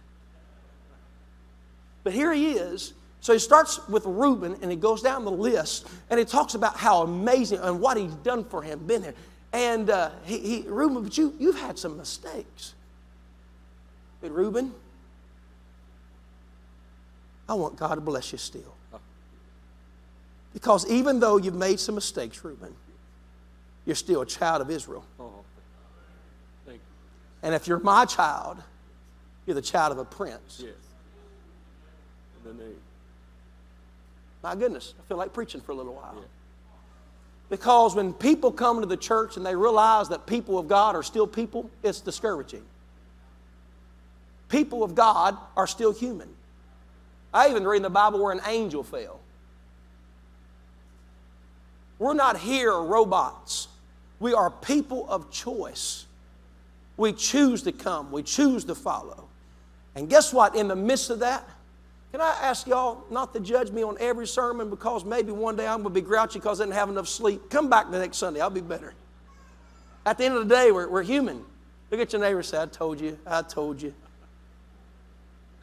But 2.04 2.12
here 2.12 2.32
he 2.32 2.52
is. 2.52 2.92
So 3.20 3.32
he 3.32 3.38
starts 3.38 3.86
with 3.88 4.04
Reuben 4.06 4.56
and 4.62 4.70
he 4.70 4.76
goes 4.76 5.02
down 5.02 5.24
the 5.24 5.30
list 5.30 5.88
and 6.08 6.18
he 6.18 6.24
talks 6.24 6.54
about 6.54 6.76
how 6.76 7.02
amazing 7.02 7.58
and 7.60 7.80
what 7.80 7.96
he's 7.96 8.14
done 8.16 8.44
for 8.44 8.62
him, 8.62 8.86
been 8.86 9.02
there. 9.02 9.14
And 9.52 9.90
uh, 9.90 10.10
he, 10.24 10.38
he, 10.38 10.64
Reuben, 10.68 11.02
but 11.02 11.18
you, 11.18 11.34
you've 11.38 11.58
had 11.58 11.78
some 11.78 11.96
mistakes. 11.96 12.74
But 14.20 14.30
Reuben, 14.30 14.72
I 17.48 17.54
want 17.54 17.76
God 17.76 17.94
to 17.94 18.00
bless 18.00 18.32
you 18.32 18.38
still. 18.38 18.74
Because 20.52 20.88
even 20.90 21.20
though 21.20 21.36
you've 21.36 21.54
made 21.54 21.80
some 21.80 21.94
mistakes, 21.94 22.42
Reuben, 22.44 22.74
you're 23.86 23.96
still 23.96 24.22
a 24.22 24.26
child 24.26 24.60
of 24.60 24.70
Israel. 24.70 25.04
Oh, 25.18 25.32
and 27.42 27.54
if 27.54 27.68
you're 27.68 27.78
my 27.78 28.04
child, 28.04 28.58
you're 29.46 29.54
the 29.54 29.62
child 29.62 29.92
of 29.92 29.98
a 29.98 30.04
prince. 30.04 30.60
Yes. 30.62 30.72
The 32.44 32.52
name. 32.52 32.76
My 34.42 34.54
goodness, 34.54 34.94
I 34.98 35.06
feel 35.06 35.16
like 35.16 35.32
preaching 35.32 35.60
for 35.60 35.72
a 35.72 35.74
little 35.74 35.94
while. 35.94 36.14
Yeah. 36.16 36.22
Because 37.50 37.94
when 37.94 38.12
people 38.12 38.52
come 38.52 38.80
to 38.80 38.86
the 38.86 38.96
church 38.96 39.36
and 39.36 39.46
they 39.46 39.54
realize 39.54 40.08
that 40.10 40.26
people 40.26 40.58
of 40.58 40.68
God 40.68 40.94
are 40.94 41.02
still 41.02 41.26
people, 41.26 41.70
it's 41.82 42.00
discouraging. 42.00 42.62
People 44.48 44.82
of 44.82 44.94
God 44.94 45.36
are 45.56 45.66
still 45.66 45.92
human. 45.92 46.28
I 47.32 47.48
even 47.50 47.66
read 47.66 47.78
in 47.78 47.82
the 47.82 47.90
Bible 47.90 48.22
where 48.22 48.32
an 48.32 48.40
angel 48.46 48.82
fell. 48.82 49.20
We're 51.98 52.14
not 52.14 52.38
here 52.38 52.72
robots. 52.72 53.68
We 54.20 54.34
are 54.34 54.50
people 54.50 55.08
of 55.08 55.30
choice. 55.30 56.06
We 56.96 57.12
choose 57.12 57.62
to 57.62 57.72
come, 57.72 58.10
we 58.10 58.22
choose 58.22 58.64
to 58.64 58.74
follow. 58.74 59.28
And 59.94 60.08
guess 60.08 60.32
what? 60.32 60.54
In 60.54 60.68
the 60.68 60.76
midst 60.76 61.10
of 61.10 61.20
that, 61.20 61.48
can 62.12 62.20
I 62.20 62.36
ask 62.42 62.66
y'all 62.66 63.04
not 63.10 63.34
to 63.34 63.40
judge 63.40 63.70
me 63.70 63.82
on 63.82 63.96
every 64.00 64.26
sermon 64.26 64.70
because 64.70 65.04
maybe 65.04 65.30
one 65.30 65.56
day 65.56 65.66
I'm 65.66 65.82
going 65.82 65.94
to 65.94 66.00
be 66.00 66.06
grouchy 66.06 66.38
because 66.38 66.60
I 66.60 66.64
didn't 66.64 66.74
have 66.74 66.88
enough 66.88 67.08
sleep? 67.08 67.50
Come 67.50 67.68
back 67.68 67.90
the 67.90 67.98
next 67.98 68.16
Sunday, 68.16 68.40
I'll 68.40 68.50
be 68.50 68.60
better. 68.60 68.94
At 70.06 70.18
the 70.18 70.24
end 70.24 70.34
of 70.34 70.48
the 70.48 70.54
day, 70.54 70.72
we're, 70.72 70.88
we're 70.88 71.02
human. 71.02 71.44
Look 71.90 72.00
at 72.00 72.12
your 72.12 72.20
neighbor 72.20 72.42
say, 72.42 72.60
I 72.62 72.66
told 72.66 73.00
you, 73.00 73.18
I 73.26 73.42
told 73.42 73.80
you. 73.82 73.94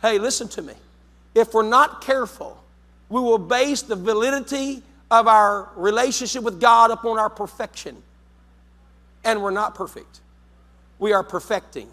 Hey, 0.01 0.19
listen 0.19 0.47
to 0.49 0.61
me. 0.61 0.73
If 1.35 1.53
we're 1.53 1.63
not 1.63 2.01
careful, 2.01 2.63
we 3.09 3.19
will 3.19 3.37
base 3.37 3.81
the 3.81 3.95
validity 3.95 4.81
of 5.11 5.27
our 5.27 5.69
relationship 5.75 6.43
with 6.43 6.59
God 6.59 6.89
upon 6.91 7.19
our 7.19 7.29
perfection. 7.29 8.01
And 9.23 9.43
we're 9.43 9.51
not 9.51 9.75
perfect. 9.75 10.21
We 10.97 11.13
are 11.13 11.23
perfecting. 11.23 11.89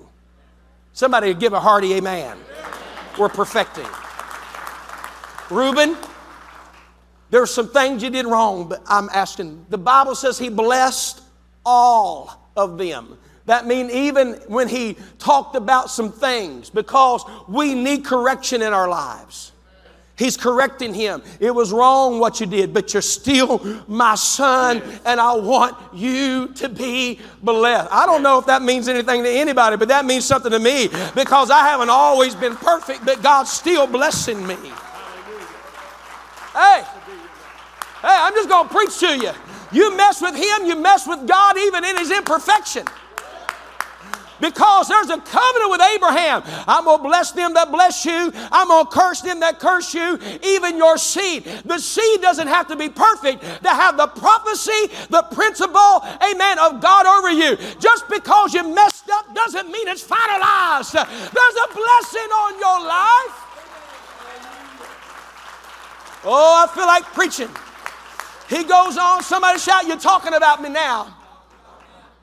Somebody 0.93 1.35
give 1.35 1.53
a 1.53 1.61
hearty 1.61 1.95
amen. 1.95 2.39
We're 3.19 3.29
perfecting. 3.29 3.87
Reuben, 5.51 5.97
there's 7.31 7.51
some 7.51 7.69
things 7.69 8.03
you 8.03 8.11
did 8.11 8.27
wrong, 8.27 8.69
but 8.69 8.83
I'm 8.87 9.09
asking. 9.13 9.67
The 9.71 9.79
Bible 9.79 10.15
says 10.15 10.39
he 10.39 10.49
blessed 10.49 11.21
all 11.65 12.51
of 12.57 12.79
them. 12.79 13.19
That 13.47 13.67
means 13.67 13.93
even 13.93 14.35
when 14.47 14.69
he 14.69 14.97
talked 15.19 15.57
about 15.57 15.91
some 15.91 16.13
things, 16.13 16.71
because 16.71 17.25
we 17.49 17.75
need 17.75 18.05
correction 18.05 18.63
in 18.63 18.73
our 18.73 18.89
lives. 18.89 19.53
He's 20.15 20.37
correcting 20.37 20.95
him. 20.95 21.23
It 21.41 21.53
was 21.53 21.73
wrong 21.73 22.21
what 22.21 22.39
you 22.39 22.47
did, 22.47 22.73
but 22.73 22.93
you're 22.93 23.03
still 23.03 23.83
my 23.89 24.15
son, 24.15 24.81
and 25.05 25.19
I 25.19 25.35
want 25.35 25.77
you 25.93 26.49
to 26.55 26.69
be 26.69 27.19
blessed. 27.43 27.89
I 27.91 28.07
don't 28.07 28.23
know 28.23 28.39
if 28.39 28.47
that 28.47 28.63
means 28.63 28.87
anything 28.87 29.25
to 29.25 29.29
anybody, 29.29 29.77
but 29.77 29.89
that 29.89 30.05
means 30.05 30.25
something 30.25 30.53
to 30.53 30.61
me 30.61 30.89
because 31.15 31.51
I 31.51 31.61
haven't 31.61 31.91
always 31.91 32.37
been 32.37 32.55
perfect, 32.55 33.05
but 33.05 33.23
God's 33.23 33.51
still 33.51 33.87
blessing 33.89 34.47
me. 34.47 34.55
Hey, 36.53 36.85
hey, 38.03 38.19
I'm 38.21 38.35
just 38.35 38.49
going 38.49 38.69
to 38.69 38.75
preach 38.75 38.99
to 39.01 39.17
you. 39.17 39.33
You 39.73 39.97
mess 39.97 40.21
with 40.21 40.37
Him, 40.37 40.67
you 40.67 40.77
mess 40.77 41.07
with 41.09 41.27
God 41.27 41.57
even 41.59 41.83
in 41.83 41.97
His 41.97 42.11
imperfection 42.13 42.85
because 44.43 44.89
there's 44.89 45.09
a 45.09 45.19
covenant 45.19 45.71
with 45.71 45.81
Abraham. 45.81 46.43
I'm 46.67 46.85
going 46.85 46.99
to 46.99 47.03
bless 47.05 47.31
them 47.31 47.55
that 47.55 47.71
bless 47.71 48.05
you, 48.05 48.33
I'm 48.51 48.69
going 48.69 48.85
to 48.85 48.91
curse 48.91 49.23
them 49.23 49.41
that 49.41 49.61
curse 49.61 49.95
you, 49.95 50.19
even 50.43 50.77
your 50.77 50.99
seed. 50.99 51.45
The 51.65 51.79
seed 51.79 52.21
doesn't 52.21 52.49
have 52.49 52.67
to 52.69 52.77
be 52.77 52.89
perfect 52.89 53.41
to 53.63 53.69
have 53.69 53.97
the 53.97 54.09
prophecy, 54.09 54.91
the 55.09 55.23
principle, 55.31 56.05
amen, 56.21 56.59
of 56.59 56.83
God 56.83 57.07
over 57.07 57.31
you. 57.31 57.57
Just 57.79 58.09
because 58.09 58.53
you 58.53 58.69
messed 58.75 59.09
up 59.11 59.33
doesn't 59.35 59.71
mean 59.71 59.87
it's 59.89 60.05
finalized. 60.05 60.93
There's 60.93 61.57
a 61.57 61.69
blessing 61.73 62.31
on 62.35 62.59
your 62.59 62.81
life. 62.85 63.39
Oh, 66.25 66.67
I 66.67 66.75
feel 66.75 66.87
like 66.87 67.05
preaching. 67.15 67.49
He 68.49 68.65
goes 68.65 68.99
on, 68.99 69.23
somebody 69.23 69.59
shout, 69.59 69.87
You're 69.87 69.97
talking 69.97 70.35
about 70.35 70.61
me 70.61 70.69
now. 70.69 71.22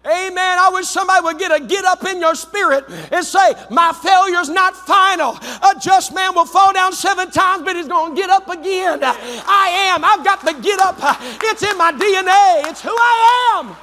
Amen. 0.10 0.58
I 0.60 0.72
wish 0.74 0.88
somebody 0.88 1.24
would 1.24 1.38
get 1.38 1.52
a 1.52 1.63
get 1.63 1.86
up 1.86 2.04
in 2.06 2.19
your 2.19 2.34
spirit 2.34 2.86
and 3.12 3.24
say, 3.24 3.54
My 3.69 3.93
failure's 3.93 4.50
not 4.50 4.76
final. 4.76 5.38
A 5.38 5.80
just 5.80 6.13
man 6.13 6.34
will 6.34 6.45
fall 6.45 6.74
down 6.74 6.93
seven 6.93 7.30
times, 7.30 7.63
but 7.63 7.76
he's 7.76 7.88
going 7.88 8.15
to 8.15 8.19
get 8.19 8.30
up 8.30 8.50
again. 8.50 9.00
I 9.04 9.93
am. 9.93 10.04
I've 10.04 10.24
got 10.24 10.43
the 10.43 10.54
get 10.54 10.80
up. 10.80 10.98
It's 11.43 11.62
in 11.62 11.78
my 11.78 11.91
DNA. 11.91 12.69
It's 12.69 12.82
who 12.82 12.89
I 12.91 13.60
am. 13.60 13.76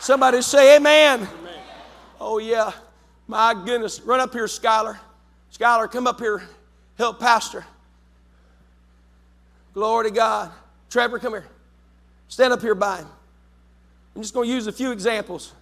Somebody 0.00 0.40
say, 0.42 0.76
Amen. 0.76 1.20
Amen. 1.20 1.60
Oh, 2.20 2.38
yeah. 2.38 2.72
My 3.26 3.54
goodness. 3.54 4.00
Run 4.00 4.20
up 4.20 4.32
here, 4.32 4.46
Skylar. 4.46 4.98
Skylar, 5.56 5.90
come 5.90 6.06
up 6.06 6.18
here. 6.18 6.42
Help 6.96 7.20
Pastor. 7.20 7.64
Glory 9.74 10.08
to 10.08 10.14
God. 10.14 10.50
Trevor, 10.90 11.18
come 11.18 11.32
here. 11.32 11.46
Stand 12.28 12.52
up 12.52 12.60
here 12.62 12.74
by 12.74 12.98
him. 12.98 13.08
I'm 14.14 14.22
just 14.22 14.34
going 14.34 14.48
to 14.48 14.54
use 14.54 14.66
a 14.66 14.72
few 14.72 14.92
examples. 14.92 15.52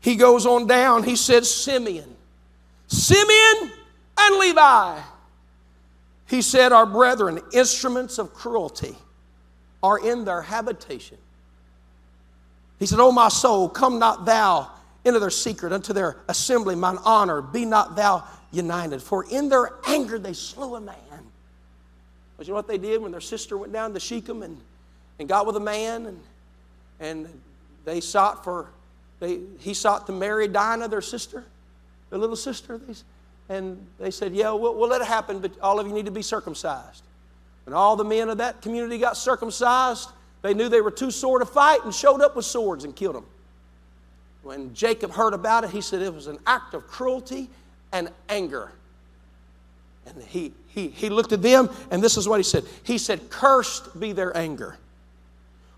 He 0.00 0.16
goes 0.16 0.46
on 0.46 0.66
down, 0.66 1.02
he 1.02 1.16
said, 1.16 1.44
Simeon. 1.46 2.14
Simeon 2.88 3.72
and 4.18 4.38
Levi. 4.38 5.00
He 6.28 6.42
said, 6.42 6.72
Our 6.72 6.86
brethren, 6.86 7.40
instruments 7.52 8.18
of 8.18 8.32
cruelty, 8.34 8.96
are 9.82 9.98
in 9.98 10.24
their 10.24 10.42
habitation. 10.42 11.18
He 12.78 12.86
said, 12.86 13.00
O 13.00 13.12
my 13.12 13.28
soul, 13.28 13.68
come 13.68 13.98
not 13.98 14.24
thou 14.24 14.70
into 15.04 15.20
their 15.20 15.30
secret, 15.30 15.72
unto 15.72 15.92
their 15.92 16.16
assembly, 16.28 16.74
mine 16.74 16.98
honor, 17.04 17.42
be 17.42 17.64
not 17.64 17.96
thou 17.96 18.24
united. 18.50 19.02
For 19.02 19.24
in 19.30 19.48
their 19.48 19.72
anger 19.86 20.18
they 20.18 20.32
slew 20.32 20.76
a 20.76 20.80
man. 20.80 20.96
But 22.36 22.46
you 22.46 22.52
know 22.52 22.56
what 22.56 22.68
they 22.68 22.78
did 22.78 23.00
when 23.00 23.12
their 23.12 23.20
sister 23.20 23.56
went 23.56 23.72
down 23.72 23.94
to 23.94 24.00
Shechem 24.00 24.42
and, 24.42 24.58
and 25.18 25.28
got 25.28 25.46
with 25.46 25.56
a 25.56 25.60
man 25.60 26.06
and 26.06 26.20
and 27.00 27.28
they 27.84 28.00
sought 28.00 28.44
for, 28.44 28.68
they, 29.20 29.40
he 29.58 29.74
sought 29.74 30.06
to 30.06 30.12
marry 30.12 30.48
Dinah, 30.48 30.88
their 30.88 31.02
sister, 31.02 31.44
their 32.10 32.18
little 32.18 32.36
sister. 32.36 32.80
And 33.48 33.84
they 33.98 34.10
said, 34.10 34.34
Yeah, 34.34 34.52
we'll, 34.52 34.74
we'll 34.74 34.88
let 34.88 35.00
it 35.00 35.06
happen, 35.06 35.38
but 35.40 35.52
all 35.60 35.78
of 35.78 35.86
you 35.86 35.92
need 35.92 36.06
to 36.06 36.12
be 36.12 36.22
circumcised. 36.22 37.02
And 37.66 37.74
all 37.74 37.96
the 37.96 38.04
men 38.04 38.28
of 38.28 38.38
that 38.38 38.62
community 38.62 38.98
got 38.98 39.16
circumcised, 39.16 40.10
they 40.42 40.54
knew 40.54 40.68
they 40.68 40.80
were 40.80 40.90
too 40.90 41.10
sore 41.10 41.38
to 41.38 41.46
fight 41.46 41.84
and 41.84 41.94
showed 41.94 42.20
up 42.20 42.36
with 42.36 42.44
swords 42.44 42.84
and 42.84 42.94
killed 42.94 43.16
them. 43.16 43.26
When 44.42 44.74
Jacob 44.74 45.10
heard 45.10 45.32
about 45.32 45.64
it, 45.64 45.70
he 45.70 45.80
said 45.80 46.02
it 46.02 46.12
was 46.12 46.26
an 46.26 46.38
act 46.46 46.74
of 46.74 46.86
cruelty 46.86 47.48
and 47.92 48.10
anger. 48.28 48.70
And 50.06 50.22
he, 50.22 50.52
he, 50.68 50.88
he 50.88 51.08
looked 51.08 51.32
at 51.32 51.40
them, 51.40 51.70
and 51.90 52.02
this 52.02 52.18
is 52.18 52.28
what 52.28 52.38
he 52.38 52.42
said 52.42 52.64
He 52.82 52.98
said, 52.98 53.30
Cursed 53.30 53.98
be 53.98 54.12
their 54.12 54.36
anger 54.36 54.76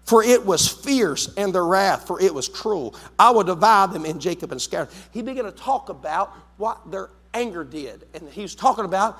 for 0.07 0.23
it 0.23 0.47
was 0.47 0.69
fierce, 0.69 1.35
and 1.37 1.53
their 1.53 1.65
wrath, 1.65 2.07
for 2.07 2.21
it 2.21 2.33
was 2.33 2.49
cruel. 2.49 2.95
I 3.19 3.31
will 3.31 3.43
divide 3.43 3.93
them 3.93 4.07
in 4.07 4.21
Jacob 4.21 4.53
and 4.53 4.63
scatter. 4.63 4.89
He 5.13 5.21
began 5.21 5.45
to 5.45 5.53
talk 5.53 5.89
about 5.89 6.33
what 6.57 6.91
their 6.91 7.11
anger 7.35 7.65
did. 7.65 8.07
And 8.15 8.29
he 8.29 8.43
was 8.43 8.55
talking 8.55 8.85
about 8.85 9.19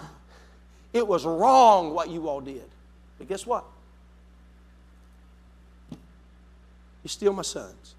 it 0.93 1.07
was 1.07 1.25
wrong 1.25 1.93
what 1.93 2.09
you 2.09 2.29
all 2.29 2.41
did. 2.41 2.65
But 3.19 3.29
guess 3.29 3.45
what? 3.45 3.65
You 5.91 7.09
steal 7.09 7.33
my 7.33 7.43
sons. 7.43 7.95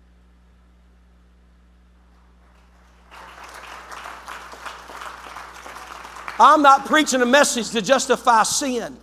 I'm 6.39 6.61
not 6.61 6.85
preaching 6.85 7.21
a 7.21 7.25
message 7.25 7.71
to 7.71 7.81
justify 7.81 8.43
sin. 8.43 8.97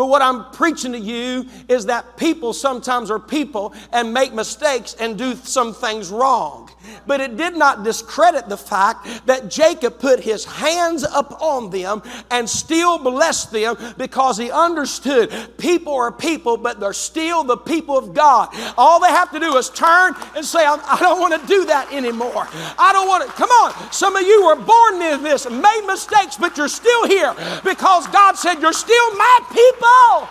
But 0.00 0.06
what 0.06 0.22
I'm 0.22 0.50
preaching 0.52 0.92
to 0.92 0.98
you 0.98 1.44
is 1.68 1.84
that 1.84 2.16
people 2.16 2.54
sometimes 2.54 3.10
are 3.10 3.18
people 3.18 3.74
and 3.92 4.14
make 4.14 4.32
mistakes 4.32 4.96
and 4.98 5.18
do 5.18 5.34
some 5.34 5.74
things 5.74 6.08
wrong. 6.08 6.70
But 7.06 7.20
it 7.20 7.36
did 7.36 7.56
not 7.56 7.84
discredit 7.84 8.48
the 8.48 8.56
fact 8.56 9.26
that 9.26 9.50
Jacob 9.50 9.98
put 9.98 10.20
his 10.20 10.44
hands 10.44 11.04
upon 11.04 11.70
them 11.70 12.02
and 12.30 12.48
still 12.48 12.98
blessed 12.98 13.52
them 13.52 13.76
because 13.96 14.38
he 14.38 14.50
understood 14.50 15.32
people 15.58 15.94
are 15.94 16.12
people, 16.12 16.56
but 16.56 16.80
they're 16.80 16.92
still 16.92 17.44
the 17.44 17.56
people 17.56 17.96
of 17.96 18.14
God. 18.14 18.48
All 18.76 19.00
they 19.00 19.08
have 19.08 19.30
to 19.32 19.40
do 19.40 19.56
is 19.56 19.70
turn 19.70 20.14
and 20.36 20.44
say, 20.44 20.64
I 20.64 20.98
don't 21.00 21.20
want 21.20 21.40
to 21.40 21.46
do 21.46 21.64
that 21.66 21.92
anymore. 21.92 22.46
I 22.78 22.90
don't 22.92 23.08
want 23.08 23.26
to. 23.26 23.32
Come 23.32 23.50
on. 23.50 23.92
Some 23.92 24.16
of 24.16 24.22
you 24.22 24.44
were 24.46 24.56
born 24.56 25.02
in 25.02 25.22
this, 25.22 25.48
made 25.48 25.84
mistakes, 25.86 26.36
but 26.36 26.56
you're 26.56 26.68
still 26.68 27.06
here 27.06 27.34
because 27.64 28.06
God 28.08 28.36
said, 28.36 28.60
You're 28.60 28.72
still 28.72 29.14
my 29.16 29.40
people 29.50 30.28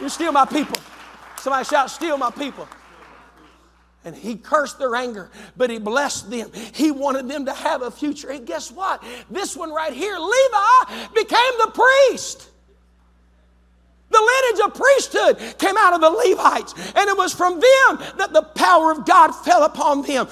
You're 0.00 0.10
still 0.10 0.32
my 0.32 0.44
people. 0.44 0.78
Somebody 1.38 1.64
shout, 1.64 1.90
steal 1.90 2.18
my 2.18 2.30
people. 2.30 2.68
And 4.06 4.14
he 4.14 4.36
cursed 4.36 4.78
their 4.78 4.94
anger, 4.94 5.30
but 5.56 5.68
he 5.68 5.78
blessed 5.78 6.30
them. 6.30 6.52
He 6.72 6.92
wanted 6.92 7.28
them 7.28 7.44
to 7.46 7.52
have 7.52 7.82
a 7.82 7.90
future. 7.90 8.30
And 8.30 8.46
guess 8.46 8.70
what? 8.70 9.02
This 9.28 9.56
one 9.56 9.72
right 9.72 9.92
here, 9.92 10.16
Levi, 10.16 11.08
became 11.12 11.52
the 11.58 11.72
priest. 11.74 12.50
The 14.08 14.18
lineage 14.20 14.66
of 14.66 14.74
priesthood 14.74 15.58
came 15.58 15.76
out 15.76 15.92
of 15.92 16.00
the 16.00 16.10
Levites, 16.10 16.74
and 16.94 17.08
it 17.08 17.16
was 17.16 17.34
from 17.34 17.54
them 17.54 18.16
that 18.18 18.30
the 18.32 18.42
power 18.42 18.92
of 18.92 19.04
God 19.04 19.32
fell 19.32 19.64
upon 19.64 20.02
them. 20.02 20.26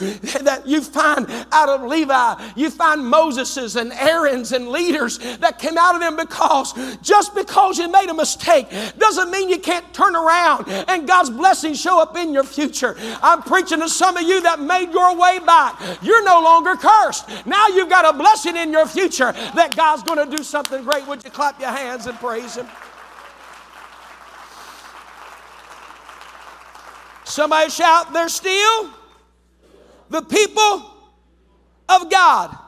That 0.45 0.63
you 0.67 0.81
find 0.81 1.29
out 1.51 1.69
of 1.69 1.83
Levi, 1.83 2.53
you 2.55 2.71
find 2.71 3.05
Moses's 3.05 3.77
and 3.77 3.93
Aaron's 3.93 4.53
and 4.53 4.69
leaders 4.69 5.19
that 5.39 5.59
came 5.59 5.77
out 5.77 5.95
of 5.95 6.01
them 6.01 6.17
because 6.17 6.73
just 7.03 7.35
because 7.35 7.79
you 7.79 7.91
made 7.91 8.09
a 8.09 8.15
mistake 8.15 8.69
doesn't 8.99 9.31
mean 9.31 9.49
you 9.49 9.59
can't 9.59 9.93
turn 9.93 10.15
around 10.15 10.69
and 10.69 11.07
God's 11.07 11.31
blessings 11.31 11.81
show 11.81 12.01
up 12.01 12.17
in 12.17 12.33
your 12.33 12.45
future. 12.45 12.97
I'm 13.23 13.43
preaching 13.43 13.81
to 13.81 13.89
some 13.89 14.17
of 14.17 14.23
you 14.23 14.41
that 14.43 14.61
made 14.61 14.93
your 14.93 15.17
way 15.17 15.41
back. 15.41 15.81
You're 16.03 16.25
no 16.25 16.41
longer 16.41 16.77
cursed. 16.77 17.29
Now 17.47 17.67
you've 17.69 17.91
got 17.91 18.15
a 18.15 18.17
blessing 18.17 18.57
in 18.57 18.71
your 18.71 18.87
future 18.87 19.33
that 19.33 19.75
God's 19.77 20.03
going 20.05 20.31
to 20.31 20.37
do 20.37 20.43
something 20.43 20.85
great. 20.85 21.07
Would 21.07 21.25
you 21.25 21.31
clap 21.31 21.61
your 21.61 21.71
hands 21.71 22.07
and 22.07 22.17
praise 22.19 22.55
Him? 22.57 22.67
Somebody 27.25 27.71
shout, 27.71 28.13
they're 28.13 28.29
still 28.29 28.91
the 30.11 30.23
people 30.23 30.91
of 31.89 32.11
God. 32.11 32.59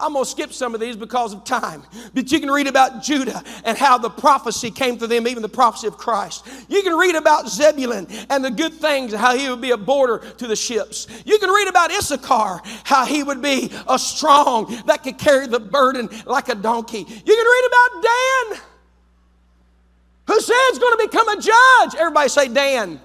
I'm 0.00 0.12
going 0.12 0.24
to 0.24 0.30
skip 0.30 0.52
some 0.52 0.74
of 0.74 0.80
these 0.80 0.96
because 0.96 1.32
of 1.32 1.44
time. 1.44 1.82
But 2.12 2.30
you 2.30 2.40
can 2.40 2.50
read 2.50 2.66
about 2.66 3.02
Judah 3.02 3.42
and 3.64 3.78
how 3.78 3.96
the 3.96 4.10
prophecy 4.10 4.70
came 4.70 4.98
to 4.98 5.06
them, 5.06 5.26
even 5.26 5.42
the 5.42 5.48
prophecy 5.48 5.86
of 5.86 5.96
Christ. 5.96 6.46
You 6.68 6.82
can 6.82 6.94
read 6.94 7.14
about 7.14 7.48
Zebulun 7.48 8.06
and 8.28 8.44
the 8.44 8.50
good 8.50 8.74
things, 8.74 9.14
how 9.14 9.36
he 9.36 9.48
would 9.48 9.60
be 9.60 9.70
a 9.70 9.76
border 9.76 10.18
to 10.18 10.46
the 10.46 10.56
ships. 10.56 11.06
You 11.24 11.38
can 11.38 11.48
read 11.48 11.68
about 11.68 11.90
Issachar, 11.90 12.60
how 12.84 13.06
he 13.06 13.22
would 13.22 13.40
be 13.40 13.72
a 13.88 13.98
strong 13.98 14.82
that 14.86 15.02
could 15.02 15.16
carry 15.16 15.46
the 15.46 15.60
burden 15.60 16.10
like 16.26 16.48
a 16.48 16.54
donkey. 16.54 16.98
You 16.98 17.04
can 17.04 17.46
read 17.46 17.68
about 17.68 18.02
Dan, 18.02 18.60
who 20.26 20.40
said 20.40 20.54
he's 20.70 20.78
going 20.78 20.98
to 20.98 21.08
become 21.08 21.28
a 21.28 21.40
judge. 21.40 21.94
Everybody 21.98 22.28
say 22.28 22.48
Dan. 22.48 23.00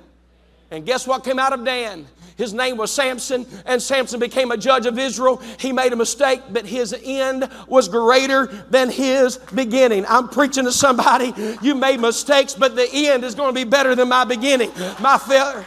And 0.71 0.85
guess 0.85 1.07
what 1.07 1.23
came 1.23 1.39
out 1.39 1.53
of 1.53 1.65
Dan? 1.65 2.07
His 2.37 2.53
name 2.53 2.77
was 2.77 2.89
Samson, 2.89 3.45
and 3.65 3.81
Samson 3.81 4.17
became 4.17 4.51
a 4.51 4.55
judge 4.55 4.85
of 4.85 4.97
Israel. 4.97 5.41
He 5.59 5.73
made 5.73 5.91
a 5.91 5.97
mistake, 5.97 6.41
but 6.51 6.65
his 6.65 6.95
end 7.03 7.49
was 7.67 7.89
greater 7.89 8.45
than 8.69 8.89
his 8.89 9.37
beginning. 9.53 10.05
I'm 10.07 10.29
preaching 10.29 10.63
to 10.63 10.71
somebody, 10.71 11.33
you 11.61 11.75
made 11.75 11.99
mistakes, 11.99 12.53
but 12.53 12.77
the 12.77 12.87
end 12.93 13.25
is 13.25 13.35
going 13.35 13.49
to 13.49 13.53
be 13.53 13.65
better 13.65 13.93
than 13.93 14.07
my 14.07 14.23
beginning. 14.23 14.71
My 15.01 15.17
failure. 15.17 15.65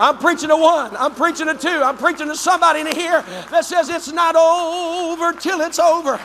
I'm 0.00 0.16
preaching 0.16 0.48
to 0.48 0.56
one. 0.56 0.96
I'm 0.96 1.14
preaching 1.14 1.48
to 1.48 1.54
two. 1.54 1.68
I'm 1.68 1.98
preaching 1.98 2.28
to 2.28 2.36
somebody 2.36 2.80
in 2.80 2.86
here 2.86 3.20
that 3.50 3.66
says 3.66 3.90
it's 3.90 4.10
not 4.10 4.36
over 4.36 5.38
till 5.38 5.60
it's 5.60 5.78
over. 5.78 6.18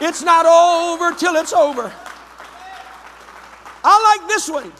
It's 0.00 0.22
not 0.22 0.44
over 0.44 1.16
till 1.16 1.36
it's 1.36 1.52
over. 1.52 1.92
I 3.84 4.18
like 4.18 4.28
this 4.28 4.50
one. 4.50 4.72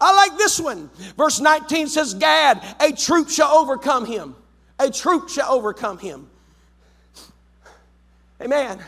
I 0.00 0.14
like 0.14 0.38
this 0.38 0.60
one. 0.60 0.90
Verse 1.16 1.40
19 1.40 1.88
says, 1.88 2.14
Gad, 2.14 2.62
a 2.80 2.92
troop 2.92 3.28
shall 3.28 3.50
overcome 3.56 4.06
him. 4.06 4.34
A 4.78 4.90
troop 4.90 5.28
shall 5.28 5.52
overcome 5.52 5.98
him. 5.98 6.28
Amen. 8.40 8.78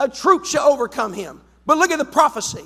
A 0.00 0.08
troop 0.08 0.44
shall 0.44 0.68
overcome 0.68 1.12
him. 1.12 1.40
But 1.64 1.78
look 1.78 1.90
at 1.90 1.98
the 1.98 2.04
prophecy. 2.04 2.64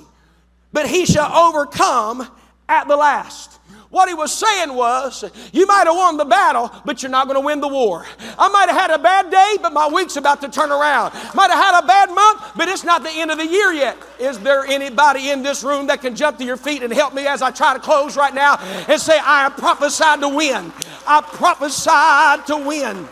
But 0.73 0.87
he 0.87 1.05
shall 1.05 1.31
overcome 1.31 2.27
at 2.67 2.87
the 2.87 2.95
last. 2.95 3.59
What 3.91 4.07
he 4.07 4.13
was 4.13 4.33
saying 4.33 4.73
was, 4.73 5.25
you 5.51 5.67
might 5.67 5.85
have 5.85 5.95
won 5.95 6.15
the 6.15 6.23
battle, 6.23 6.71
but 6.85 7.03
you're 7.03 7.11
not 7.11 7.27
going 7.27 7.35
to 7.35 7.45
win 7.45 7.59
the 7.59 7.67
war. 7.67 8.05
I 8.39 8.47
might 8.47 8.69
have 8.69 8.79
had 8.79 8.91
a 8.91 8.97
bad 8.97 9.29
day, 9.29 9.57
but 9.61 9.73
my 9.73 9.89
week's 9.89 10.15
about 10.15 10.39
to 10.41 10.49
turn 10.49 10.71
around. 10.71 11.13
Might 11.35 11.51
have 11.51 11.61
had 11.61 11.83
a 11.83 11.85
bad 11.85 12.09
month, 12.09 12.53
but 12.55 12.69
it's 12.69 12.85
not 12.85 13.03
the 13.03 13.11
end 13.11 13.31
of 13.31 13.37
the 13.37 13.45
year 13.45 13.73
yet. 13.73 13.97
Is 14.17 14.39
there 14.39 14.65
anybody 14.65 15.29
in 15.29 15.43
this 15.43 15.61
room 15.61 15.87
that 15.87 15.99
can 15.99 16.15
jump 16.15 16.37
to 16.37 16.45
your 16.45 16.55
feet 16.55 16.83
and 16.83 16.93
help 16.93 17.13
me 17.13 17.27
as 17.27 17.41
I 17.41 17.51
try 17.51 17.73
to 17.73 17.81
close 17.81 18.15
right 18.15 18.33
now 18.33 18.55
and 18.87 18.99
say, 18.99 19.19
I 19.19 19.45
am 19.45 19.51
prophesied 19.51 20.21
to 20.21 20.29
win? 20.29 20.71
I 21.05 21.19
prophesied 21.21 22.47
to 22.47 22.55
win. 22.65 23.09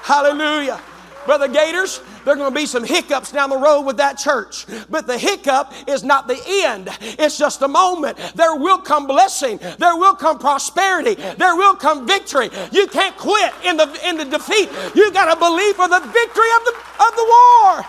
Hallelujah. 0.00 0.80
Brother 1.26 1.48
Gators, 1.48 2.00
there 2.24 2.34
are 2.34 2.36
going 2.36 2.52
to 2.52 2.54
be 2.54 2.66
some 2.66 2.84
hiccups 2.84 3.32
down 3.32 3.50
the 3.50 3.56
road 3.56 3.82
with 3.82 3.96
that 3.98 4.18
church. 4.18 4.66
But 4.90 5.06
the 5.06 5.18
hiccup 5.18 5.72
is 5.86 6.02
not 6.02 6.28
the 6.28 6.40
end, 6.46 6.88
it's 7.00 7.38
just 7.38 7.62
a 7.62 7.68
moment. 7.68 8.18
There 8.34 8.56
will 8.56 8.78
come 8.78 9.06
blessing, 9.06 9.58
there 9.78 9.96
will 9.96 10.14
come 10.14 10.38
prosperity, 10.38 11.14
there 11.14 11.56
will 11.56 11.74
come 11.74 12.06
victory. 12.06 12.50
You 12.72 12.86
can't 12.88 13.16
quit 13.16 13.52
in 13.64 13.76
the, 13.76 14.08
in 14.08 14.16
the 14.16 14.24
defeat. 14.24 14.68
You 14.94 15.12
got 15.12 15.32
to 15.32 15.38
believe 15.38 15.76
for 15.76 15.88
the 15.88 16.00
victory 16.00 16.50
of 16.56 16.64
the, 16.64 16.74
of 17.00 17.16
the 17.16 17.24
war. 17.24 17.86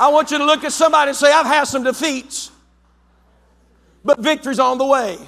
I 0.00 0.08
want 0.10 0.30
you 0.30 0.38
to 0.38 0.44
look 0.44 0.62
at 0.64 0.72
somebody 0.72 1.08
and 1.08 1.16
say, 1.16 1.32
I've 1.32 1.46
had 1.46 1.64
some 1.64 1.82
defeats, 1.82 2.52
but 4.04 4.20
victory's 4.20 4.60
on 4.60 4.78
the 4.78 4.86
way. 4.86 5.18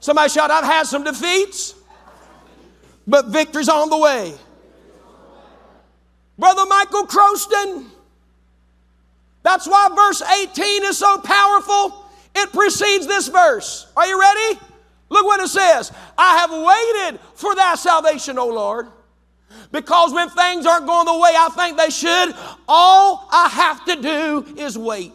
Somebody 0.00 0.30
shout, 0.30 0.50
I've 0.50 0.64
had 0.64 0.84
some 0.84 1.04
defeats, 1.04 1.74
but 3.06 3.26
victory's 3.26 3.68
on 3.68 3.90
the 3.90 3.98
way. 3.98 4.34
Brother 6.38 6.66
Michael 6.66 7.06
Croston. 7.06 7.86
That's 9.42 9.66
why 9.66 9.88
verse 9.94 10.22
18 10.22 10.84
is 10.84 10.98
so 10.98 11.18
powerful. 11.18 12.04
It 12.34 12.52
precedes 12.52 13.06
this 13.06 13.28
verse. 13.28 13.86
Are 13.96 14.06
you 14.06 14.20
ready? 14.20 14.60
Look 15.08 15.24
what 15.24 15.40
it 15.40 15.48
says. 15.48 15.92
I 16.18 16.36
have 16.38 16.50
waited 16.50 17.20
for 17.34 17.54
thy 17.54 17.76
salvation, 17.76 18.38
O 18.38 18.48
Lord. 18.48 18.88
Because 19.72 20.12
when 20.12 20.28
things 20.28 20.66
aren't 20.66 20.86
going 20.86 21.06
the 21.06 21.14
way 21.14 21.30
I 21.36 21.48
think 21.56 21.78
they 21.78 21.90
should, 21.90 22.34
all 22.68 23.28
I 23.30 23.48
have 23.48 23.84
to 23.86 24.02
do 24.02 24.60
is 24.60 24.76
wait. 24.76 25.12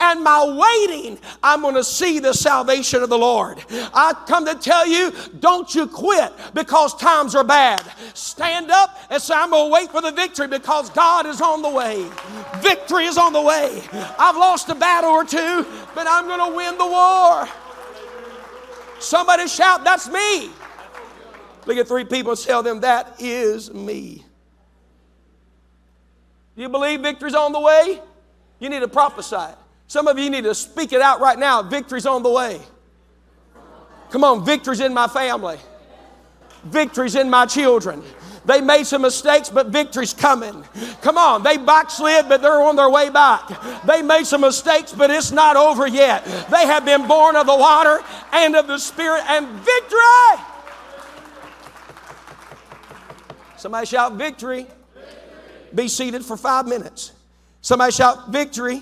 And 0.00 0.22
my 0.22 0.44
waiting, 0.44 1.18
I'm 1.42 1.62
going 1.62 1.74
to 1.76 1.84
see 1.84 2.18
the 2.18 2.34
salvation 2.34 3.02
of 3.02 3.08
the 3.08 3.16
Lord. 3.16 3.64
I 3.70 4.12
come 4.26 4.44
to 4.46 4.54
tell 4.54 4.86
you, 4.86 5.12
don't 5.40 5.74
you 5.74 5.86
quit 5.86 6.32
because 6.52 6.94
times 6.94 7.34
are 7.34 7.44
bad. 7.44 7.82
Stand 8.12 8.70
up 8.70 8.98
and 9.10 9.22
say, 9.22 9.34
I'm 9.34 9.50
going 9.50 9.68
to 9.68 9.72
wait 9.72 9.90
for 9.90 10.02
the 10.02 10.12
victory 10.12 10.46
because 10.46 10.90
God 10.90 11.26
is 11.26 11.40
on 11.40 11.62
the 11.62 11.70
way. 11.70 12.06
Victory 12.58 13.06
is 13.06 13.16
on 13.16 13.32
the 13.32 13.40
way. 13.40 13.82
I've 14.18 14.36
lost 14.36 14.68
a 14.68 14.74
battle 14.74 15.10
or 15.10 15.24
two, 15.24 15.66
but 15.94 16.06
I'm 16.06 16.26
going 16.26 16.50
to 16.50 16.56
win 16.56 16.76
the 16.76 16.86
war. 16.86 17.48
Somebody 19.00 19.48
shout, 19.48 19.84
That's 19.84 20.08
me. 20.08 20.50
Look 21.64 21.76
at 21.76 21.88
three 21.88 22.04
people 22.04 22.32
and 22.32 22.40
tell 22.40 22.62
them, 22.62 22.80
That 22.80 23.20
is 23.20 23.72
me. 23.72 24.24
Do 26.56 26.62
you 26.62 26.68
believe 26.68 27.00
victory's 27.00 27.34
on 27.34 27.52
the 27.52 27.60
way? 27.60 28.02
You 28.58 28.68
need 28.68 28.80
to 28.80 28.88
prophesy 28.88 29.36
it. 29.36 29.58
Some 29.92 30.08
of 30.08 30.18
you 30.18 30.30
need 30.30 30.44
to 30.44 30.54
speak 30.54 30.94
it 30.94 31.02
out 31.02 31.20
right 31.20 31.38
now. 31.38 31.62
Victory's 31.62 32.06
on 32.06 32.22
the 32.22 32.30
way. 32.30 32.62
Come 34.08 34.24
on, 34.24 34.42
victory's 34.42 34.80
in 34.80 34.94
my 34.94 35.06
family. 35.06 35.58
Victory's 36.64 37.14
in 37.14 37.28
my 37.28 37.44
children. 37.44 38.02
They 38.46 38.62
made 38.62 38.86
some 38.86 39.02
mistakes, 39.02 39.50
but 39.50 39.66
victory's 39.66 40.14
coming. 40.14 40.64
Come 41.02 41.18
on, 41.18 41.42
they 41.42 41.58
backslid, 41.58 42.26
but 42.26 42.40
they're 42.40 42.62
on 42.62 42.74
their 42.74 42.88
way 42.88 43.10
back. 43.10 43.50
They 43.84 44.00
made 44.00 44.24
some 44.24 44.40
mistakes, 44.40 44.94
but 44.94 45.10
it's 45.10 45.30
not 45.30 45.56
over 45.56 45.86
yet. 45.86 46.24
They 46.50 46.64
have 46.64 46.86
been 46.86 47.06
born 47.06 47.36
of 47.36 47.44
the 47.44 47.54
water 47.54 48.00
and 48.32 48.56
of 48.56 48.68
the 48.68 48.78
Spirit, 48.78 49.24
and 49.28 49.46
victory! 49.46 50.46
Somebody 53.58 53.84
shout 53.84 54.14
victory. 54.14 54.62
victory. 54.62 55.10
Be 55.74 55.86
seated 55.86 56.24
for 56.24 56.38
five 56.38 56.66
minutes. 56.66 57.12
Somebody 57.60 57.92
shout 57.92 58.32
victory. 58.32 58.80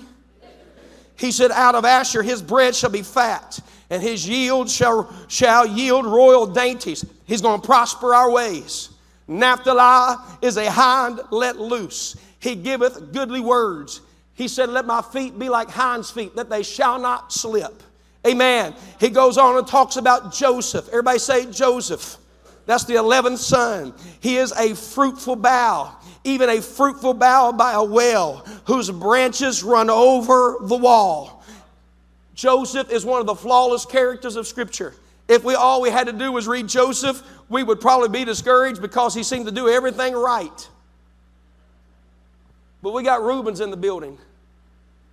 He 1.21 1.31
said, 1.31 1.51
Out 1.51 1.75
of 1.75 1.85
Asher 1.85 2.23
his 2.23 2.41
bread 2.41 2.75
shall 2.75 2.89
be 2.89 3.03
fat, 3.03 3.59
and 3.91 4.01
his 4.01 4.27
yield 4.27 4.71
shall, 4.71 5.13
shall 5.27 5.67
yield 5.67 6.07
royal 6.07 6.47
dainties. 6.47 7.05
He's 7.25 7.41
going 7.41 7.61
to 7.61 7.65
prosper 7.65 8.15
our 8.15 8.31
ways. 8.31 8.89
Naphtali 9.27 10.17
is 10.41 10.57
a 10.57 10.69
hind 10.71 11.21
let 11.29 11.59
loose. 11.59 12.15
He 12.39 12.55
giveth 12.55 13.13
goodly 13.13 13.39
words. 13.39 14.01
He 14.33 14.47
said, 14.47 14.69
Let 14.69 14.87
my 14.87 15.03
feet 15.03 15.37
be 15.37 15.47
like 15.47 15.69
hinds' 15.69 16.09
feet, 16.09 16.35
that 16.37 16.49
they 16.49 16.63
shall 16.63 16.97
not 16.97 17.31
slip. 17.31 17.83
Amen. 18.25 18.73
He 18.99 19.09
goes 19.09 19.37
on 19.37 19.59
and 19.59 19.67
talks 19.67 19.97
about 19.97 20.33
Joseph. 20.33 20.87
Everybody 20.87 21.19
say 21.19 21.51
Joseph. 21.51 22.17
That's 22.65 22.85
the 22.85 22.95
11th 22.95 23.37
son. 23.37 23.93
He 24.21 24.37
is 24.37 24.51
a 24.53 24.73
fruitful 24.73 25.35
bough, 25.35 25.95
even 26.23 26.49
a 26.49 26.61
fruitful 26.61 27.13
bough 27.13 27.51
by 27.51 27.73
a 27.73 27.83
well, 27.83 28.45
whose 28.65 28.89
branches 28.91 29.63
run 29.63 29.89
over 29.89 30.57
the 30.61 30.75
wall. 30.75 31.43
Joseph 32.35 32.91
is 32.91 33.05
one 33.05 33.19
of 33.19 33.27
the 33.27 33.35
flawless 33.35 33.85
characters 33.85 34.35
of 34.35 34.47
Scripture. 34.47 34.93
If 35.27 35.43
we 35.43 35.55
all 35.55 35.81
we 35.81 35.89
had 35.89 36.07
to 36.07 36.13
do 36.13 36.31
was 36.31 36.47
read 36.47 36.67
Joseph, 36.67 37.21
we 37.49 37.63
would 37.63 37.79
probably 37.79 38.09
be 38.09 38.25
discouraged 38.25 38.81
because 38.81 39.13
he 39.13 39.23
seemed 39.23 39.45
to 39.45 39.51
do 39.51 39.69
everything 39.69 40.13
right. 40.13 40.69
But 42.81 42.93
we 42.93 43.03
got 43.03 43.23
Reubens 43.23 43.59
in 43.59 43.71
the 43.71 43.77
building. 43.77 44.17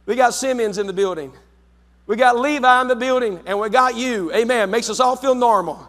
We 0.06 0.16
got 0.16 0.34
Simeons 0.34 0.78
in 0.78 0.86
the 0.86 0.92
building. 0.92 1.32
We 2.06 2.16
got 2.16 2.38
Levi 2.38 2.80
in 2.80 2.88
the 2.88 2.96
building, 2.96 3.40
and 3.46 3.60
we 3.60 3.68
got 3.68 3.94
you. 3.94 4.32
Amen. 4.32 4.70
Makes 4.70 4.88
us 4.88 5.00
all 5.00 5.16
feel 5.16 5.34
normal. 5.34 5.86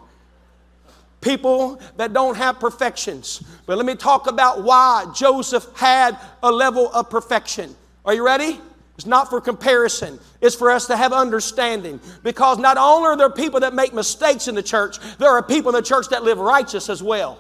People 1.21 1.81
that 1.97 2.13
don't 2.13 2.35
have 2.35 2.59
perfections. 2.59 3.43
But 3.65 3.77
let 3.77 3.85
me 3.85 3.95
talk 3.95 4.27
about 4.27 4.63
why 4.63 5.05
Joseph 5.13 5.67
had 5.75 6.17
a 6.41 6.51
level 6.51 6.89
of 6.93 7.09
perfection. 7.09 7.75
Are 8.05 8.13
you 8.13 8.25
ready? 8.25 8.59
It's 8.95 9.05
not 9.05 9.29
for 9.29 9.39
comparison. 9.39 10.19
It's 10.41 10.55
for 10.55 10.69
us 10.69 10.87
to 10.87 10.97
have 10.97 11.13
understanding. 11.13 11.99
Because 12.23 12.57
not 12.57 12.77
only 12.77 13.07
are 13.07 13.17
there 13.17 13.29
people 13.29 13.61
that 13.61 13.73
make 13.73 13.93
mistakes 13.93 14.47
in 14.47 14.55
the 14.55 14.63
church, 14.63 14.97
there 15.17 15.29
are 15.29 15.43
people 15.43 15.69
in 15.69 15.75
the 15.75 15.87
church 15.87 16.09
that 16.09 16.23
live 16.23 16.37
righteous 16.37 16.89
as 16.89 17.01
well. 17.01 17.39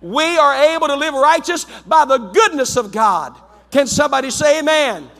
We 0.00 0.38
are 0.38 0.54
able 0.74 0.86
to 0.86 0.96
live 0.96 1.14
righteous 1.14 1.64
by 1.86 2.04
the 2.04 2.18
goodness 2.18 2.76
of 2.76 2.92
God. 2.92 3.36
Can 3.70 3.86
somebody 3.86 4.30
say 4.30 4.60
amen? 4.60 5.10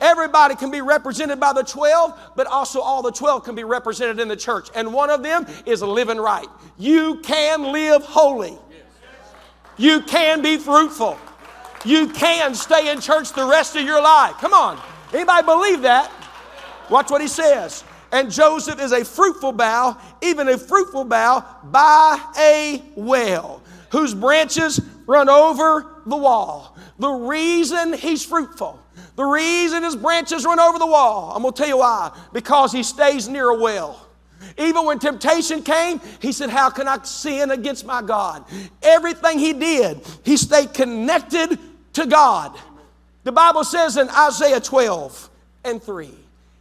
Everybody 0.00 0.54
can 0.54 0.70
be 0.70 0.80
represented 0.80 1.40
by 1.40 1.52
the 1.52 1.62
12, 1.62 2.32
but 2.36 2.46
also 2.46 2.80
all 2.80 3.02
the 3.02 3.12
12 3.12 3.44
can 3.44 3.54
be 3.54 3.64
represented 3.64 4.20
in 4.20 4.28
the 4.28 4.36
church. 4.36 4.68
And 4.74 4.92
one 4.92 5.10
of 5.10 5.22
them 5.22 5.46
is 5.64 5.82
living 5.82 6.18
right. 6.18 6.46
You 6.78 7.20
can 7.22 7.72
live 7.72 8.02
holy. 8.02 8.58
You 9.76 10.02
can 10.02 10.42
be 10.42 10.56
fruitful. 10.58 11.18
You 11.84 12.08
can 12.08 12.54
stay 12.54 12.90
in 12.90 13.00
church 13.00 13.32
the 13.32 13.46
rest 13.46 13.76
of 13.76 13.82
your 13.82 14.02
life. 14.02 14.36
Come 14.38 14.52
on. 14.52 14.80
Anybody 15.12 15.44
believe 15.44 15.82
that? 15.82 16.10
Watch 16.90 17.10
what 17.10 17.20
he 17.20 17.28
says. 17.28 17.84
And 18.12 18.30
Joseph 18.30 18.80
is 18.80 18.92
a 18.92 19.04
fruitful 19.04 19.52
bough, 19.52 19.98
even 20.22 20.48
a 20.48 20.58
fruitful 20.58 21.04
bough 21.04 21.44
by 21.64 22.18
a 22.38 22.82
well, 22.94 23.62
whose 23.90 24.14
branches 24.14 24.80
run 25.06 25.28
over 25.28 26.02
the 26.06 26.16
wall. 26.16 26.76
The 26.98 27.10
reason 27.10 27.92
he's 27.92 28.24
fruitful 28.24 28.80
the 29.16 29.24
reason 29.24 29.82
his 29.82 29.96
branches 29.96 30.44
run 30.44 30.60
over 30.60 30.78
the 30.78 30.86
wall, 30.86 31.32
I'm 31.34 31.42
going 31.42 31.54
to 31.54 31.58
tell 31.58 31.68
you 31.68 31.78
why. 31.78 32.16
Because 32.32 32.70
he 32.70 32.82
stays 32.82 33.28
near 33.28 33.48
a 33.48 33.58
well. 33.58 34.06
Even 34.58 34.84
when 34.84 34.98
temptation 34.98 35.62
came, 35.62 36.00
he 36.20 36.32
said, 36.32 36.50
How 36.50 36.68
can 36.68 36.86
I 36.86 37.02
sin 37.02 37.50
against 37.50 37.86
my 37.86 38.02
God? 38.02 38.44
Everything 38.82 39.38
he 39.38 39.54
did, 39.54 40.00
he 40.22 40.36
stayed 40.36 40.74
connected 40.74 41.58
to 41.94 42.06
God. 42.06 42.56
The 43.24 43.32
Bible 43.32 43.64
says 43.64 43.96
in 43.96 44.08
Isaiah 44.10 44.60
12 44.60 45.30
and 45.64 45.82
3, 45.82 46.10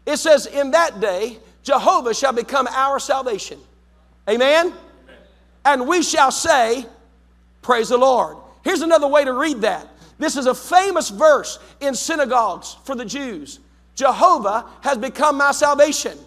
it 0.05 0.17
says, 0.17 0.45
In 0.45 0.71
that 0.71 0.99
day, 1.01 1.37
Jehovah 1.63 2.13
shall 2.13 2.33
become 2.33 2.67
our 2.67 2.99
salvation. 2.99 3.59
Amen? 4.29 4.73
And 5.65 5.87
we 5.87 6.01
shall 6.03 6.31
say, 6.31 6.85
Praise 7.61 7.89
the 7.89 7.97
Lord. 7.97 8.37
Here's 8.63 8.81
another 8.81 9.07
way 9.07 9.25
to 9.25 9.33
read 9.33 9.61
that 9.61 9.87
this 10.17 10.37
is 10.37 10.45
a 10.45 10.55
famous 10.55 11.09
verse 11.09 11.59
in 11.81 11.93
synagogues 11.93 12.77
for 12.83 12.95
the 12.95 13.05
Jews. 13.05 13.59
Jehovah 13.95 14.65
has 14.81 14.97
become 14.97 15.37
my 15.37 15.51
salvation. 15.51 16.17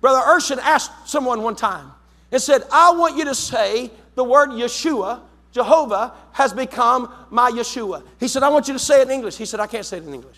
Brother 0.00 0.20
Urshan 0.20 0.58
asked 0.58 1.08
someone 1.08 1.42
one 1.42 1.56
time 1.56 1.90
and 2.30 2.40
said, 2.40 2.62
I 2.72 2.92
want 2.92 3.16
you 3.16 3.24
to 3.26 3.34
say 3.34 3.90
the 4.14 4.24
word 4.24 4.50
Yeshua, 4.50 5.20
Jehovah 5.52 6.12
has 6.32 6.52
become 6.52 7.12
my 7.30 7.50
Yeshua. 7.50 8.02
He 8.20 8.28
said, 8.28 8.42
I 8.42 8.48
want 8.48 8.68
you 8.68 8.74
to 8.74 8.78
say 8.78 9.00
it 9.00 9.08
in 9.08 9.14
English. 9.14 9.36
He 9.36 9.46
said, 9.46 9.60
I 9.60 9.66
can't 9.66 9.84
say 9.84 9.98
it 9.98 10.04
in 10.04 10.12
English. 10.12 10.36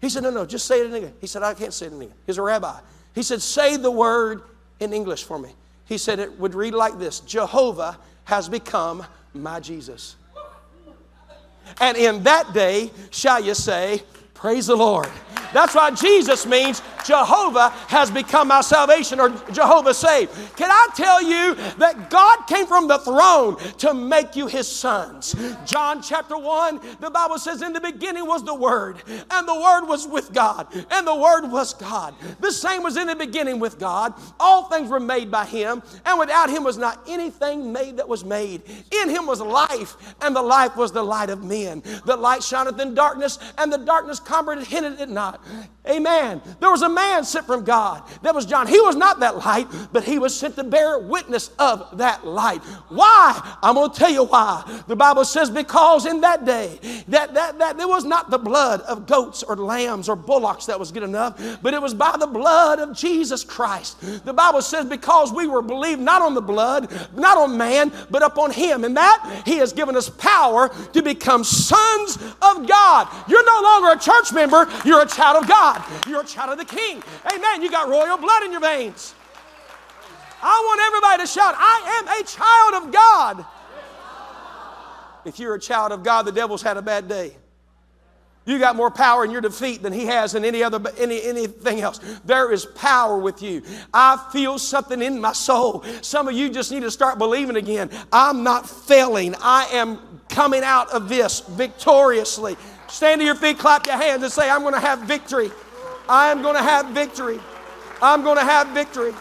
He 0.00 0.08
said, 0.08 0.24
No, 0.24 0.30
no, 0.30 0.44
just 0.44 0.66
say 0.66 0.80
it 0.80 0.86
in 0.86 0.94
English. 0.94 1.14
He 1.20 1.26
said, 1.26 1.42
I 1.42 1.54
can't 1.54 1.72
say 1.72 1.86
it 1.86 1.92
in 1.92 2.02
English. 2.02 2.18
He's 2.26 2.38
a 2.38 2.42
rabbi. 2.42 2.78
He 3.14 3.22
said, 3.22 3.40
Say 3.40 3.76
the 3.76 3.90
word 3.90 4.42
in 4.80 4.92
English 4.92 5.22
for 5.24 5.38
me. 5.38 5.50
He 5.86 5.96
said, 5.96 6.18
It 6.18 6.38
would 6.38 6.54
read 6.54 6.74
like 6.74 6.98
this 6.98 7.20
Jehovah 7.20 7.98
has 8.24 8.48
become 8.48 9.04
my 9.32 9.60
Jesus. 9.60 10.16
And 11.80 11.96
in 11.96 12.22
that 12.24 12.52
day 12.52 12.90
shall 13.10 13.42
you 13.42 13.54
say, 13.54 14.02
Praise 14.34 14.66
the 14.66 14.76
Lord. 14.76 15.08
That's 15.52 15.74
why 15.74 15.90
Jesus 15.90 16.46
means 16.46 16.82
Jehovah 17.04 17.70
has 17.88 18.10
become 18.10 18.48
my 18.48 18.60
salvation 18.60 19.20
or 19.20 19.30
Jehovah 19.52 19.94
saved. 19.94 20.32
Can 20.56 20.70
I 20.70 20.88
tell 20.94 21.22
you 21.22 21.54
that 21.78 22.10
God 22.10 22.46
came 22.46 22.66
from 22.66 22.88
the 22.88 22.98
throne 22.98 23.56
to 23.78 23.94
make 23.94 24.36
you 24.36 24.46
his 24.46 24.68
sons? 24.68 25.34
John 25.64 26.02
chapter 26.02 26.36
1, 26.36 26.80
the 27.00 27.10
Bible 27.10 27.38
says, 27.38 27.62
In 27.62 27.72
the 27.72 27.80
beginning 27.80 28.26
was 28.26 28.44
the 28.44 28.54
Word, 28.54 29.02
and 29.30 29.48
the 29.48 29.54
Word 29.54 29.86
was 29.86 30.06
with 30.06 30.32
God, 30.32 30.66
and 30.90 31.06
the 31.06 31.14
Word 31.14 31.50
was 31.50 31.74
God. 31.74 32.14
The 32.40 32.52
same 32.52 32.82
was 32.82 32.96
in 32.96 33.06
the 33.06 33.16
beginning 33.16 33.60
with 33.60 33.78
God. 33.78 34.14
All 34.38 34.64
things 34.64 34.90
were 34.90 35.00
made 35.00 35.30
by 35.30 35.44
him, 35.44 35.82
and 36.04 36.18
without 36.18 36.50
him 36.50 36.64
was 36.64 36.78
not 36.78 37.02
anything 37.06 37.72
made 37.72 37.96
that 37.96 38.08
was 38.08 38.24
made. 38.24 38.62
In 38.90 39.08
him 39.08 39.26
was 39.26 39.40
life, 39.40 39.96
and 40.20 40.34
the 40.34 40.42
life 40.42 40.76
was 40.76 40.92
the 40.92 41.02
light 41.02 41.30
of 41.30 41.42
men. 41.42 41.82
The 42.04 42.16
light 42.16 42.42
shineth 42.42 42.80
in 42.80 42.94
darkness, 42.94 43.38
and 43.58 43.72
the 43.72 43.78
darkness 43.78 44.20
comprehended 44.20 45.00
it 45.00 45.08
not. 45.08 45.44
Amen. 45.88 46.40
There 46.60 46.70
was 46.70 46.82
a 46.82 46.88
man 46.88 47.24
sent 47.24 47.44
from 47.44 47.64
God. 47.64 48.04
That 48.22 48.36
was 48.36 48.46
John. 48.46 48.68
He 48.68 48.80
was 48.80 48.94
not 48.94 49.18
that 49.18 49.38
light, 49.38 49.66
but 49.92 50.04
he 50.04 50.16
was 50.20 50.32
sent 50.32 50.54
to 50.54 50.62
bear 50.62 51.00
witness 51.00 51.50
of 51.58 51.98
that 51.98 52.24
light. 52.24 52.62
Why? 52.88 53.58
I'm 53.60 53.74
going 53.74 53.90
to 53.90 53.98
tell 53.98 54.10
you 54.10 54.22
why. 54.22 54.82
The 54.86 54.94
Bible 54.94 55.24
says, 55.24 55.50
because 55.50 56.06
in 56.06 56.20
that 56.20 56.44
day, 56.44 56.78
that, 57.08 57.34
that, 57.34 57.58
that 57.58 57.78
there 57.78 57.88
was 57.88 58.04
not 58.04 58.30
the 58.30 58.38
blood 58.38 58.82
of 58.82 59.08
goats 59.08 59.42
or 59.42 59.56
lambs 59.56 60.08
or 60.08 60.14
bullocks 60.14 60.66
that 60.66 60.78
was 60.78 60.92
good 60.92 61.02
enough, 61.02 61.58
but 61.62 61.74
it 61.74 61.82
was 61.82 61.94
by 61.94 62.16
the 62.16 62.28
blood 62.28 62.78
of 62.78 62.96
Jesus 62.96 63.42
Christ. 63.42 64.24
The 64.24 64.32
Bible 64.32 64.62
says, 64.62 64.84
because 64.84 65.32
we 65.32 65.48
were 65.48 65.62
believed 65.62 66.00
not 66.00 66.22
on 66.22 66.34
the 66.34 66.40
blood, 66.40 66.92
not 67.16 67.36
on 67.36 67.58
man, 67.58 67.90
but 68.08 68.22
upon 68.22 68.52
him. 68.52 68.84
And 68.84 68.96
that 68.96 69.42
he 69.44 69.56
has 69.56 69.72
given 69.72 69.96
us 69.96 70.08
power 70.08 70.68
to 70.92 71.02
become 71.02 71.42
sons 71.42 72.18
of 72.40 72.68
God. 72.68 73.08
You're 73.26 73.44
no 73.44 73.60
longer 73.64 73.98
a 73.98 73.98
church 73.98 74.32
member, 74.32 74.68
you're 74.84 75.02
a 75.02 75.08
child 75.08 75.42
of 75.42 75.48
God. 75.48 75.71
You're 76.08 76.22
a 76.22 76.24
child 76.24 76.52
of 76.52 76.58
the 76.58 76.64
King. 76.64 77.02
Amen. 77.26 77.62
You 77.62 77.70
got 77.70 77.88
royal 77.88 78.16
blood 78.16 78.42
in 78.44 78.52
your 78.52 78.60
veins. 78.60 79.14
I 80.42 80.60
want 80.66 80.80
everybody 80.80 81.22
to 81.22 81.26
shout, 81.26 81.54
I 81.56 82.00
am 82.00 82.20
a 82.20 82.26
child 82.26 82.82
of 82.82 82.92
God. 82.92 83.46
If 85.24 85.38
you're 85.38 85.54
a 85.54 85.60
child 85.60 85.92
of 85.92 86.02
God, 86.02 86.24
the 86.24 86.32
devil's 86.32 86.62
had 86.62 86.76
a 86.76 86.82
bad 86.82 87.08
day. 87.08 87.36
You 88.44 88.58
got 88.58 88.74
more 88.74 88.90
power 88.90 89.24
in 89.24 89.30
your 89.30 89.40
defeat 89.40 89.82
than 89.82 89.92
he 89.92 90.06
has 90.06 90.34
in 90.34 90.44
any 90.44 90.64
other 90.64 90.82
any, 90.98 91.22
anything 91.22 91.80
else. 91.80 92.00
There 92.24 92.50
is 92.50 92.64
power 92.66 93.16
with 93.16 93.40
you. 93.40 93.62
I 93.94 94.16
feel 94.32 94.58
something 94.58 95.00
in 95.00 95.20
my 95.20 95.32
soul. 95.32 95.84
Some 96.00 96.26
of 96.26 96.34
you 96.34 96.50
just 96.50 96.72
need 96.72 96.82
to 96.82 96.90
start 96.90 97.18
believing 97.18 97.54
again. 97.54 97.88
I'm 98.12 98.42
not 98.42 98.68
failing. 98.68 99.36
I 99.40 99.66
am 99.72 100.20
coming 100.28 100.62
out 100.64 100.90
of 100.90 101.08
this 101.08 101.40
victoriously. 101.40 102.56
Stand 102.92 103.22
to 103.22 103.24
your 103.24 103.34
feet, 103.34 103.58
clap 103.58 103.86
your 103.86 103.96
hands, 103.96 104.22
and 104.22 104.30
say, 104.30 104.50
I'm 104.50 104.60
going 104.60 104.74
to 104.74 104.80
have 104.80 104.98
victory. 105.00 105.50
I 106.10 106.30
am 106.30 106.42
going 106.42 106.56
to 106.56 106.62
have 106.62 106.88
victory. 106.88 107.40
I'm 108.02 108.22
going 108.22 108.36
to 108.36 108.44
have 108.44 108.68
victory. 108.68 109.14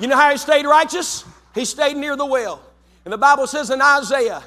You 0.00 0.08
know 0.08 0.16
how 0.16 0.32
he 0.32 0.36
stayed 0.36 0.66
righteous? 0.66 1.24
He 1.54 1.64
stayed 1.64 1.96
near 1.96 2.16
the 2.16 2.26
well. 2.26 2.60
And 3.04 3.12
the 3.12 3.18
Bible 3.18 3.46
says 3.46 3.70
in 3.70 3.80
Isaiah, 3.80 4.42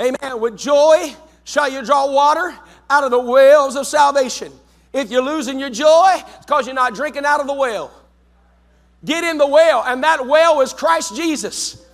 Amen, 0.00 0.40
with 0.40 0.58
joy 0.58 1.14
shall 1.44 1.70
you 1.70 1.84
draw 1.84 2.12
water 2.12 2.52
out 2.90 3.04
of 3.04 3.12
the 3.12 3.20
wells 3.20 3.76
of 3.76 3.86
salvation. 3.86 4.52
If 4.92 5.12
you're 5.12 5.22
losing 5.22 5.60
your 5.60 5.70
joy, 5.70 6.16
it's 6.16 6.44
because 6.44 6.66
you're 6.66 6.74
not 6.74 6.96
drinking 6.96 7.24
out 7.24 7.38
of 7.40 7.46
the 7.46 7.54
well. 7.54 7.92
Get 9.04 9.22
in 9.22 9.38
the 9.38 9.46
well, 9.46 9.84
and 9.86 10.02
that 10.02 10.26
well 10.26 10.60
is 10.60 10.72
Christ 10.72 11.14
Jesus. 11.14 11.86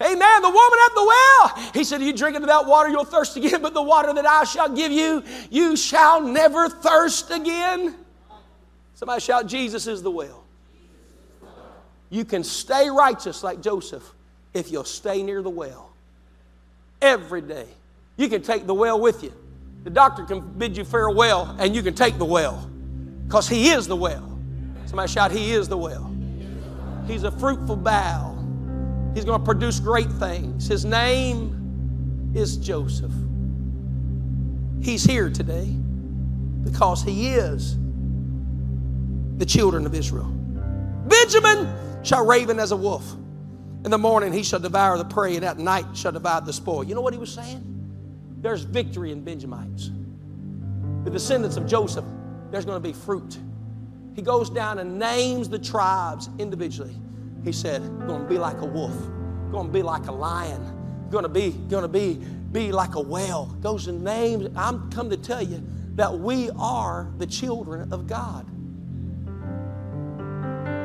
Amen. 0.00 0.42
The 0.42 0.48
woman 0.48 0.78
at 0.86 0.94
the 0.94 1.04
well. 1.06 1.70
He 1.74 1.84
said, 1.84 2.02
You 2.02 2.12
drink 2.12 2.36
of 2.36 2.46
that 2.46 2.66
water, 2.66 2.88
you'll 2.88 3.04
thirst 3.04 3.36
again, 3.36 3.60
but 3.62 3.74
the 3.74 3.82
water 3.82 4.12
that 4.14 4.26
I 4.26 4.44
shall 4.44 4.74
give 4.74 4.92
you, 4.92 5.24
you 5.50 5.76
shall 5.76 6.20
never 6.20 6.68
thirst 6.68 7.30
again. 7.30 7.94
Somebody 8.94 9.20
shout, 9.20 9.46
Jesus 9.46 9.86
is 9.86 10.02
the 10.02 10.10
well. 10.10 10.44
You 12.10 12.24
can 12.24 12.42
stay 12.42 12.88
righteous 12.88 13.42
like 13.42 13.60
Joseph 13.60 14.04
if 14.54 14.70
you'll 14.70 14.84
stay 14.84 15.22
near 15.22 15.42
the 15.42 15.50
well 15.50 15.90
every 17.02 17.40
day. 17.40 17.66
You 18.16 18.28
can 18.28 18.42
take 18.42 18.66
the 18.66 18.74
well 18.74 19.00
with 19.00 19.22
you. 19.22 19.32
The 19.84 19.90
doctor 19.90 20.24
can 20.24 20.40
bid 20.40 20.76
you 20.76 20.84
farewell, 20.84 21.56
and 21.58 21.74
you 21.74 21.82
can 21.82 21.94
take 21.94 22.18
the 22.18 22.24
well 22.24 22.68
because 23.26 23.48
He 23.48 23.70
is 23.70 23.86
the 23.86 23.96
well. 23.96 24.38
Somebody 24.86 25.12
shout, 25.12 25.30
He 25.32 25.52
is 25.52 25.68
the 25.68 25.76
well. 25.76 26.14
He's 27.06 27.24
a 27.24 27.30
fruitful 27.30 27.76
bough. 27.76 28.37
He's 29.18 29.24
going 29.24 29.40
to 29.40 29.44
produce 29.44 29.80
great 29.80 30.12
things. 30.12 30.68
His 30.68 30.84
name 30.84 32.30
is 32.36 32.56
Joseph. 32.56 33.10
He's 34.80 35.02
here 35.02 35.28
today 35.28 35.74
because 36.62 37.02
he 37.02 37.30
is 37.30 37.76
the 39.38 39.44
children 39.44 39.86
of 39.86 39.94
Israel. 39.96 40.32
Benjamin 41.08 41.68
shall 42.04 42.24
raven 42.24 42.60
as 42.60 42.70
a 42.70 42.76
wolf. 42.76 43.12
In 43.84 43.90
the 43.90 43.98
morning 43.98 44.32
he 44.32 44.44
shall 44.44 44.60
devour 44.60 44.96
the 44.96 45.04
prey, 45.04 45.34
and 45.34 45.44
at 45.44 45.58
night 45.58 45.96
shall 45.96 46.12
divide 46.12 46.46
the 46.46 46.52
spoil. 46.52 46.84
You 46.84 46.94
know 46.94 47.00
what 47.00 47.12
he 47.12 47.18
was 47.18 47.34
saying? 47.34 47.64
There's 48.40 48.62
victory 48.62 49.10
in 49.10 49.24
Benjamites. 49.24 49.90
The 51.02 51.10
descendants 51.10 51.56
of 51.56 51.66
Joseph, 51.66 52.04
there's 52.52 52.64
going 52.64 52.80
to 52.80 52.88
be 52.88 52.92
fruit. 52.92 53.36
He 54.14 54.22
goes 54.22 54.48
down 54.48 54.78
and 54.78 54.96
names 54.96 55.48
the 55.48 55.58
tribes 55.58 56.30
individually. 56.38 56.94
He 57.44 57.52
said, 57.52 57.82
to 57.82 58.26
be 58.28 58.38
like 58.38 58.60
a 58.60 58.66
wolf, 58.66 58.96
to 59.52 59.64
be 59.64 59.82
like 59.82 60.06
a 60.06 60.12
lion, 60.12 61.08
to 61.10 61.28
be, 61.28 61.54
to 61.70 61.88
be, 61.88 62.14
be 62.52 62.72
like 62.72 62.94
a 62.94 63.00
whale. 63.00 63.56
Those 63.60 63.86
and 63.88 64.02
names. 64.02 64.48
I'm 64.56 64.90
come 64.90 65.10
to 65.10 65.16
tell 65.16 65.42
you 65.42 65.62
that 65.94 66.18
we 66.18 66.50
are 66.58 67.10
the 67.18 67.26
children 67.26 67.92
of 67.92 68.06
God. 68.06 68.46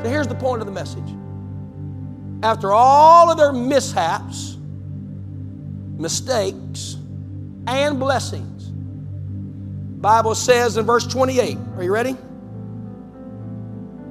So 0.03 0.09
here's 0.09 0.27
the 0.27 0.35
point 0.35 0.61
of 0.61 0.65
the 0.65 0.73
message. 0.73 1.09
After 2.43 2.71
all 2.71 3.31
of 3.31 3.37
their 3.37 3.53
mishaps, 3.53 4.57
mistakes, 5.97 6.97
and 7.67 7.99
blessings, 7.99 8.63
Bible 10.01 10.35
says 10.35 10.75
in 10.75 10.85
verse 10.85 11.07
28, 11.07 11.57
are 11.77 11.83
you 11.83 11.93
ready? 11.93 12.17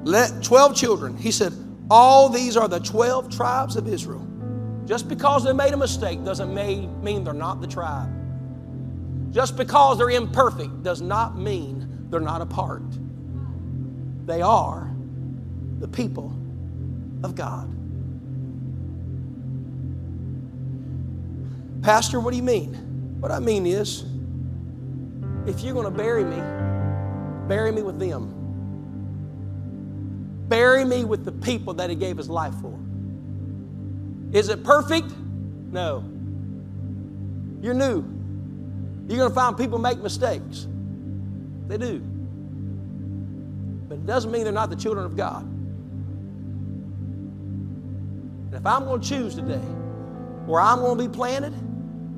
Let 0.03 0.43
12 0.43 0.75
children. 0.75 1.15
He 1.15 1.31
said, 1.31 1.53
all 1.93 2.27
these 2.27 2.57
are 2.57 2.67
the 2.67 2.79
12 2.79 3.29
tribes 3.29 3.75
of 3.75 3.87
Israel. 3.87 4.27
Just 4.83 5.07
because 5.07 5.43
they 5.43 5.53
made 5.53 5.73
a 5.73 5.77
mistake 5.77 6.23
doesn't 6.25 6.51
mean 6.51 7.23
they're 7.23 7.35
not 7.35 7.61
the 7.61 7.67
tribe. 7.67 8.09
Just 9.31 9.55
because 9.55 9.99
they're 9.99 10.09
imperfect 10.09 10.81
does 10.81 11.01
not 11.01 11.37
mean 11.37 12.07
they're 12.09 12.19
not 12.19 12.41
a 12.41 12.47
part. 12.47 12.81
They 14.25 14.41
are 14.41 14.91
the 15.77 15.87
people 15.87 16.35
of 17.23 17.35
God. 17.35 17.69
Pastor, 21.83 22.19
what 22.19 22.31
do 22.31 22.37
you 22.37 22.43
mean? 22.43 22.73
What 23.19 23.31
I 23.31 23.37
mean 23.37 23.67
is, 23.67 24.03
if 25.45 25.61
you're 25.61 25.75
going 25.75 25.85
to 25.85 25.91
bury 25.91 26.23
me, 26.23 26.37
bury 27.47 27.71
me 27.71 27.83
with 27.83 27.99
them. 27.99 28.42
Bury 30.53 30.85
me 30.85 31.03
with 31.03 31.25
the 31.25 31.31
people 31.31 31.73
that 31.73 31.89
He 31.89 31.95
gave 31.95 32.15
His 32.15 32.29
life 32.29 32.53
for. 32.61 32.77
Is 34.31 34.49
it 34.49 34.63
perfect? 34.63 35.11
No. 35.71 36.07
You're 37.59 37.73
new. 37.73 38.05
You're 39.07 39.17
going 39.17 39.29
to 39.29 39.33
find 39.33 39.57
people 39.57 39.79
make 39.79 39.97
mistakes. 39.97 40.67
They 41.67 41.79
do. 41.79 41.97
But 43.89 43.95
it 43.95 44.05
doesn't 44.05 44.31
mean 44.31 44.43
they're 44.43 44.53
not 44.53 44.69
the 44.69 44.75
children 44.75 45.07
of 45.07 45.17
God. 45.17 45.43
And 48.45 48.53
if 48.53 48.63
I'm 48.63 48.85
going 48.85 49.01
to 49.01 49.09
choose 49.09 49.33
today 49.33 49.65
where 50.45 50.61
I'm 50.61 50.81
going 50.81 50.99
to 50.99 51.07
be 51.07 51.11
planted, 51.11 51.55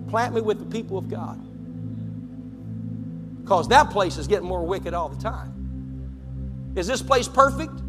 plant 0.09 0.36
me 0.36 0.41
with 0.41 0.59
the 0.59 0.65
people 0.65 0.97
of 0.97 1.07
God. 1.07 1.39
Because 3.43 3.69
that 3.69 3.91
place 3.91 4.17
is 4.17 4.27
getting 4.27 4.49
more 4.49 4.65
wicked 4.65 4.93
all 4.93 5.07
the 5.07 5.23
time. 5.23 6.73
Is 6.75 6.86
this 6.86 7.01
place 7.01 7.29
perfect? 7.29 7.84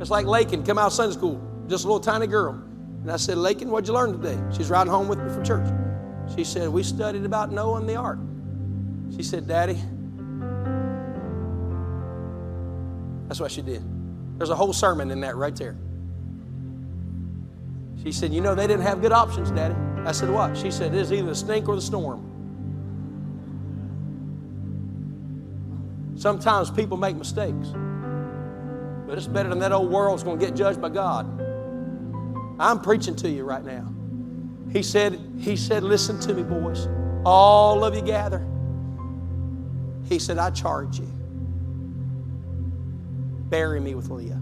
It's 0.00 0.10
like 0.10 0.26
Lakin 0.26 0.64
come 0.64 0.78
out 0.78 0.88
of 0.88 0.92
Sunday 0.92 1.14
school, 1.14 1.40
just 1.68 1.84
a 1.84 1.86
little 1.86 2.00
tiny 2.00 2.26
girl. 2.26 2.62
And 3.02 3.10
I 3.10 3.16
said, 3.16 3.38
Lakin, 3.38 3.70
what'd 3.70 3.88
you 3.88 3.94
learn 3.94 4.20
today? 4.20 4.38
She's 4.56 4.70
riding 4.70 4.92
home 4.92 5.08
with 5.08 5.18
me 5.18 5.28
from 5.28 5.44
church. 5.44 5.68
She 6.34 6.44
said, 6.44 6.68
We 6.68 6.82
studied 6.82 7.24
about 7.24 7.52
Noah 7.52 7.80
and 7.80 7.88
the 7.88 7.96
ark. 7.96 8.18
She 9.16 9.22
said, 9.22 9.48
Daddy, 9.48 9.78
that's 13.26 13.40
what 13.40 13.50
she 13.50 13.62
did. 13.62 13.82
There's 14.38 14.50
a 14.50 14.56
whole 14.56 14.72
sermon 14.72 15.10
in 15.10 15.20
that 15.20 15.36
right 15.36 15.54
there. 15.56 15.76
She 18.02 18.12
said, 18.12 18.32
You 18.32 18.40
know, 18.40 18.54
they 18.54 18.66
didn't 18.66 18.84
have 18.84 19.00
good 19.00 19.12
options, 19.12 19.50
Daddy. 19.50 19.74
I 20.04 20.12
said, 20.12 20.30
What? 20.30 20.56
She 20.56 20.70
said, 20.70 20.94
It 20.94 21.00
is 21.00 21.12
either 21.12 21.28
the 21.28 21.34
stink 21.34 21.68
or 21.68 21.74
the 21.74 21.82
storm. 21.82 22.24
Sometimes 26.16 26.70
people 26.70 26.96
make 26.96 27.16
mistakes, 27.16 27.68
but 29.08 29.16
it's 29.16 29.26
better 29.26 29.48
than 29.48 29.58
that 29.60 29.72
old 29.72 29.90
world's 29.90 30.22
going 30.22 30.38
to 30.38 30.44
get 30.44 30.54
judged 30.54 30.82
by 30.82 30.90
God. 30.90 31.26
I'm 32.60 32.78
preaching 32.78 33.16
to 33.16 33.28
you 33.30 33.42
right 33.42 33.64
now. 33.64 33.90
He 34.70 34.82
said, 34.82 35.18
he 35.38 35.56
said, 35.56 35.82
listen 35.82 36.20
to 36.20 36.34
me, 36.34 36.42
boys. 36.42 36.86
All 37.24 37.84
of 37.84 37.94
you 37.94 38.02
gather. 38.02 38.46
He 40.04 40.18
said, 40.18 40.36
I 40.36 40.50
charge 40.50 40.98
you. 40.98 41.10
Bury 43.48 43.80
me 43.80 43.94
with 43.94 44.10
Leah. 44.10 44.40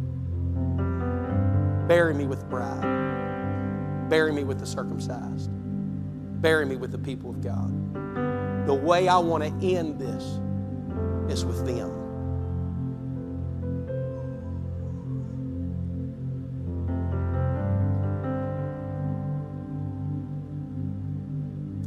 Bury 1.86 2.12
me 2.12 2.26
with 2.26 2.40
the 2.40 2.46
bride. 2.46 4.08
Bury 4.10 4.32
me 4.32 4.42
with 4.42 4.58
the 4.58 4.66
circumcised. 4.66 5.48
Bury 6.42 6.66
me 6.66 6.74
with 6.74 6.90
the 6.90 6.98
people 6.98 7.30
of 7.30 7.40
God. 7.40 8.66
The 8.66 8.74
way 8.74 9.06
I 9.06 9.18
want 9.18 9.44
to 9.44 9.66
end 9.66 10.00
this 10.00 10.24
is 11.32 11.44
with 11.44 11.64
them. 11.64 12.05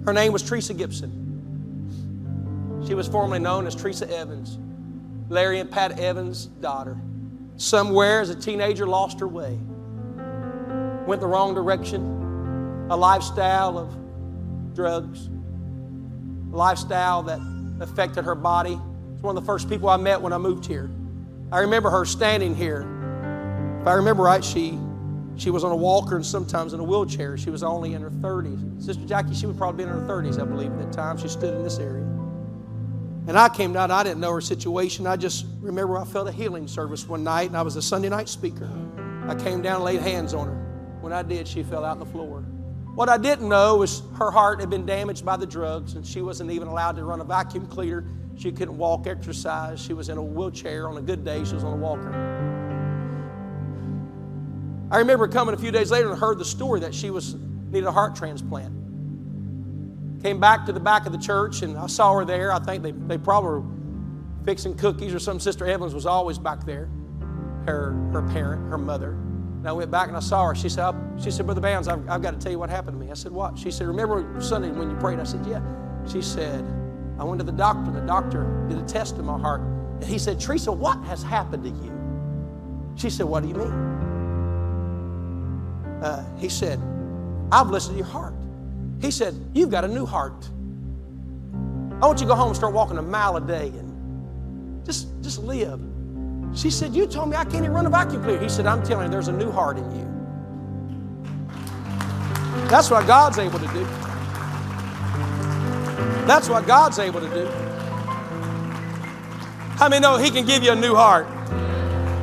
Her 0.06 0.14
name 0.14 0.34
was 0.34 0.44
Teresa 0.44 0.74
Gibson. 0.74 1.26
She 2.88 2.94
was 2.94 3.08
formerly 3.08 3.40
known 3.40 3.68
as 3.68 3.76
Teresa 3.76 4.10
Evans, 4.10 4.58
Larry 5.30 5.60
and 5.60 5.70
Pat 5.70 6.00
Evans' 6.00 6.46
daughter. 6.46 6.98
Somewhere 7.58 8.22
as 8.22 8.30
a 8.30 8.36
teenager, 8.36 8.88
lost 8.88 9.20
her 9.20 9.28
way, 9.28 9.60
went 11.06 11.22
the 11.22 11.28
wrong 11.28 11.54
direction, 11.54 12.88
a 12.90 12.96
lifestyle 12.96 13.78
of 13.78 13.96
drugs, 14.74 15.28
a 15.28 16.56
lifestyle 16.56 17.22
that 17.24 17.40
affected 17.82 18.24
her 18.24 18.36
body. 18.36 18.80
It's 19.14 19.22
one 19.22 19.36
of 19.36 19.44
the 19.44 19.46
first 19.46 19.70
people 19.70 19.90
I 19.90 19.98
met 19.98 20.22
when 20.22 20.34
I 20.34 20.38
moved 20.38 20.66
here. 20.66 20.90
I 21.52 21.60
remember 21.60 21.90
her 21.90 22.06
standing 22.06 22.56
here. 22.56 22.82
If 23.82 23.88
I 23.88 23.94
remember 23.94 24.24
right, 24.24 24.44
she 24.44 24.80
she 25.40 25.50
was 25.52 25.64
on 25.64 25.72
a 25.72 25.76
walker 25.76 26.18
and 26.18 26.26
sometimes 26.26 26.74
in 26.74 26.80
a 26.80 26.84
wheelchair. 26.84 27.38
She 27.38 27.50
was 27.50 27.64
only 27.64 27.94
in 27.94 28.02
her 28.02 28.10
30s. 28.10 28.84
Sister 28.84 29.06
Jackie, 29.06 29.34
she 29.34 29.46
would 29.46 29.58
probably 29.58 29.86
be 29.86 29.90
in 29.90 29.96
her 29.96 30.06
30s, 30.06 30.40
I 30.40 30.46
believe, 30.46 30.72
at 30.74 30.80
that 30.80 30.92
time. 30.92 31.18
She 31.18 31.30
stood 31.30 31.54
in 31.54 31.64
this 31.64 31.80
area. 31.80 32.04
And 33.28 33.38
I 33.38 33.48
came 33.48 33.72
down, 33.72 33.90
I 33.90 34.04
didn't 34.04 34.20
know 34.20 34.34
her 34.34 34.42
situation. 34.42 35.08
I 35.08 35.16
just 35.16 35.46
remember 35.62 35.98
I 35.98 36.04
felt 36.04 36.28
a 36.28 36.32
healing 36.32 36.68
service 36.68 37.08
one 37.08 37.24
night, 37.24 37.48
and 37.48 37.56
I 37.56 37.62
was 37.62 37.78
a 37.78 37.82
Sunday 37.82 38.10
night 38.10 38.28
speaker. 38.28 38.70
I 39.28 39.36
came 39.36 39.62
down 39.62 39.76
and 39.76 39.84
laid 39.86 40.02
hands 40.02 40.34
on 40.34 40.48
her. 40.48 40.98
When 41.00 41.14
I 41.14 41.22
did, 41.22 41.48
she 41.48 41.64
fell 41.64 41.86
out 41.86 41.92
on 41.92 42.00
the 42.00 42.06
floor. 42.06 42.42
What 42.96 43.08
I 43.08 43.18
didn't 43.18 43.48
know 43.48 43.78
was 43.78 44.02
her 44.18 44.32
heart 44.32 44.60
had 44.60 44.70
been 44.70 44.86
damaged 44.86 45.24
by 45.24 45.38
the 45.38 45.46
drugs, 45.46 45.94
and 45.94 46.06
she 46.06 46.22
wasn't 46.22 46.52
even 46.52 46.68
allowed 46.68 46.98
to 46.98 47.06
run 47.06 47.22
a 47.22 47.24
vacuum 47.24 47.66
cleaner. 47.68 48.04
She 48.36 48.52
couldn't 48.52 48.78
walk, 48.78 49.08
exercise. 49.08 49.80
She 49.80 49.94
was 49.94 50.10
in 50.10 50.18
a 50.18 50.24
wheelchair. 50.24 50.90
On 50.90 50.98
a 50.98 51.02
good 51.02 51.24
day, 51.24 51.46
she 51.46 51.54
was 51.54 51.64
on 51.64 51.74
a 51.74 51.78
walker. 51.78 52.49
I 54.92 54.98
remember 54.98 55.28
coming 55.28 55.54
a 55.54 55.58
few 55.58 55.72
days 55.72 55.92
later 55.92 56.10
and 56.10 56.20
heard 56.20 56.40
the 56.40 56.46
story 56.46 56.80
that 56.80 56.96
she 56.96 57.12
was 57.12 57.36
needed 57.36 57.86
a 57.86 57.92
heart 57.92 58.16
transplant. 58.16 58.74
Came 60.24 60.40
back 60.40 60.66
to 60.66 60.74
the 60.74 60.80
back 60.80 61.06
of 61.06 61.12
the 61.12 61.18
church 61.18 61.62
and 61.62 61.78
I 61.78 61.88
saw 61.88 62.14
her 62.16 62.26
there. 62.26 62.52
I 62.52 62.60
think 62.60 62.84
they, 62.84 62.92
they 62.92 63.18
probably 63.18 63.50
were 63.52 63.64
fixing 64.46 64.76
cookies 64.76 65.14
or 65.14 65.20
some 65.20 65.40
Sister 65.40 65.66
Evans 65.68 65.94
was 65.94 66.06
always 66.06 66.40
back 66.40 66.66
there. 66.66 66.90
Her 67.66 67.92
her 68.12 68.22
parent, 68.34 68.70
her 68.70 68.78
mother. 68.78 69.12
And 69.12 69.68
I 69.68 69.72
went 69.74 69.92
back 69.92 70.08
and 70.08 70.18
I 70.18 70.22
saw 70.22 70.48
her. 70.48 70.56
She 70.56 70.70
said, 70.70 70.96
she 71.22 71.30
said, 71.32 71.46
Brother 71.46 71.62
Bounds, 71.62 71.88
I've, 71.88 72.10
I've 72.10 72.22
got 72.22 72.32
to 72.32 72.38
tell 72.40 72.52
you 72.52 72.58
what 72.58 72.70
happened 72.70 72.98
to 72.98 73.06
me. 73.06 73.12
I 73.12 73.14
said, 73.14 73.32
What? 73.32 73.60
She 73.60 73.72
said, 73.72 73.88
Remember 73.88 74.42
Sunday 74.42 74.72
when 74.72 74.90
you 74.90 74.96
prayed? 74.98 75.20
I 75.20 75.24
said, 75.24 75.46
Yeah. 75.46 75.62
She 76.10 76.22
said, 76.22 76.66
I 77.20 77.24
went 77.26 77.40
to 77.40 77.46
the 77.46 77.52
doctor. 77.52 77.92
The 77.92 78.02
doctor 78.02 78.66
did 78.70 78.80
a 78.80 78.84
test 78.84 79.18
in 79.18 79.26
my 79.26 79.38
heart. 79.38 79.62
And 79.62 80.06
he 80.06 80.18
said, 80.18 80.40
Teresa, 80.40 80.72
what 80.72 80.98
has 81.04 81.22
happened 81.22 81.64
to 81.64 81.70
you? 81.70 82.96
She 82.96 83.10
said, 83.10 83.26
What 83.26 83.44
do 83.44 83.50
you 83.50 83.56
mean? 83.56 83.99
Uh, 86.02 86.24
he 86.38 86.50
said, 86.50 86.80
I've 87.52 87.70
listened 87.70 87.96
to 87.96 87.98
your 87.98 88.08
heart. 88.08 88.34
He 89.02 89.12
said, 89.12 89.36
You've 89.54 89.72
got 89.72 89.84
a 89.84 89.88
new 89.88 90.06
heart. 90.06 90.50
I 92.02 92.08
want 92.08 92.20
you 92.20 92.26
to 92.26 92.32
go 92.32 92.36
home 92.36 92.48
and 92.48 92.56
start 92.56 92.74
walking 92.74 92.98
a 92.98 93.02
mile 93.02 93.36
a 93.38 93.42
day 93.42 93.68
and 93.68 94.86
just, 94.86 95.08
just 95.22 95.40
live. 95.40 95.80
She 96.56 96.70
said, 96.70 96.96
You 96.96 97.06
told 97.08 97.30
me 97.30 97.36
I 97.36 97.44
can't 97.44 97.58
even 97.58 97.72
run 97.72 97.86
a 97.86 97.90
vacuum 97.90 98.24
cleaner. 98.24 98.42
He 98.42 98.50
said, 98.50 98.66
I'm 98.66 98.84
telling 98.84 99.06
you, 99.06 99.12
there's 99.12 99.28
a 99.28 99.34
new 99.34 99.52
heart 99.52 99.78
in 99.78 99.92
you. 99.92 100.06
That's 102.70 102.90
what 102.90 103.06
God's 103.08 103.38
able 103.40 103.60
to 103.60 103.68
do. 103.68 103.84
That's 106.26 106.48
what 106.48 106.68
God's 106.68 107.00
able 107.00 107.20
to 107.20 107.30
do. 107.30 107.46
How 109.76 109.90
many 109.90 110.02
know 110.02 110.18
He 110.18 110.30
can 110.30 110.46
give 110.46 110.64
you 110.64 110.72
a 110.72 110.76
new 110.76 110.94
heart? 110.94 111.28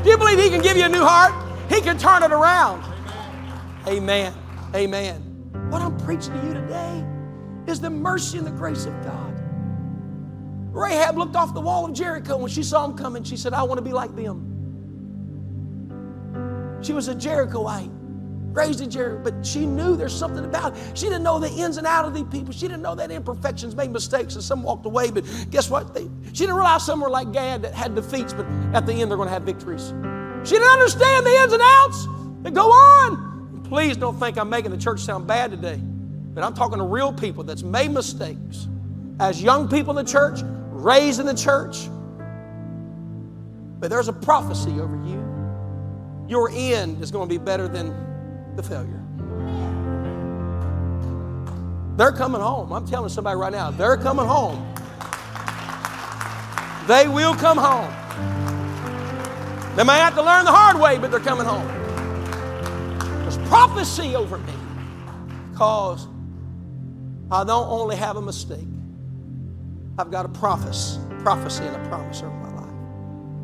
Do 0.05 0.11
you 0.11 0.16
believe 0.16 0.39
He 0.39 0.49
can 0.49 0.62
give 0.62 0.77
you 0.77 0.85
a 0.85 0.89
new 0.89 1.05
heart? 1.05 1.33
He 1.68 1.81
can 1.81 1.99
turn 1.99 2.22
it 2.22 2.31
around. 2.31 2.85
Amen. 3.89 4.34
Amen. 4.74 5.20
What 5.70 5.80
I'm 5.80 5.97
preaching 5.99 6.32
to 6.32 6.47
you 6.47 6.55
today 6.55 7.05
is 7.68 7.80
the 7.80 7.91
mercy 7.91 8.39
and 8.39 8.47
the 8.47 8.51
grace 8.51 8.84
of 8.84 9.01
God. 9.05 9.41
Rahab 10.72 11.16
looked 11.16 11.37
off 11.37 11.55
the 11.55 11.61
wall 11.61 11.84
of 11.84 11.93
Jericho 11.93 12.37
when 12.37 12.51
she 12.51 12.64
saw 12.64 12.84
him 12.84 12.97
coming. 12.97 13.22
She 13.22 13.37
said, 13.37 13.55
I 13.55 13.62
want 13.62 13.78
to 13.78 13.82
be 13.82 13.93
like 13.93 14.14
them. 14.16 14.53
She 16.82 16.93
was 16.93 17.07
a 17.09 17.14
Jerichoite, 17.14 17.91
raised 18.53 18.80
in 18.80 18.91
Jericho, 18.91 19.22
but 19.22 19.47
she 19.47 19.64
knew 19.64 19.97
there's 19.97 20.14
something 20.14 20.45
about 20.45 20.76
it. 20.76 20.99
She 20.99 21.07
didn't 21.07 21.22
know 21.22 21.39
the 21.39 21.51
ins 21.51 21.76
and 21.76 21.87
outs 21.87 22.09
of 22.09 22.14
these 22.14 22.24
people. 22.24 22.53
She 22.53 22.66
didn't 22.66 22.82
know 22.82 22.97
that 22.97 23.12
imperfections 23.12 23.76
made 23.76 23.93
mistakes 23.93 24.34
and 24.34 24.43
some 24.43 24.64
walked 24.64 24.84
away. 24.84 25.12
But 25.12 25.24
guess 25.51 25.70
what? 25.70 25.95
They, 25.95 26.09
she 26.32 26.45
didn't 26.45 26.57
realize 26.57 26.84
some 26.84 27.01
were 27.01 27.09
like 27.09 27.32
Gad 27.32 27.62
that 27.62 27.72
had 27.72 27.95
defeats, 27.95 28.32
but 28.32 28.47
at 28.74 28.84
the 28.84 28.95
end 28.95 29.11
they're 29.11 29.16
going 29.16 29.28
to 29.28 29.32
have 29.32 29.45
victories. 29.45 29.95
She 30.43 30.57
didn't 30.57 30.70
understand 30.70 31.24
the 31.24 31.37
ins 31.37 31.53
and 31.53 31.62
outs 31.62 32.07
that 32.43 32.53
go 32.53 32.66
on. 32.70 33.26
Please 33.69 33.97
don't 33.97 34.17
think 34.19 34.39
I'm 34.39 34.49
making 34.49 34.71
the 34.71 34.79
church 34.79 35.01
sound 35.01 35.27
bad 35.27 35.51
today, 35.51 35.81
but 36.35 36.45
I'm 36.45 36.55
talking 36.55 36.79
to 36.79 36.85
real 36.85 37.12
people 37.12 37.43
that's 37.43 37.64
made 37.64 37.91
mistakes. 37.91 38.69
As 39.19 39.43
young 39.43 39.69
people 39.69 39.99
in 39.99 40.05
the 40.05 40.11
church, 40.11 40.41
raised 40.71 41.19
in 41.19 41.27
the 41.27 41.35
church, 41.35 41.89
but 43.81 43.91
there's 43.91 44.07
a 44.07 44.12
prophecy 44.12 44.79
over 44.81 44.95
you. 45.05 46.27
Your 46.29 46.49
end 46.53 47.03
is 47.03 47.11
going 47.11 47.29
to 47.29 47.35
be 47.35 47.43
better 47.43 47.67
than 47.67 47.93
the 48.55 48.62
failure. 48.62 49.03
They're 51.97 52.12
coming 52.12 52.41
home. 52.41 52.73
I'm 52.73 52.87
telling 52.87 53.09
somebody 53.09 53.37
right 53.37 53.53
now, 53.53 53.73
they're 53.73 53.97
coming 53.97 54.27
home. 54.27 54.64
They 56.87 57.09
will 57.09 57.35
come 57.35 57.59
home. 57.59 57.91
They 59.75 59.83
may 59.83 59.99
have 59.99 60.14
to 60.14 60.23
learn 60.23 60.45
the 60.45 60.53
hard 60.53 60.79
way, 60.79 60.99
but 60.99 61.11
they're 61.11 61.19
coming 61.19 61.47
home. 61.47 61.86
Prophecy 63.49 64.17
over 64.17 64.39
me 64.39 64.53
because 65.51 66.07
I 67.31 67.45
don't 67.45 67.69
only 67.69 67.97
have 67.97 68.17
a 68.17 68.23
mistake, 68.23 68.67
I've 69.99 70.11
got 70.11 70.27
a 70.27 70.29
prophecy, 70.29 71.01
prophecy 71.23 71.65
and 71.65 71.77
a 71.77 71.89
promise 71.89 72.23
over 72.23 72.31
my 72.31 72.61
life. 72.61 72.75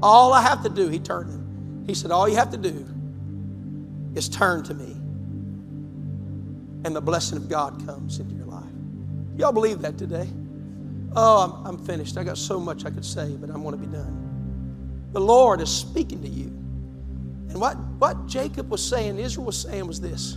All 0.03 0.33
I 0.33 0.43
have 0.43 0.63
to 0.65 0.69
do, 0.69 0.89
he 0.89 0.99
turned 0.99 1.31
him. 1.31 1.85
He 1.87 1.95
said, 1.95 2.11
All 2.11 2.29
you 2.29 2.37
have 2.37 2.51
to 2.51 2.57
do 2.57 2.87
is 4.15 4.29
turn 4.29 4.63
to 4.65 4.75
me. 4.75 4.93
And 6.85 6.97
the 6.97 7.01
blessing 7.01 7.39
of 7.39 7.49
God 7.49 7.85
comes 7.87 8.19
into 8.19 8.35
your 8.35 8.47
life. 8.47 8.65
Y'all 9.37 9.53
believe 9.53 9.81
that 9.83 9.99
today? 9.99 10.29
Oh, 11.15 11.63
I'm, 11.65 11.67
I'm 11.67 11.87
finished. 11.87 12.17
I 12.17 12.25
got 12.25 12.39
so 12.39 12.61
much 12.61 12.85
I 12.85 12.91
could 12.91 13.05
say, 13.05 13.37
but 13.37 13.51
I 13.51 13.57
want 13.57 13.81
to 13.81 13.87
be 13.87 13.93
done. 13.93 15.11
The 15.13 15.21
Lord 15.21 15.61
is 15.61 15.71
speaking 15.71 16.23
to 16.23 16.29
you. 16.29 16.62
And 17.53 17.61
what, 17.61 17.77
what 17.99 18.27
Jacob 18.27 18.71
was 18.71 18.83
saying, 18.87 19.19
Israel 19.19 19.47
was 19.47 19.61
saying, 19.61 19.87
was 19.87 20.01
this 20.01 20.37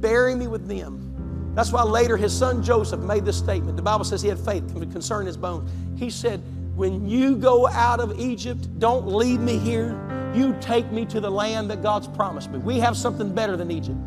bury 0.00 0.34
me 0.34 0.46
with 0.46 0.68
them 0.68 1.14
that's 1.54 1.70
why 1.70 1.82
later 1.82 2.16
his 2.16 2.36
son 2.36 2.62
Joseph 2.62 3.00
made 3.00 3.24
this 3.24 3.38
statement. 3.38 3.76
The 3.76 3.82
Bible 3.82 4.04
says 4.04 4.20
he 4.20 4.28
had 4.28 4.38
faith 4.38 4.66
concerning 4.92 5.26
his 5.26 5.36
bones. 5.36 5.70
He 5.96 6.10
said, 6.10 6.42
When 6.74 7.08
you 7.08 7.36
go 7.36 7.68
out 7.68 8.00
of 8.00 8.18
Egypt, 8.18 8.78
don't 8.80 9.06
leave 9.06 9.40
me 9.40 9.58
here. 9.58 10.00
You 10.34 10.56
take 10.60 10.90
me 10.90 11.06
to 11.06 11.20
the 11.20 11.30
land 11.30 11.70
that 11.70 11.80
God's 11.80 12.08
promised 12.08 12.50
me. 12.50 12.58
We 12.58 12.80
have 12.80 12.96
something 12.96 13.32
better 13.32 13.56
than 13.56 13.70
Egypt. 13.70 13.98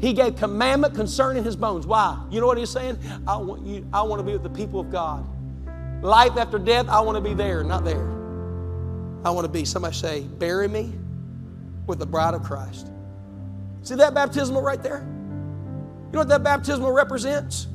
He 0.00 0.12
gave 0.12 0.34
commandment 0.34 0.94
concerning 0.94 1.44
his 1.44 1.54
bones. 1.54 1.86
Why? 1.86 2.20
You 2.28 2.40
know 2.40 2.48
what 2.48 2.58
he's 2.58 2.70
saying? 2.70 2.98
I 3.26 3.36
want 3.36 3.64
you, 3.64 3.88
I 3.92 4.02
want 4.02 4.18
to 4.18 4.24
be 4.24 4.32
with 4.32 4.42
the 4.42 4.50
people 4.50 4.80
of 4.80 4.90
God. 4.90 5.24
Life 6.02 6.36
after 6.36 6.58
death, 6.58 6.88
I 6.88 7.00
want 7.00 7.16
to 7.16 7.20
be 7.20 7.34
there, 7.34 7.62
not 7.62 7.84
there. 7.84 8.10
I 9.24 9.30
want 9.30 9.44
to 9.44 9.48
be, 9.48 9.64
somebody 9.64 9.94
say, 9.94 10.22
bury 10.22 10.68
me 10.68 10.92
with 11.86 11.98
the 11.98 12.06
bride 12.06 12.34
of 12.34 12.42
Christ. 12.42 12.90
See 13.82 13.94
that 13.96 14.14
baptismal 14.14 14.62
right 14.62 14.82
there? 14.82 15.00
You 15.00 16.12
know 16.12 16.20
what 16.20 16.28
that 16.28 16.42
baptismal 16.42 16.92
represents? 16.92 17.66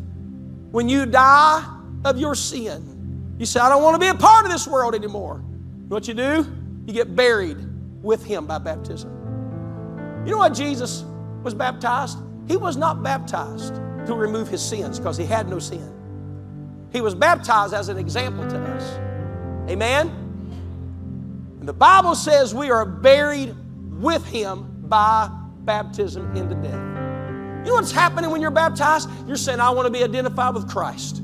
When 0.72 0.90
you 0.90 1.06
die 1.06 1.64
of 2.06 2.18
your 2.18 2.36
sin, 2.36 3.36
you 3.38 3.46
say, 3.46 3.60
I 3.60 3.70
don't 3.70 3.84
want 3.84 3.96
to 3.96 4.00
be 4.00 4.08
a 4.08 4.16
part 4.16 4.46
of 4.46 4.52
this 4.52 4.68
world 4.68 4.96
anymore. 4.96 5.44
What 5.88 6.08
you 6.08 6.14
do? 6.14 6.46
You 6.86 6.94
get 6.94 7.16
buried 7.16 7.58
with 8.02 8.24
Him 8.24 8.46
by 8.46 8.58
baptism. 8.58 9.10
You 10.26 10.32
know 10.32 10.38
what 10.38 10.54
Jesus 10.54 11.04
was 11.44 11.54
baptized? 11.54 12.18
He 12.48 12.58
was 12.58 12.78
not 12.78 13.04
baptized 13.04 13.76
to 13.76 14.16
remove 14.16 14.48
His 14.48 14.62
sins 14.62 15.00
because 15.00 15.18
He 15.18 15.26
had 15.26 15.48
no 15.48 15.60
sin. 15.60 15.96
He 16.92 17.02
was 17.02 17.14
baptized 17.14 17.74
as 17.74 17.90
an 17.90 17.98
example 17.98 18.48
to 18.50 18.58
us. 18.58 19.00
Amen? 19.70 20.08
And 21.60 21.68
the 21.68 21.74
Bible 21.74 22.16
says 22.16 22.56
we 22.56 22.72
are 22.72 22.86
buried 22.86 23.56
with 24.00 24.26
Him 24.26 24.84
by 24.88 25.30
baptism 25.66 26.36
into 26.36 26.56
death. 26.56 26.74
You 27.66 27.66
know 27.66 27.74
what's 27.76 27.92
happening 27.92 28.32
when 28.32 28.42
you're 28.42 28.52
baptized? 28.52 29.10
You're 29.28 29.38
saying, 29.38 29.60
I 29.60 29.70
want 29.72 29.86
to 29.86 29.92
be 29.92 30.04
identified 30.04 30.56
with 30.56 30.70
Christ. 30.70 31.22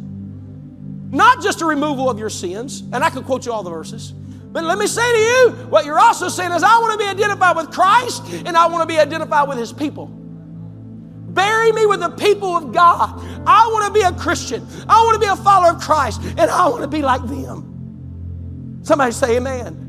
Not 1.11 1.41
just 1.41 1.61
a 1.61 1.65
removal 1.65 2.09
of 2.09 2.19
your 2.19 2.29
sins, 2.29 2.81
and 2.91 2.97
I 2.97 3.09
could 3.09 3.25
quote 3.25 3.45
you 3.45 3.53
all 3.53 3.63
the 3.63 3.69
verses. 3.69 4.11
But 4.11 4.63
let 4.63 4.77
me 4.77 4.87
say 4.87 5.01
to 5.01 5.19
you, 5.19 5.65
what 5.69 5.85
you're 5.85 5.99
also 5.99 6.29
saying 6.29 6.51
is, 6.51 6.63
I 6.63 6.77
want 6.79 6.93
to 6.93 6.97
be 6.97 7.09
identified 7.09 7.55
with 7.57 7.71
Christ 7.71 8.23
and 8.45 8.55
I 8.55 8.67
want 8.67 8.87
to 8.87 8.93
be 8.93 8.99
identified 8.99 9.49
with 9.49 9.57
His 9.57 9.73
people. 9.73 10.07
Bury 10.07 11.73
me 11.73 11.85
with 11.85 11.99
the 11.99 12.11
people 12.11 12.55
of 12.55 12.71
God. 12.71 13.19
I 13.45 13.67
want 13.73 13.87
to 13.87 13.99
be 13.99 14.05
a 14.05 14.13
Christian. 14.13 14.65
I 14.87 15.03
want 15.03 15.15
to 15.15 15.19
be 15.19 15.25
a 15.25 15.35
follower 15.35 15.71
of 15.71 15.81
Christ, 15.81 16.21
and 16.23 16.49
I 16.49 16.69
want 16.69 16.83
to 16.83 16.87
be 16.87 17.01
like 17.01 17.21
them. 17.23 18.79
Somebody 18.83 19.11
say, 19.11 19.35
Amen. 19.37 19.84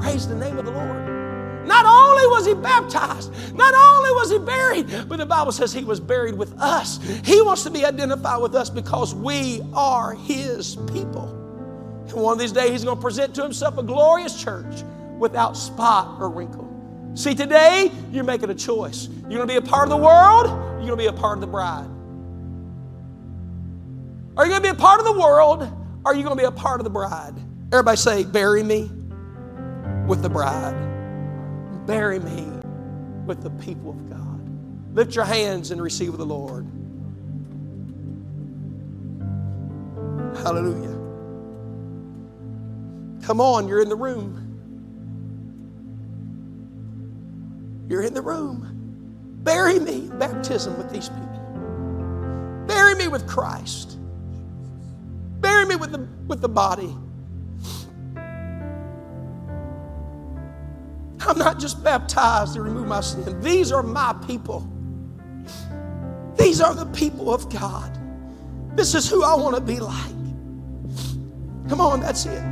Praise 0.00 0.28
the 0.28 0.34
name 0.34 0.58
of 0.58 0.64
the 0.64 0.70
Lord. 0.70 1.18
Not 1.68 1.84
only 1.84 2.26
was 2.28 2.46
he 2.46 2.54
baptized, 2.54 3.30
not 3.54 3.74
only 3.74 4.10
was 4.12 4.30
he 4.30 4.38
buried, 4.38 5.08
but 5.08 5.18
the 5.18 5.26
Bible 5.26 5.52
says 5.52 5.72
he 5.72 5.84
was 5.84 6.00
buried 6.00 6.34
with 6.34 6.58
us. 6.58 6.98
He 7.24 7.42
wants 7.42 7.62
to 7.64 7.70
be 7.70 7.84
identified 7.84 8.40
with 8.40 8.54
us 8.54 8.70
because 8.70 9.14
we 9.14 9.60
are 9.74 10.14
his 10.14 10.76
people. 10.90 11.28
And 12.08 12.22
one 12.22 12.32
of 12.32 12.38
these 12.38 12.52
days, 12.52 12.70
he's 12.70 12.84
going 12.84 12.96
to 12.96 13.02
present 13.02 13.34
to 13.34 13.42
himself 13.42 13.76
a 13.76 13.82
glorious 13.82 14.42
church 14.42 14.82
without 15.18 15.58
spot 15.58 16.18
or 16.20 16.30
wrinkle. 16.30 16.66
See, 17.14 17.34
today, 17.34 17.92
you're 18.10 18.24
making 18.24 18.48
a 18.48 18.54
choice. 18.54 19.08
You're 19.28 19.44
going 19.44 19.46
to 19.46 19.46
be 19.46 19.56
a 19.56 19.62
part 19.62 19.84
of 19.84 19.90
the 19.90 19.96
world, 19.96 20.46
you're 20.78 20.86
going 20.86 20.90
to 20.90 20.96
be 20.96 21.06
a 21.06 21.12
part 21.12 21.36
of 21.36 21.42
the 21.42 21.48
bride. 21.48 21.88
Are 24.38 24.46
you 24.46 24.50
going 24.50 24.62
to 24.62 24.72
be 24.72 24.74
a 24.74 24.80
part 24.80 25.00
of 25.00 25.04
the 25.04 25.20
world, 25.20 25.64
or 26.04 26.12
are 26.12 26.14
you 26.14 26.22
going 26.22 26.36
to 26.36 26.40
be 26.40 26.46
a 26.46 26.50
part 26.52 26.80
of 26.80 26.84
the 26.84 26.90
bride? 26.90 27.34
Everybody 27.72 27.96
say, 27.98 28.24
Bury 28.24 28.62
me 28.62 28.90
with 30.08 30.22
the 30.22 30.28
bride 30.28 30.88
bury 31.88 32.18
me 32.18 32.46
with 33.24 33.42
the 33.42 33.50
people 33.50 33.90
of 33.90 34.10
God. 34.10 34.94
Lift 34.94 35.14
your 35.14 35.24
hands 35.24 35.70
and 35.70 35.80
receive 35.80 36.18
the 36.18 36.26
Lord. 36.26 36.66
Hallelujah. 40.42 40.96
Come 43.22 43.40
on, 43.40 43.68
you're 43.68 43.80
in 43.80 43.88
the 43.88 43.96
room. 43.96 44.44
You're 47.88 48.02
in 48.02 48.12
the 48.12 48.20
room. 48.20 48.66
Bury 49.42 49.78
me, 49.78 50.10
baptism 50.18 50.76
with 50.76 50.90
these 50.90 51.08
people. 51.08 52.64
Bury 52.66 52.94
me 52.96 53.08
with 53.08 53.26
Christ. 53.26 53.96
Bury 55.40 55.64
me 55.64 55.76
with 55.76 55.92
the, 55.92 56.06
with 56.26 56.42
the 56.42 56.50
body. 56.50 56.94
I'm 61.28 61.38
not 61.38 61.58
just 61.58 61.84
baptized 61.84 62.54
to 62.54 62.62
remove 62.62 62.86
my 62.86 63.02
sin. 63.02 63.38
These 63.42 63.70
are 63.70 63.82
my 63.82 64.14
people. 64.26 64.66
These 66.38 66.62
are 66.62 66.74
the 66.74 66.86
people 66.86 67.32
of 67.32 67.52
God. 67.52 67.98
This 68.74 68.94
is 68.94 69.10
who 69.10 69.22
I 69.22 69.34
want 69.34 69.54
to 69.54 69.60
be 69.60 69.78
like. 69.78 70.08
Come 71.68 71.82
on, 71.82 72.00
that's 72.00 72.24
it. 72.24 72.42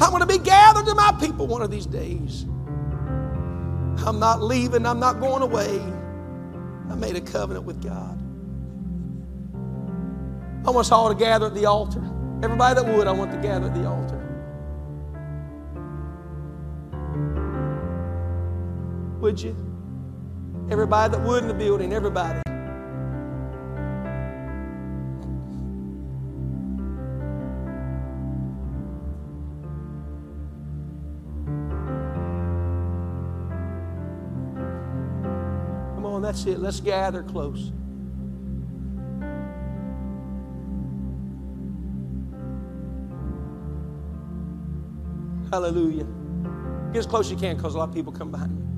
I 0.00 0.10
want 0.10 0.20
to 0.20 0.26
be 0.26 0.38
gathered 0.38 0.86
to 0.86 0.94
my 0.96 1.16
people 1.20 1.46
one 1.46 1.62
of 1.62 1.70
these 1.70 1.86
days. 1.86 2.42
I'm 4.04 4.18
not 4.18 4.42
leaving, 4.42 4.84
I'm 4.84 4.98
not 4.98 5.20
going 5.20 5.42
away. 5.42 5.80
I 6.90 6.94
made 6.96 7.14
a 7.14 7.20
covenant 7.20 7.64
with 7.64 7.82
God. 7.82 8.18
I 10.66 10.70
want 10.70 10.86
us 10.86 10.90
all 10.90 11.08
to 11.08 11.14
gather 11.14 11.46
at 11.46 11.54
the 11.54 11.66
altar. 11.66 12.02
Everybody 12.42 12.80
that 12.80 12.96
would, 12.96 13.06
I 13.06 13.12
want 13.12 13.30
to 13.30 13.38
gather 13.38 13.66
at 13.66 13.74
the 13.74 13.86
altar. 13.86 14.15
Would 19.26 19.42
you? 19.42 19.56
Everybody 20.70 21.16
that 21.16 21.20
would 21.26 21.42
in 21.42 21.48
the 21.48 21.54
building, 21.54 21.92
everybody. 21.92 22.40
Come 35.96 36.06
on, 36.06 36.22
that's 36.22 36.46
it. 36.46 36.60
Let's 36.60 36.78
gather 36.78 37.24
close. 37.24 37.72
Hallelujah. 45.50 46.06
Get 46.92 47.00
as 47.00 47.06
close 47.06 47.26
as 47.26 47.32
you 47.32 47.36
can 47.36 47.56
because 47.56 47.74
a 47.74 47.78
lot 47.78 47.88
of 47.88 47.94
people 47.96 48.12
come 48.12 48.30
behind 48.30 48.56
you. 48.56 48.75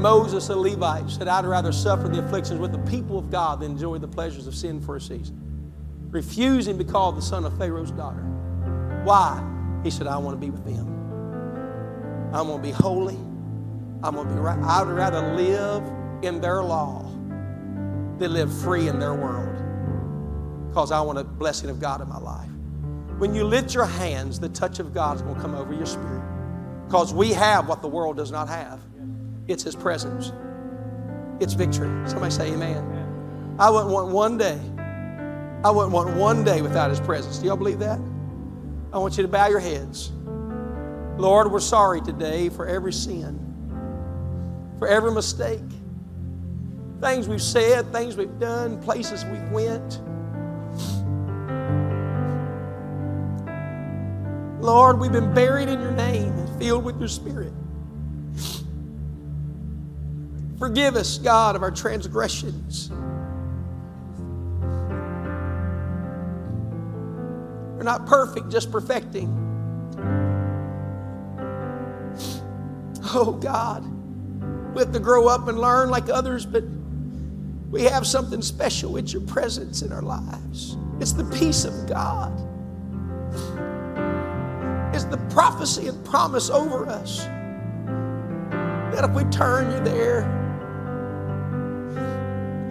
Moses, 0.00 0.48
a 0.48 0.56
Levite, 0.56 1.10
said, 1.10 1.28
I'd 1.28 1.44
rather 1.44 1.72
suffer 1.72 2.08
the 2.08 2.24
afflictions 2.24 2.58
with 2.58 2.72
the 2.72 2.78
people 2.90 3.18
of 3.18 3.30
God 3.30 3.60
than 3.60 3.72
enjoy 3.72 3.98
the 3.98 4.08
pleasures 4.08 4.46
of 4.46 4.54
sin 4.54 4.80
for 4.80 4.96
a 4.96 5.00
season. 5.00 5.38
Refusing 6.10 6.78
to 6.78 6.84
be 6.84 6.90
called 6.90 7.16
the 7.16 7.22
son 7.22 7.44
of 7.44 7.56
Pharaoh's 7.58 7.90
daughter. 7.90 8.22
Why? 9.04 9.46
He 9.84 9.90
said, 9.90 10.06
I 10.06 10.16
want 10.16 10.40
to 10.40 10.40
be 10.40 10.50
with 10.50 10.64
them. 10.64 10.88
I'm 12.32 12.46
going 12.46 12.58
to 12.58 12.62
be 12.62 12.70
holy. 12.72 13.18
I'm 14.02 14.14
going 14.14 14.26
to 14.26 14.34
be 14.34 14.40
right. 14.40 14.58
I 14.60 14.82
would 14.82 14.94
rather 14.94 15.34
live 15.34 15.82
in 16.22 16.40
their 16.40 16.62
law 16.62 17.02
than 18.18 18.32
live 18.32 18.52
free 18.62 18.88
in 18.88 18.98
their 18.98 19.14
world 19.14 19.48
because 20.68 20.92
I 20.92 21.00
want 21.00 21.18
a 21.18 21.24
blessing 21.24 21.68
of 21.68 21.78
God 21.78 22.00
in 22.00 22.08
my 22.08 22.18
life. 22.18 22.48
When 23.18 23.34
you 23.34 23.44
lift 23.44 23.74
your 23.74 23.84
hands, 23.84 24.40
the 24.40 24.48
touch 24.48 24.78
of 24.78 24.94
God 24.94 25.16
is 25.16 25.22
going 25.22 25.34
to 25.34 25.40
come 25.42 25.54
over 25.54 25.74
your 25.74 25.86
spirit 25.86 26.22
because 26.86 27.12
we 27.12 27.32
have 27.32 27.68
what 27.68 27.82
the 27.82 27.88
world 27.88 28.16
does 28.16 28.30
not 28.30 28.48
have. 28.48 28.80
It's 29.50 29.64
His 29.64 29.74
presence. 29.74 30.32
It's 31.40 31.54
victory. 31.54 31.88
Somebody 32.08 32.30
say 32.30 32.52
amen. 32.52 33.56
I 33.58 33.68
wouldn't 33.68 33.90
want 33.90 34.08
one 34.08 34.38
day, 34.38 34.58
I 35.64 35.70
wouldn't 35.72 35.92
want 35.92 36.14
one 36.14 36.44
day 36.44 36.62
without 36.62 36.88
His 36.88 37.00
presence. 37.00 37.38
Do 37.38 37.48
y'all 37.48 37.56
believe 37.56 37.80
that? 37.80 37.98
I 38.92 38.98
want 38.98 39.16
you 39.16 39.22
to 39.22 39.28
bow 39.28 39.48
your 39.48 39.58
heads. 39.58 40.12
Lord, 41.18 41.50
we're 41.50 41.58
sorry 41.58 42.00
today 42.00 42.48
for 42.48 42.66
every 42.66 42.92
sin, 42.92 43.38
for 44.78 44.86
every 44.86 45.10
mistake, 45.12 45.60
things 47.00 47.28
we've 47.28 47.42
said, 47.42 47.92
things 47.92 48.16
we've 48.16 48.38
done, 48.38 48.80
places 48.80 49.24
we 49.24 49.40
went. 49.50 50.00
Lord, 54.62 55.00
we've 55.00 55.12
been 55.12 55.34
buried 55.34 55.68
in 55.68 55.80
your 55.80 55.92
name 55.92 56.32
and 56.38 56.60
filled 56.60 56.84
with 56.84 57.00
your 57.00 57.08
spirit. 57.08 57.52
Forgive 60.60 60.94
us, 60.94 61.16
God, 61.16 61.56
of 61.56 61.62
our 61.62 61.70
transgressions. 61.70 62.90
We're 67.78 67.82
not 67.82 68.04
perfect, 68.04 68.50
just 68.50 68.70
perfecting. 68.70 69.34
Oh, 73.14 73.32
God, 73.40 73.86
we 74.74 74.80
have 74.80 74.92
to 74.92 75.00
grow 75.00 75.28
up 75.28 75.48
and 75.48 75.58
learn 75.58 75.88
like 75.88 76.10
others, 76.10 76.44
but 76.44 76.62
we 77.70 77.84
have 77.84 78.06
something 78.06 78.42
special. 78.42 78.98
It's 78.98 79.14
your 79.14 79.22
presence 79.22 79.80
in 79.80 79.92
our 79.92 80.02
lives, 80.02 80.76
it's 81.00 81.12
the 81.12 81.24
peace 81.24 81.64
of 81.64 81.88
God, 81.88 82.32
it's 84.94 85.04
the 85.04 85.16
prophecy 85.30 85.88
and 85.88 86.04
promise 86.04 86.50
over 86.50 86.86
us 86.86 87.24
that 88.92 89.08
if 89.08 89.10
we 89.12 89.24
turn, 89.30 89.70
you're 89.70 89.80
there. 89.80 90.39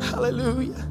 Hallelujah. 0.02 0.88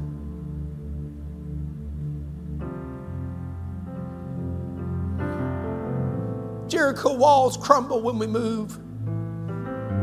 Jericho 6.67 7.13
walls 7.15 7.57
crumble 7.57 8.01
when 8.01 8.19
we 8.19 8.27
move. 8.27 8.79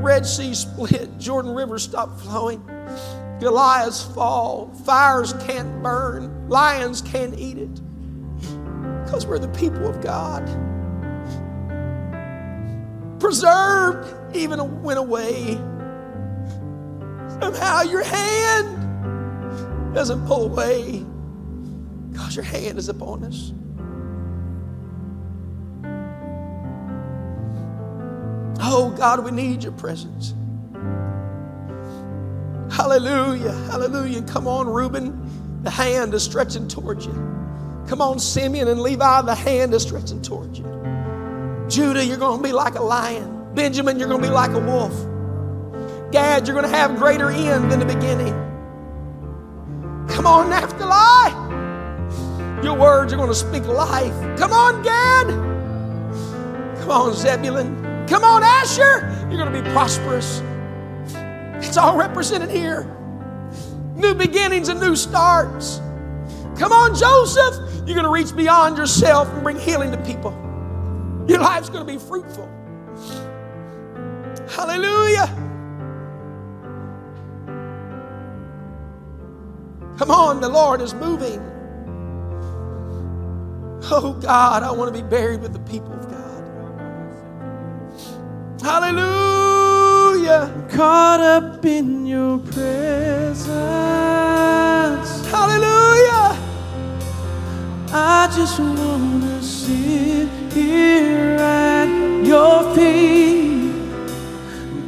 Red 0.03 0.27
Sea 0.27 0.55
split. 0.55 1.19
Jordan 1.19 1.53
River 1.53 1.79
stop 1.79 2.21
flowing. 2.21 2.63
Goliaths 3.41 4.03
fall. 4.03 4.73
Fires 4.85 5.33
can't 5.45 5.83
burn. 5.83 6.49
Lions 6.49 7.03
can't 7.03 7.39
eat 7.39 7.59
it. 7.59 7.81
Because 9.05 9.27
we're 9.27 9.39
the 9.39 9.49
people 9.49 9.87
of 9.87 10.01
God. 10.01 10.45
Preserved 13.21 14.37
even 14.37 14.83
when 14.83 14.97
away. 14.97 15.55
Somehow 17.41 17.83
your 17.83 18.03
hand 18.03 18.76
doesn't 19.97 20.27
pull 20.27 20.45
away 20.45 21.03
because 22.13 22.37
your 22.37 22.45
hand 22.45 22.77
is 22.77 22.91
upon 22.91 23.25
us. 23.25 23.55
Oh 28.61 28.93
God, 28.95 29.25
we 29.25 29.31
need 29.31 29.63
your 29.63 29.73
presence. 29.73 30.35
Hallelujah, 32.71 33.53
hallelujah. 33.71 34.21
Come 34.21 34.47
on, 34.47 34.69
Reuben, 34.69 35.63
the 35.63 35.71
hand 35.71 36.13
is 36.13 36.23
stretching 36.23 36.69
towards 36.69 37.07
you. 37.07 37.15
Come 37.89 38.03
on, 38.03 38.19
Simeon 38.19 38.69
and 38.69 38.83
Levi, 38.83 39.23
the 39.23 39.35
hand 39.35 39.73
is 39.73 39.81
stretching 39.81 40.21
towards 40.21 40.59
you. 40.59 40.67
Judah, 41.71 42.05
you're 42.05 42.19
going 42.19 42.43
to 42.43 42.47
be 42.47 42.53
like 42.53 42.75
a 42.75 42.83
lion. 42.83 43.55
Benjamin, 43.55 43.99
you're 43.99 44.09
going 44.09 44.21
to 44.21 44.29
be 44.29 44.35
like 44.35 44.51
a 44.51 44.61
wolf. 44.61 44.93
Gad, 46.13 46.47
you're 46.47 46.55
going 46.55 46.71
to 46.71 46.77
have 46.77 46.99
greater 46.99 47.31
end 47.31 47.73
than 47.73 47.79
the 47.79 47.87
beginning. 47.87 48.46
Come 50.27 50.41
on, 50.41 50.51
Naphtali. 50.51 51.31
Your 52.65 52.77
words 52.77 53.13
are 53.13 53.17
going 53.17 53.29
to 53.29 53.35
speak 53.35 53.65
life. 53.65 54.13
Come 54.37 54.53
on, 54.53 54.83
Gad. 54.83 55.29
Come 56.81 56.91
on, 56.91 57.15
Zebulun. 57.15 58.07
Come 58.09 58.25
on, 58.25 58.43
Asher. 58.43 59.09
You're 59.31 59.39
going 59.39 59.53
to 59.53 59.63
be 59.63 59.71
prosperous. 59.71 60.43
It's 61.65 61.77
all 61.77 61.97
represented 61.97 62.51
here. 62.51 62.93
New 63.95 64.15
beginnings 64.15 64.69
and 64.69 64.81
new 64.81 64.97
starts. 64.97 65.77
Come 66.59 66.73
on, 66.73 66.97
Joseph. 66.97 67.55
You're 67.87 67.95
going 67.95 68.03
to 68.03 68.11
reach 68.11 68.35
beyond 68.35 68.79
yourself 68.79 69.33
and 69.33 69.45
bring 69.45 69.61
healing 69.61 69.93
to 69.93 69.99
people. 69.99 70.33
Your 71.29 71.39
life's 71.39 71.71
going 71.71 71.87
to 71.87 71.93
be 71.93 72.01
fruitful. 72.01 72.49
Hallelujah. 74.49 75.46
Come 79.99 80.11
on, 80.11 80.41
the 80.41 80.49
Lord 80.49 80.81
is 80.83 80.93
moving. 80.95 81.41
Oh 83.89 84.15
God, 84.21 84.63
I 84.63 84.71
want 84.73 84.95
to 84.95 85.03
be 85.03 85.09
buried 85.09 85.41
with 85.41 85.53
the 85.53 85.61
people 85.61 85.93
of 85.93 86.11
God. 86.11 86.17
Hallelujah. 88.61 90.51
Caught 90.71 91.21
up 91.21 91.65
in 91.65 92.05
your 92.05 92.39
presence. 92.39 93.47
Hallelujah. 95.29 96.37
I 97.93 98.29
just 98.37 98.59
want 98.59 99.23
to 99.23 99.43
sit 99.43 100.29
here 100.53 101.37
at 101.39 101.89
your 102.27 102.75
feet. 102.75 103.73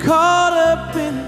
Caught 0.01 0.53
up 0.53 0.97
in 0.97 1.28